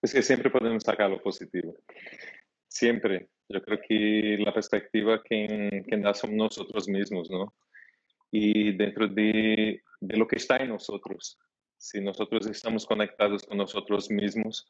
Es 0.00 0.12
que 0.12 0.22
siempre 0.22 0.50
podemos 0.50 0.82
sacar 0.82 1.10
lo 1.10 1.20
positivo. 1.22 1.74
Siempre. 2.68 3.28
Yo 3.50 3.62
creo 3.62 3.78
que 3.80 4.36
la 4.44 4.52
perspectiva 4.52 5.22
que, 5.22 5.82
que 5.88 5.96
da 5.96 6.12
somos 6.12 6.36
nosotros 6.36 6.86
mismos, 6.86 7.30
¿no? 7.30 7.54
Y 8.30 8.76
dentro 8.76 9.08
de, 9.08 9.82
de 10.00 10.16
lo 10.18 10.26
que 10.26 10.36
está 10.36 10.58
en 10.58 10.68
nosotros, 10.68 11.38
si 11.78 12.00
nosotros 12.00 12.46
estamos 12.46 12.84
conectados 12.84 13.44
con 13.44 13.56
nosotros 13.56 14.10
mismos, 14.10 14.66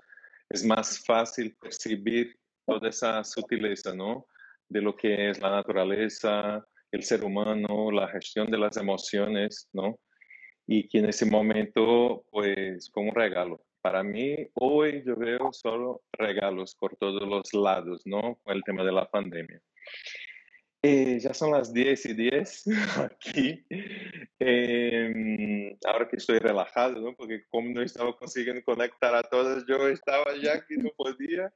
es 0.50 0.64
más 0.64 1.04
fácil 1.04 1.56
percibir 1.60 2.36
toda 2.66 2.88
esa 2.88 3.24
sutileza, 3.24 3.94
¿no? 3.94 4.26
de 4.68 4.82
lo 4.82 4.94
que 4.94 5.30
es 5.30 5.40
la 5.40 5.50
naturaleza, 5.50 6.66
el 6.92 7.02
ser 7.02 7.24
humano, 7.24 7.90
la 7.90 8.08
gestión 8.08 8.50
de 8.50 8.58
las 8.58 8.76
emociones, 8.76 9.68
¿no? 9.72 9.98
Y 10.66 10.88
que 10.88 10.98
en 10.98 11.06
ese 11.06 11.26
momento, 11.26 12.24
pues, 12.30 12.90
fue 12.92 13.04
un 13.04 13.14
regalo. 13.14 13.62
Para 13.80 14.02
mí, 14.02 14.36
hoy 14.54 15.02
yo 15.06 15.16
veo 15.16 15.50
solo 15.52 16.02
regalos 16.12 16.74
por 16.74 16.96
todos 16.96 17.22
los 17.26 17.52
lados, 17.54 18.02
¿no? 18.04 18.38
Con 18.42 18.56
el 18.56 18.62
tema 18.64 18.84
de 18.84 18.92
la 18.92 19.06
pandemia. 19.06 19.60
Eh, 20.80 21.18
ya 21.18 21.34
son 21.34 21.50
las 21.50 21.72
10 21.72 22.06
y 22.06 22.14
10 22.14 22.64
aquí. 23.10 23.64
Eh, 24.38 25.76
ahora 25.84 26.08
que 26.08 26.16
estoy 26.16 26.38
relajado, 26.38 27.00
¿no? 27.00 27.16
Porque 27.16 27.44
como 27.48 27.70
no 27.70 27.82
estaba 27.82 28.16
consiguiendo 28.16 28.62
conectar 28.62 29.14
a 29.14 29.22
todos, 29.22 29.64
yo 29.66 29.88
estaba 29.88 30.36
ya 30.40 30.64
que 30.64 30.76
no 30.76 30.90
podía. 30.96 31.52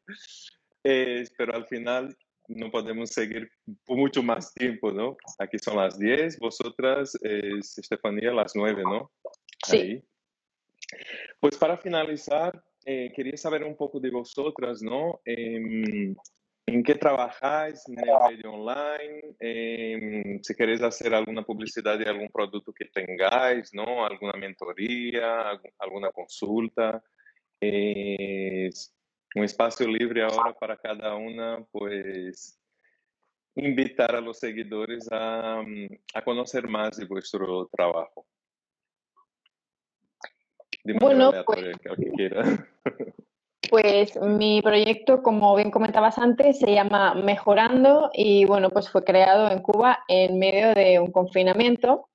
Eh, 0.82 1.24
pero 1.38 1.54
al 1.54 1.66
final 1.66 2.16
no 2.48 2.70
podemos 2.72 3.10
seguir 3.10 3.48
por 3.84 3.96
mucho 3.96 4.22
más 4.22 4.52
tiempo, 4.54 4.90
¿no? 4.90 5.16
Aquí 5.38 5.56
son 5.58 5.76
las 5.76 5.96
10, 5.96 6.40
vosotras, 6.40 7.16
es 7.22 7.78
Estefanía, 7.78 8.32
las 8.32 8.56
9, 8.56 8.82
¿no? 8.82 9.12
Sí. 9.64 10.02
Pues 11.38 11.56
para 11.56 11.78
finalizar, 11.78 12.60
eh, 12.84 13.12
quería 13.14 13.36
saber 13.36 13.62
un 13.62 13.76
poco 13.76 14.00
de 14.00 14.10
vosotras, 14.10 14.82
¿no? 14.82 15.20
Em, 16.66 16.76
¿En 16.76 16.82
qué 16.82 16.94
trabajáis 16.94 17.88
en 17.88 17.98
el 17.98 18.10
medio 18.28 18.52
online? 18.52 19.36
Em, 19.40 20.42
si 20.42 20.54
queréis 20.54 20.82
hacer 20.82 21.14
alguna 21.14 21.42
publicidad 21.42 21.98
de 21.98 22.08
algún 22.08 22.28
producto 22.28 22.72
que 22.72 22.86
tengáis, 22.86 23.72
¿no? 23.74 24.04
Alguna 24.04 24.34
mentoría, 24.34 25.60
alguna 25.78 26.10
consulta. 26.10 27.02
Eh, 27.60 28.70
un 29.34 29.44
espacio 29.44 29.86
libre 29.86 30.22
ahora 30.22 30.52
para 30.52 30.76
cada 30.76 31.14
una, 31.14 31.64
pues 31.70 32.58
invitar 33.54 34.14
a 34.16 34.20
los 34.20 34.38
seguidores 34.38 35.08
a, 35.10 35.60
a 36.14 36.24
conocer 36.24 36.68
más 36.68 36.96
de 36.96 37.04
vuestro 37.04 37.66
trabajo. 37.66 38.26
bueno, 41.00 41.32
pues, 41.46 41.76
pues 43.72 44.20
mi 44.20 44.60
proyecto, 44.60 45.22
como 45.22 45.56
bien 45.56 45.70
comentabas 45.70 46.18
antes, 46.18 46.58
se 46.58 46.74
llama 46.74 47.14
Mejorando 47.14 48.10
y 48.12 48.44
bueno, 48.44 48.68
pues 48.68 48.90
fue 48.90 49.02
creado 49.02 49.50
en 49.50 49.60
Cuba 49.60 50.00
en 50.08 50.38
medio 50.38 50.74
de 50.74 51.00
un 51.00 51.10
confinamiento. 51.10 52.10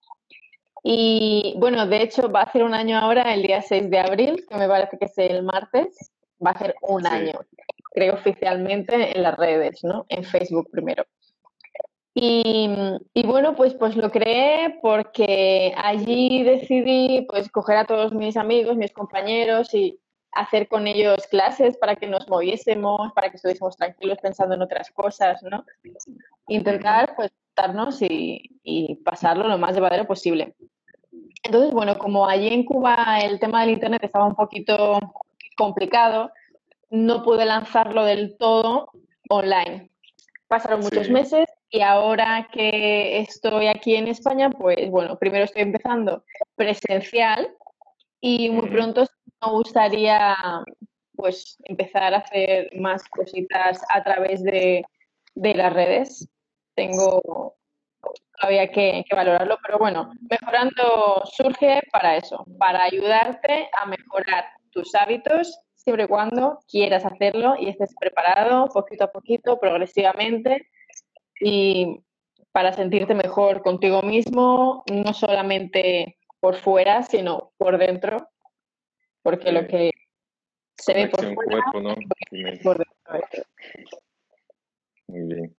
Y 0.84 1.56
bueno, 1.58 1.88
de 1.88 2.04
hecho 2.04 2.32
va 2.32 2.44
a 2.44 2.52
ser 2.52 2.62
un 2.62 2.76
año 2.76 3.00
ahora, 3.00 3.34
el 3.34 3.42
día 3.42 3.64
6 3.64 3.90
de 3.90 3.98
abril, 3.98 4.46
que 4.48 4.56
me 4.56 4.68
parece 4.68 5.00
que 5.00 5.06
es 5.06 5.18
el 5.18 5.42
martes 5.42 6.12
va 6.46 6.52
a 6.52 6.60
ser 6.60 6.76
un 6.84 7.08
año, 7.08 7.40
creo 7.92 8.14
oficialmente 8.14 9.18
en 9.18 9.24
las 9.24 9.36
redes, 9.36 9.84
¿no? 9.84 10.06
En 10.10 10.24
Facebook 10.24 10.70
primero. 10.72 11.06
Y, 12.14 12.70
y, 13.16 13.26
bueno, 13.26 13.56
pues, 13.56 13.74
pues 13.74 13.96
lo 13.96 14.12
creé 14.12 14.78
porque 14.80 15.74
allí 15.76 16.44
decidí 16.44 17.26
pues 17.28 17.50
coger 17.50 17.78
a 17.78 17.86
todos 17.86 18.14
mis 18.14 18.38
amigos, 18.38 18.78
mis 18.78 18.94
compañeros 18.94 19.74
y 19.74 20.00
hacer 20.38 20.68
con 20.68 20.88
ellos 20.88 21.28
clases 21.28 21.78
para 21.78 21.96
que 21.96 22.08
nos 22.08 22.28
moviésemos, 22.28 23.12
para 23.14 23.30
que 23.30 23.38
estuviésemos 23.38 23.76
tranquilos 23.76 24.20
pensando 24.22 24.56
en 24.56 24.62
otras 24.62 24.92
cosas, 24.92 25.42
¿no? 25.44 25.66
Intentar 26.48 27.16
pues 27.16 27.32
darnos 27.56 28.02
y, 28.02 28.60
y 28.64 28.96
pasarlo 29.04 29.48
lo 29.48 29.58
más 29.58 29.74
llevadero 29.74 30.06
posible. 30.06 30.56
Entonces, 31.44 31.74
bueno, 31.74 31.98
como 31.98 32.28
allí 32.28 32.50
en 32.50 32.66
Cuba 32.66 33.20
el 33.22 33.40
tema 33.40 33.62
del 33.62 33.72
Internet 33.72 34.04
estaba 34.04 34.26
un 34.26 34.36
poquito 34.36 35.00
complicado, 35.58 36.32
no 36.90 37.24
pude 37.24 37.46
lanzarlo 37.46 38.06
del 38.06 38.38
todo 38.38 38.92
online. 39.30 39.90
Pasaron 40.48 40.82
muchos 40.82 41.10
meses 41.10 41.50
y 41.70 41.82
ahora 41.82 42.48
que 42.52 43.20
estoy 43.20 43.68
aquí 43.68 43.96
en 43.96 44.08
España, 44.08 44.50
pues 44.50 44.90
bueno, 44.90 45.18
primero 45.18 45.46
estoy 45.46 45.64
empezando 45.64 46.24
presencial 46.56 47.50
y 48.22 48.50
muy 48.50 48.70
pronto 48.70 49.06
me 49.42 49.52
gustaría 49.52 50.36
pues 51.16 51.58
empezar 51.64 52.14
a 52.14 52.20
hacer 52.20 52.70
más 52.76 53.04
cositas 53.10 53.82
a 53.90 54.04
través 54.04 54.44
de, 54.44 54.86
de 55.36 55.54
las 55.56 55.74
redes. 55.74 56.30
Tengo 56.76 57.56
todavía 58.40 58.68
que, 58.70 59.04
que, 59.08 59.16
valorarlo, 59.16 59.58
pero 59.66 59.80
bueno, 59.80 60.12
mejorando 60.30 61.24
surge 61.26 61.82
para 61.92 62.18
eso, 62.18 62.46
para 62.60 62.84
ayudarte 62.84 63.70
a 63.74 63.86
mejorar 63.88 64.46
tus 64.70 64.94
hábitos 64.94 65.60
siempre 65.76 66.04
y 66.04 66.08
cuando 66.08 66.60
quieras 66.68 67.06
hacerlo 67.06 67.56
y 67.58 67.70
estés 67.70 67.96
preparado 68.00 68.68
poquito 68.68 69.06
a 69.06 69.12
poquito, 69.12 69.60
progresivamente 69.60 70.68
y 71.40 72.00
para 72.52 72.74
sentirte 72.74 73.16
mejor 73.16 73.62
contigo 73.62 74.02
mismo, 74.02 74.84
no 74.92 75.14
solamente 75.14 76.18
por 76.40 76.56
fuera, 76.56 77.04
sino 77.04 77.52
por 77.58 77.78
dentro, 77.78 78.30
porque 79.28 79.52
lo 79.52 79.68
que 79.68 79.92
se 80.78 80.94
ve 80.94 81.10
por 81.10 81.20
fuera 81.20 81.36
cuerpo, 81.36 81.82
¿no? 81.82 81.96
por 82.64 82.78
dentro. 82.78 83.44
Muy 85.08 85.36
bien. 85.36 85.58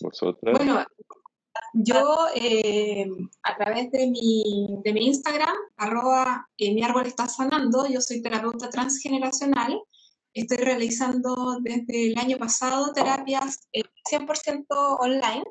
¿Vosotras? 0.00 0.56
Bueno, 0.56 0.82
yo 1.74 2.16
eh, 2.34 3.06
a 3.42 3.54
través 3.54 3.90
de 3.90 4.06
mi, 4.06 4.78
de 4.82 4.92
mi 4.94 5.08
Instagram, 5.08 5.54
arroba 5.76 6.48
eh, 6.56 6.72
mi 6.72 6.82
árbol 6.82 7.04
está 7.04 7.28
sanando, 7.28 7.86
yo 7.86 8.00
soy 8.00 8.22
terapeuta 8.22 8.70
transgeneracional, 8.70 9.78
estoy 10.32 10.56
realizando 10.56 11.58
desde 11.60 12.12
el 12.12 12.18
año 12.18 12.38
pasado 12.38 12.94
terapias 12.94 13.68
100% 14.10 14.64
eh, 14.64 14.64
online. 15.00 15.44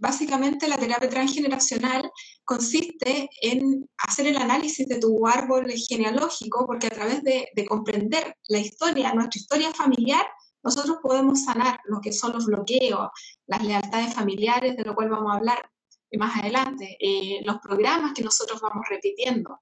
Básicamente 0.00 0.66
la 0.66 0.76
terapia 0.76 1.08
transgeneracional 1.08 2.10
consiste 2.44 3.28
en 3.42 3.88
hacer 3.98 4.26
el 4.26 4.36
análisis 4.36 4.88
de 4.88 4.98
tu 4.98 5.26
árbol 5.26 5.70
genealógico, 5.70 6.66
porque 6.66 6.88
a 6.88 6.90
través 6.90 7.22
de, 7.22 7.48
de 7.54 7.66
comprender 7.66 8.34
la 8.48 8.58
historia, 8.58 9.12
nuestra 9.14 9.38
historia 9.40 9.72
familiar, 9.72 10.26
nosotros 10.62 10.98
podemos 11.02 11.44
sanar 11.44 11.78
lo 11.84 12.00
que 12.00 12.12
son 12.12 12.32
los 12.32 12.46
bloqueos, 12.46 13.08
las 13.46 13.64
lealtades 13.64 14.14
familiares, 14.14 14.76
de 14.76 14.84
lo 14.84 14.94
cual 14.94 15.10
vamos 15.10 15.32
a 15.32 15.36
hablar 15.36 15.70
más 16.18 16.38
adelante, 16.38 16.96
eh, 16.98 17.40
los 17.44 17.58
programas 17.58 18.12
que 18.14 18.22
nosotros 18.22 18.60
vamos 18.60 18.84
repitiendo. 18.88 19.60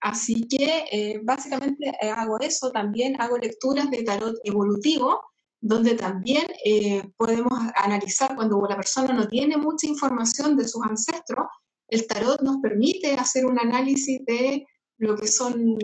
Así 0.00 0.46
que 0.48 0.84
eh, 0.90 1.20
básicamente 1.22 1.92
eh, 2.00 2.10
hago 2.10 2.38
eso, 2.40 2.70
también 2.72 3.20
hago 3.20 3.38
lecturas 3.38 3.90
de 3.90 4.02
tarot 4.02 4.36
evolutivo, 4.44 5.22
donde 5.66 5.94
también 5.94 6.46
podemos 7.16 7.52
analizar 7.74 8.36
cuando 8.36 8.60
la 8.68 8.76
persona 8.76 9.14
no 9.14 9.26
tiene 9.26 9.56
mucha 9.56 9.86
información 9.86 10.56
de 10.58 10.68
sus 10.68 10.84
ancestros, 10.84 11.46
el 11.88 12.06
tarot 12.06 12.42
nos 12.42 12.58
permite 12.58 13.14
hacer 13.14 13.46
un 13.46 13.58
análisis 13.58 14.20
de 14.26 14.66
lo 14.98 15.16
que 15.16 15.26
son 15.26 15.78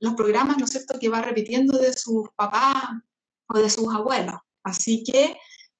los 0.00 0.14
programas, 0.14 0.58
¿no 0.58 0.66
es 0.66 0.70
cierto?, 0.72 0.98
que 0.98 1.08
va 1.08 1.22
repitiendo 1.22 1.78
de 1.78 1.94
sus 1.94 2.28
papás, 2.36 2.84
de 3.54 3.70
sus 3.70 3.88
abuelos. 3.94 4.34
Así 4.64 5.02
que 5.02 5.36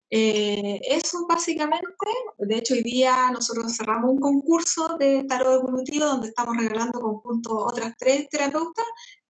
eh, 0.09 0.81
eso 0.85 1.27
básicamente, 1.29 2.07
de 2.39 2.57
hecho 2.57 2.75
hoy 2.75 2.83
día 2.83 3.31
nosotros 3.33 3.77
cerramos 3.77 4.13
un 4.13 4.19
concurso 4.19 4.97
de 4.99 5.25
tarot 5.25 5.61
evolutivo 5.61 6.07
donde 6.07 6.29
estamos 6.29 6.57
regalando 6.57 7.01
conjunto 7.01 7.55
otras 7.67 7.95
tres 7.99 8.29
terapeutas, 8.31 8.87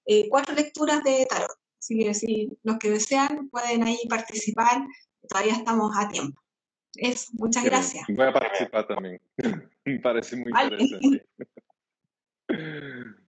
eh, 0.07 0.29
cuatro 0.29 0.55
lecturas 0.55 1.03
de 1.03 1.27
tarot. 1.29 1.62
Así 1.83 1.99
que 1.99 2.15
si 2.15 2.49
los 2.63 2.79
que 2.79 2.91
desean 2.91 3.49
pueden 3.51 3.83
ahí 3.83 3.99
participar, 4.09 4.87
todavía 5.29 5.55
estamos 5.55 5.91
a 5.97 6.09
tiempo. 6.09 6.41
Eso, 6.95 7.33
muchas 7.33 7.65
gracias. 7.65 8.05
Voy 8.09 8.25
a 8.25 8.33
participar 8.33 8.87
también. 8.87 9.21
Me 9.85 9.99
parece 9.99 10.37
muy 10.37 10.53
interesante. 10.53 11.27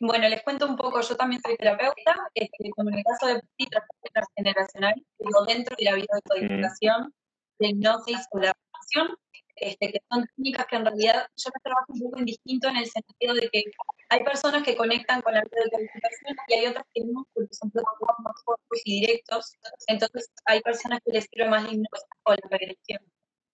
Bueno, 0.00 0.28
les 0.28 0.42
cuento 0.42 0.66
un 0.66 0.76
poco, 0.76 1.02
yo 1.02 1.16
también 1.16 1.42
soy 1.42 1.54
terapeuta, 1.56 2.16
este, 2.34 2.70
como 2.74 2.88
en 2.88 2.98
el 2.98 3.04
caso 3.04 3.26
de 3.26 3.42
transgeneracional, 4.12 4.94
pero 5.18 5.44
dentro 5.46 5.76
de 5.78 5.84
la 5.84 5.94
biodecodificación, 5.94 7.14
de 7.58 7.68
hipnosis 7.68 8.26
o 8.30 8.38
la 8.38 8.54
relación, 8.54 9.18
este, 9.60 9.92
que 9.92 10.00
son 10.10 10.26
técnicas 10.36 10.66
que 10.66 10.76
en 10.76 10.84
realidad 10.86 11.26
yo 11.36 11.50
las 11.52 11.62
trabajo 11.62 11.86
un 11.88 12.00
poco 12.00 12.18
en 12.18 12.24
distinto 12.24 12.68
en 12.68 12.76
el 12.76 12.86
sentido 12.86 13.34
de 13.34 13.48
que 13.50 13.64
hay 14.08 14.24
personas 14.24 14.62
que 14.62 14.74
conectan 14.76 15.20
con 15.22 15.34
la 15.34 15.42
biodecodificación 15.42 16.36
y 16.48 16.54
hay 16.54 16.66
otras 16.66 16.84
que 16.94 17.04
no, 17.04 17.26
porque 17.34 17.54
son 17.54 17.70
protocolos 17.70 18.16
más 18.20 18.34
cortos 18.44 18.80
y 18.84 19.00
directos, 19.00 19.52
entonces 19.86 20.30
hay 20.46 20.60
personas 20.62 21.00
que 21.04 21.12
les 21.12 21.26
sirve 21.30 21.48
más 21.48 21.64
la 21.64 21.70
hipnosis 21.70 22.08
o 22.24 22.32
la 22.32 22.48
regresión. 22.50 23.00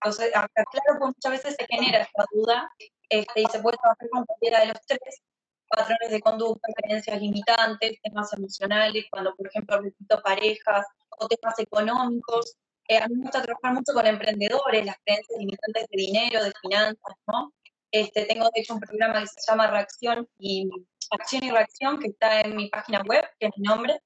Entonces, 0.01 0.35
acá 0.35 0.63
claro, 0.71 0.99
pues 0.99 1.13
muchas 1.15 1.31
veces 1.31 1.55
se 1.59 1.65
genera 1.67 2.01
esta 2.01 2.25
duda 2.31 2.71
este, 3.09 3.41
y 3.41 3.45
se 3.45 3.59
puede 3.59 3.77
trabajar 3.77 4.09
con 4.09 4.25
cualquiera 4.25 4.59
de 4.61 4.67
los 4.67 4.81
tres, 4.85 5.21
patrones 5.69 6.11
de 6.11 6.21
conducta, 6.21 6.67
creencias 6.75 7.21
limitantes, 7.21 7.99
temas 8.01 8.31
emocionales, 8.33 9.05
cuando 9.11 9.35
por 9.35 9.47
ejemplo 9.47 9.81
repito 9.81 10.21
parejas 10.21 10.85
o 11.19 11.27
temas 11.27 11.59
económicos. 11.59 12.55
Eh, 12.87 12.97
a 12.97 13.07
mí 13.07 13.15
me 13.15 13.23
gusta 13.23 13.41
trabajar 13.41 13.73
mucho 13.73 13.93
con 13.93 14.07
emprendedores, 14.07 14.85
las 14.85 14.97
creencias 15.03 15.39
limitantes 15.39 15.87
de 15.89 15.97
dinero, 15.97 16.43
de 16.43 16.53
finanzas, 16.61 17.15
¿no? 17.27 17.53
Este, 17.91 18.25
tengo 18.25 18.45
de 18.53 18.61
hecho 18.61 18.73
un 18.75 18.79
programa 18.79 19.21
que 19.21 19.27
se 19.27 19.41
llama 19.47 19.67
Reacción 19.67 20.27
y 20.39 20.69
Acción 21.11 21.43
y 21.43 21.51
Reacción, 21.51 21.99
que 21.99 22.07
está 22.09 22.41
en 22.41 22.55
mi 22.55 22.69
página 22.69 23.01
web, 23.01 23.25
que 23.39 23.47
es 23.47 23.51
mi 23.57 23.63
nombre. 23.63 23.99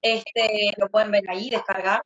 Este, 0.00 0.72
lo 0.78 0.88
pueden 0.88 1.10
ver 1.10 1.28
ahí, 1.28 1.50
descargar. 1.50 2.02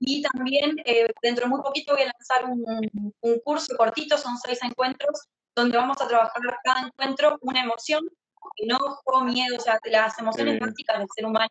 Y 0.00 0.22
también 0.22 0.76
eh, 0.84 1.08
dentro 1.22 1.44
de 1.44 1.50
muy 1.50 1.62
poquito 1.62 1.92
voy 1.94 2.02
a 2.02 2.12
lanzar 2.12 2.50
un, 2.50 3.12
un 3.20 3.40
curso 3.44 3.76
cortito, 3.76 4.18
son 4.18 4.36
seis 4.38 4.58
encuentros, 4.62 5.28
donde 5.54 5.76
vamos 5.76 6.00
a 6.00 6.08
trabajar 6.08 6.42
cada 6.64 6.86
encuentro 6.86 7.38
una 7.42 7.62
emoción 7.62 8.08
enojo, 8.56 9.24
miedo, 9.24 9.56
o 9.56 9.60
sea, 9.60 9.78
las 9.84 10.18
emociones 10.18 10.60
básicas 10.60 10.98
del 10.98 11.08
ser 11.14 11.26
humano. 11.26 11.48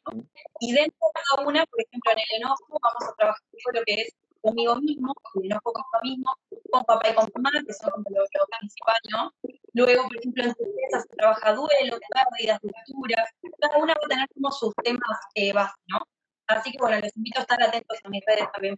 Y 0.60 0.74
dentro 0.74 0.98
de 1.14 1.22
cada 1.22 1.48
una, 1.48 1.66
por 1.66 1.82
ejemplo, 1.82 2.12
en 2.12 2.20
el 2.20 2.42
enojo 2.42 2.80
vamos 2.82 3.04
a 3.10 3.16
trabajar 3.16 3.42
con 3.64 3.76
lo 3.76 3.82
que 3.84 3.94
es 3.94 4.16
conmigo 4.42 4.76
mismo, 4.78 5.14
el 5.36 5.46
enojo 5.46 5.74
conmigo 5.74 6.00
mismo, 6.04 6.36
con 6.72 6.84
papá 6.84 7.10
y 7.10 7.16
con 7.16 7.30
mamá, 7.36 7.52
que 7.66 7.74
son 7.74 7.92
como 7.92 8.06
lo, 8.10 8.58
principal, 8.60 8.98
¿no? 9.12 9.34
Luego, 9.74 10.04
por 10.04 10.18
ejemplo, 10.18 10.44
en 10.44 10.54
tristeza 10.54 11.02
se 11.02 11.16
trabaja 11.16 11.54
duelo, 11.54 11.98
pérdidas, 12.10 12.60
rupturas, 12.62 13.30
cada 13.60 13.78
una 13.78 13.94
va 13.94 14.02
a 14.04 14.10
tener 14.10 14.28
como 14.34 14.52
sus 14.52 14.74
temas 14.84 15.20
eh, 15.36 15.54
base, 15.54 15.76
¿no? 15.88 16.00
Así 16.48 16.72
que 16.72 16.78
bueno, 16.80 17.00
les 17.00 17.16
invito 17.16 17.40
a 17.40 17.44
estar 17.44 17.62
atentos 17.64 17.98
a 18.04 18.10
mis 18.10 18.24
redes 18.26 18.46
también. 18.52 18.76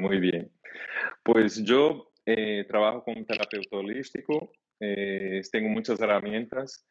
Muy 0.00 0.18
bien. 0.18 0.50
Pues 1.22 1.62
yo 1.62 2.10
eh, 2.26 2.64
trabajo 2.66 3.04
como 3.04 3.24
terapeuta 3.24 3.76
holístico, 3.76 4.50
eh, 4.80 5.40
tengo 5.52 5.68
muchas 5.68 6.00
herramientas 6.00 6.86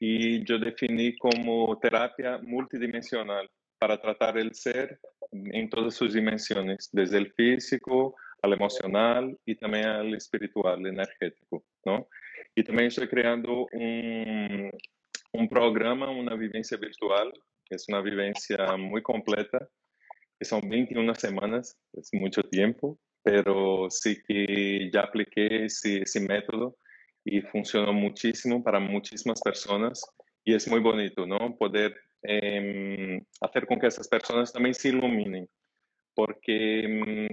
y 0.00 0.42
yo 0.44 0.58
definí 0.58 1.16
como 1.18 1.78
terapia 1.78 2.38
multidimensional 2.38 3.48
para 3.78 4.00
tratar 4.00 4.38
el 4.38 4.54
ser 4.54 4.98
en 5.30 5.68
todas 5.68 5.94
sus 5.94 6.14
dimensiones, 6.14 6.88
desde 6.90 7.18
el 7.18 7.32
físico 7.34 8.16
al 8.42 8.54
emocional 8.54 9.38
y 9.44 9.54
también 9.54 9.86
al 9.86 10.14
espiritual, 10.14 10.84
energético, 10.86 11.62
¿no? 11.84 12.08
Y 12.54 12.64
también 12.64 12.88
estoy 12.88 13.08
creando 13.08 13.66
un, 13.72 14.70
un 15.32 15.48
programa, 15.48 16.10
una 16.10 16.34
vivencia 16.34 16.78
virtual, 16.78 17.32
es 17.68 17.86
una 17.88 18.00
vivencia 18.00 18.76
muy 18.78 19.02
completa, 19.02 19.68
que 20.38 20.46
son 20.46 20.62
21 20.68 21.14
semanas, 21.14 21.78
es 21.92 22.08
mucho 22.14 22.42
tiempo, 22.42 22.98
pero 23.22 23.88
sí 23.90 24.16
que 24.26 24.90
ya 24.92 25.02
apliqué 25.02 25.66
ese, 25.66 26.02
ese 26.02 26.20
método 26.20 26.76
y 27.30 27.40
funcionó 27.42 27.92
muchísimo 27.92 28.62
para 28.62 28.80
muchísimas 28.80 29.40
personas 29.40 30.04
y 30.44 30.54
es 30.54 30.68
muy 30.68 30.80
bonito, 30.80 31.26
¿no? 31.26 31.56
Poder 31.56 31.94
em, 32.22 33.24
hacer 33.40 33.66
con 33.66 33.78
que 33.78 33.86
esas 33.86 34.08
personas 34.08 34.52
también 34.52 34.74
se 34.74 34.88
iluminen, 34.88 35.48
porque 36.14 36.80
em, 36.84 37.28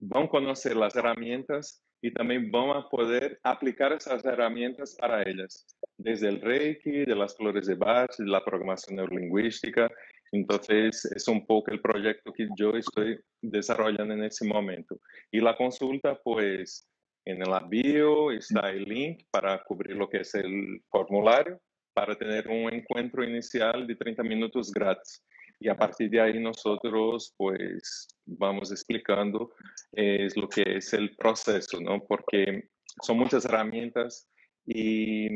van 0.00 0.24
a 0.24 0.28
conocer 0.28 0.74
las 0.74 0.96
herramientas 0.96 1.82
y 2.00 2.12
también 2.12 2.50
van 2.50 2.70
a 2.70 2.88
poder 2.88 3.38
aplicar 3.42 3.92
esas 3.92 4.24
herramientas 4.24 4.96
para 4.98 5.22
ellas, 5.22 5.66
desde 5.98 6.28
el 6.28 6.40
Reiki, 6.40 7.04
de 7.04 7.14
las 7.14 7.36
flores 7.36 7.66
de 7.66 7.74
Bach, 7.74 8.10
de 8.18 8.26
la 8.26 8.44
programación 8.44 8.96
neurolingüística 8.96 9.90
Entonces, 10.32 11.04
es 11.14 11.28
un 11.28 11.46
poco 11.46 11.70
el 11.70 11.80
proyecto 11.80 12.32
que 12.32 12.48
yo 12.58 12.70
estoy 12.72 13.18
desarrollando 13.42 14.14
en 14.14 14.24
ese 14.24 14.44
momento. 14.46 14.98
Y 15.30 15.40
la 15.40 15.56
consulta, 15.56 16.18
pues, 16.24 16.88
en 17.26 17.42
el 17.42 17.48
bio 17.68 18.30
está 18.30 18.70
el 18.70 18.84
link 18.84 19.24
para 19.30 19.62
cubrir 19.64 19.96
lo 19.96 20.08
que 20.08 20.18
es 20.18 20.34
el 20.36 20.80
formulario, 20.88 21.60
para 21.92 22.14
tener 22.14 22.46
un 22.46 22.72
encuentro 22.72 23.24
inicial 23.24 23.86
de 23.86 23.96
30 23.96 24.22
minutos 24.22 24.70
gratis. 24.72 25.24
Y 25.58 25.68
a 25.68 25.76
partir 25.76 26.08
de 26.10 26.20
ahí 26.20 26.38
nosotros, 26.38 27.34
pues, 27.36 28.06
vamos 28.26 28.70
explicando 28.70 29.50
es 29.92 30.36
lo 30.36 30.48
que 30.48 30.76
es 30.76 30.92
el 30.92 31.16
proceso, 31.16 31.80
¿no? 31.80 32.04
Porque 32.06 32.68
son 33.02 33.18
muchas 33.18 33.44
herramientas 33.44 34.28
y, 34.64 35.26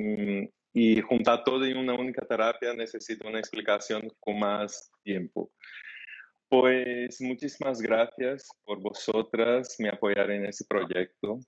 y 0.72 1.01
juntar 1.01 1.43
todo 1.43 1.64
en 1.64 1.76
una 1.76 1.95
única 1.95 2.24
terapia 2.24 2.72
necesita 2.74 3.26
una 3.26 3.41
explicación 3.41 4.09
con 4.20 4.38
más 4.38 4.93
tiempo. 5.03 5.51
Pues 6.49 7.20
muchísimas 7.20 7.80
gracias 7.80 8.49
por 8.64 8.80
vosotras 8.80 9.76
me 9.78 9.88
apoyar 9.88 10.30
en 10.30 10.47
ese 10.47 10.64
proyecto. 10.68 11.38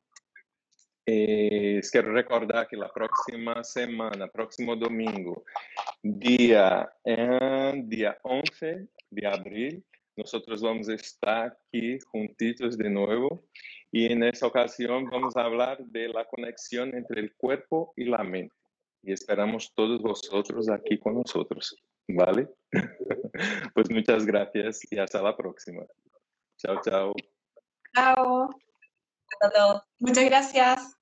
Eh, 1.04 1.80
quiero 1.90 2.12
recordar 2.12 2.68
que 2.68 2.76
la 2.76 2.88
próxima 2.92 3.64
semana, 3.64 4.28
próximo 4.28 4.76
domingo, 4.76 5.44
día, 6.02 6.88
eh, 7.04 7.82
día 7.84 8.18
11 8.22 8.88
de 9.10 9.26
abril, 9.26 9.84
nosotros 10.16 10.62
vamos 10.62 10.88
a 10.88 10.94
estar 10.94 11.58
aquí 11.66 11.98
juntitos 12.00 12.78
de 12.78 12.90
nuevo 12.90 13.44
y 13.90 14.12
en 14.12 14.22
esta 14.22 14.46
ocasión 14.46 15.08
vamos 15.10 15.36
a 15.36 15.44
hablar 15.44 15.78
de 15.86 16.08
la 16.08 16.24
conexión 16.24 16.94
entre 16.94 17.20
el 17.20 17.34
cuerpo 17.34 17.92
y 17.96 18.04
la 18.04 18.22
mente. 18.22 18.54
Y 19.02 19.12
esperamos 19.12 19.72
todos 19.74 20.00
vosotros 20.00 20.68
aquí 20.68 20.98
con 20.98 21.14
nosotros, 21.14 21.76
¿vale? 22.06 22.48
pues 23.74 23.90
muchas 23.90 24.24
gracias 24.24 24.80
y 24.90 24.98
hasta 24.98 25.20
la 25.20 25.36
próxima. 25.36 25.84
Chao, 26.58 26.80
chao. 26.84 27.12
Chao. 27.92 28.50
Muchas 29.98 30.24
gracias. 30.24 30.96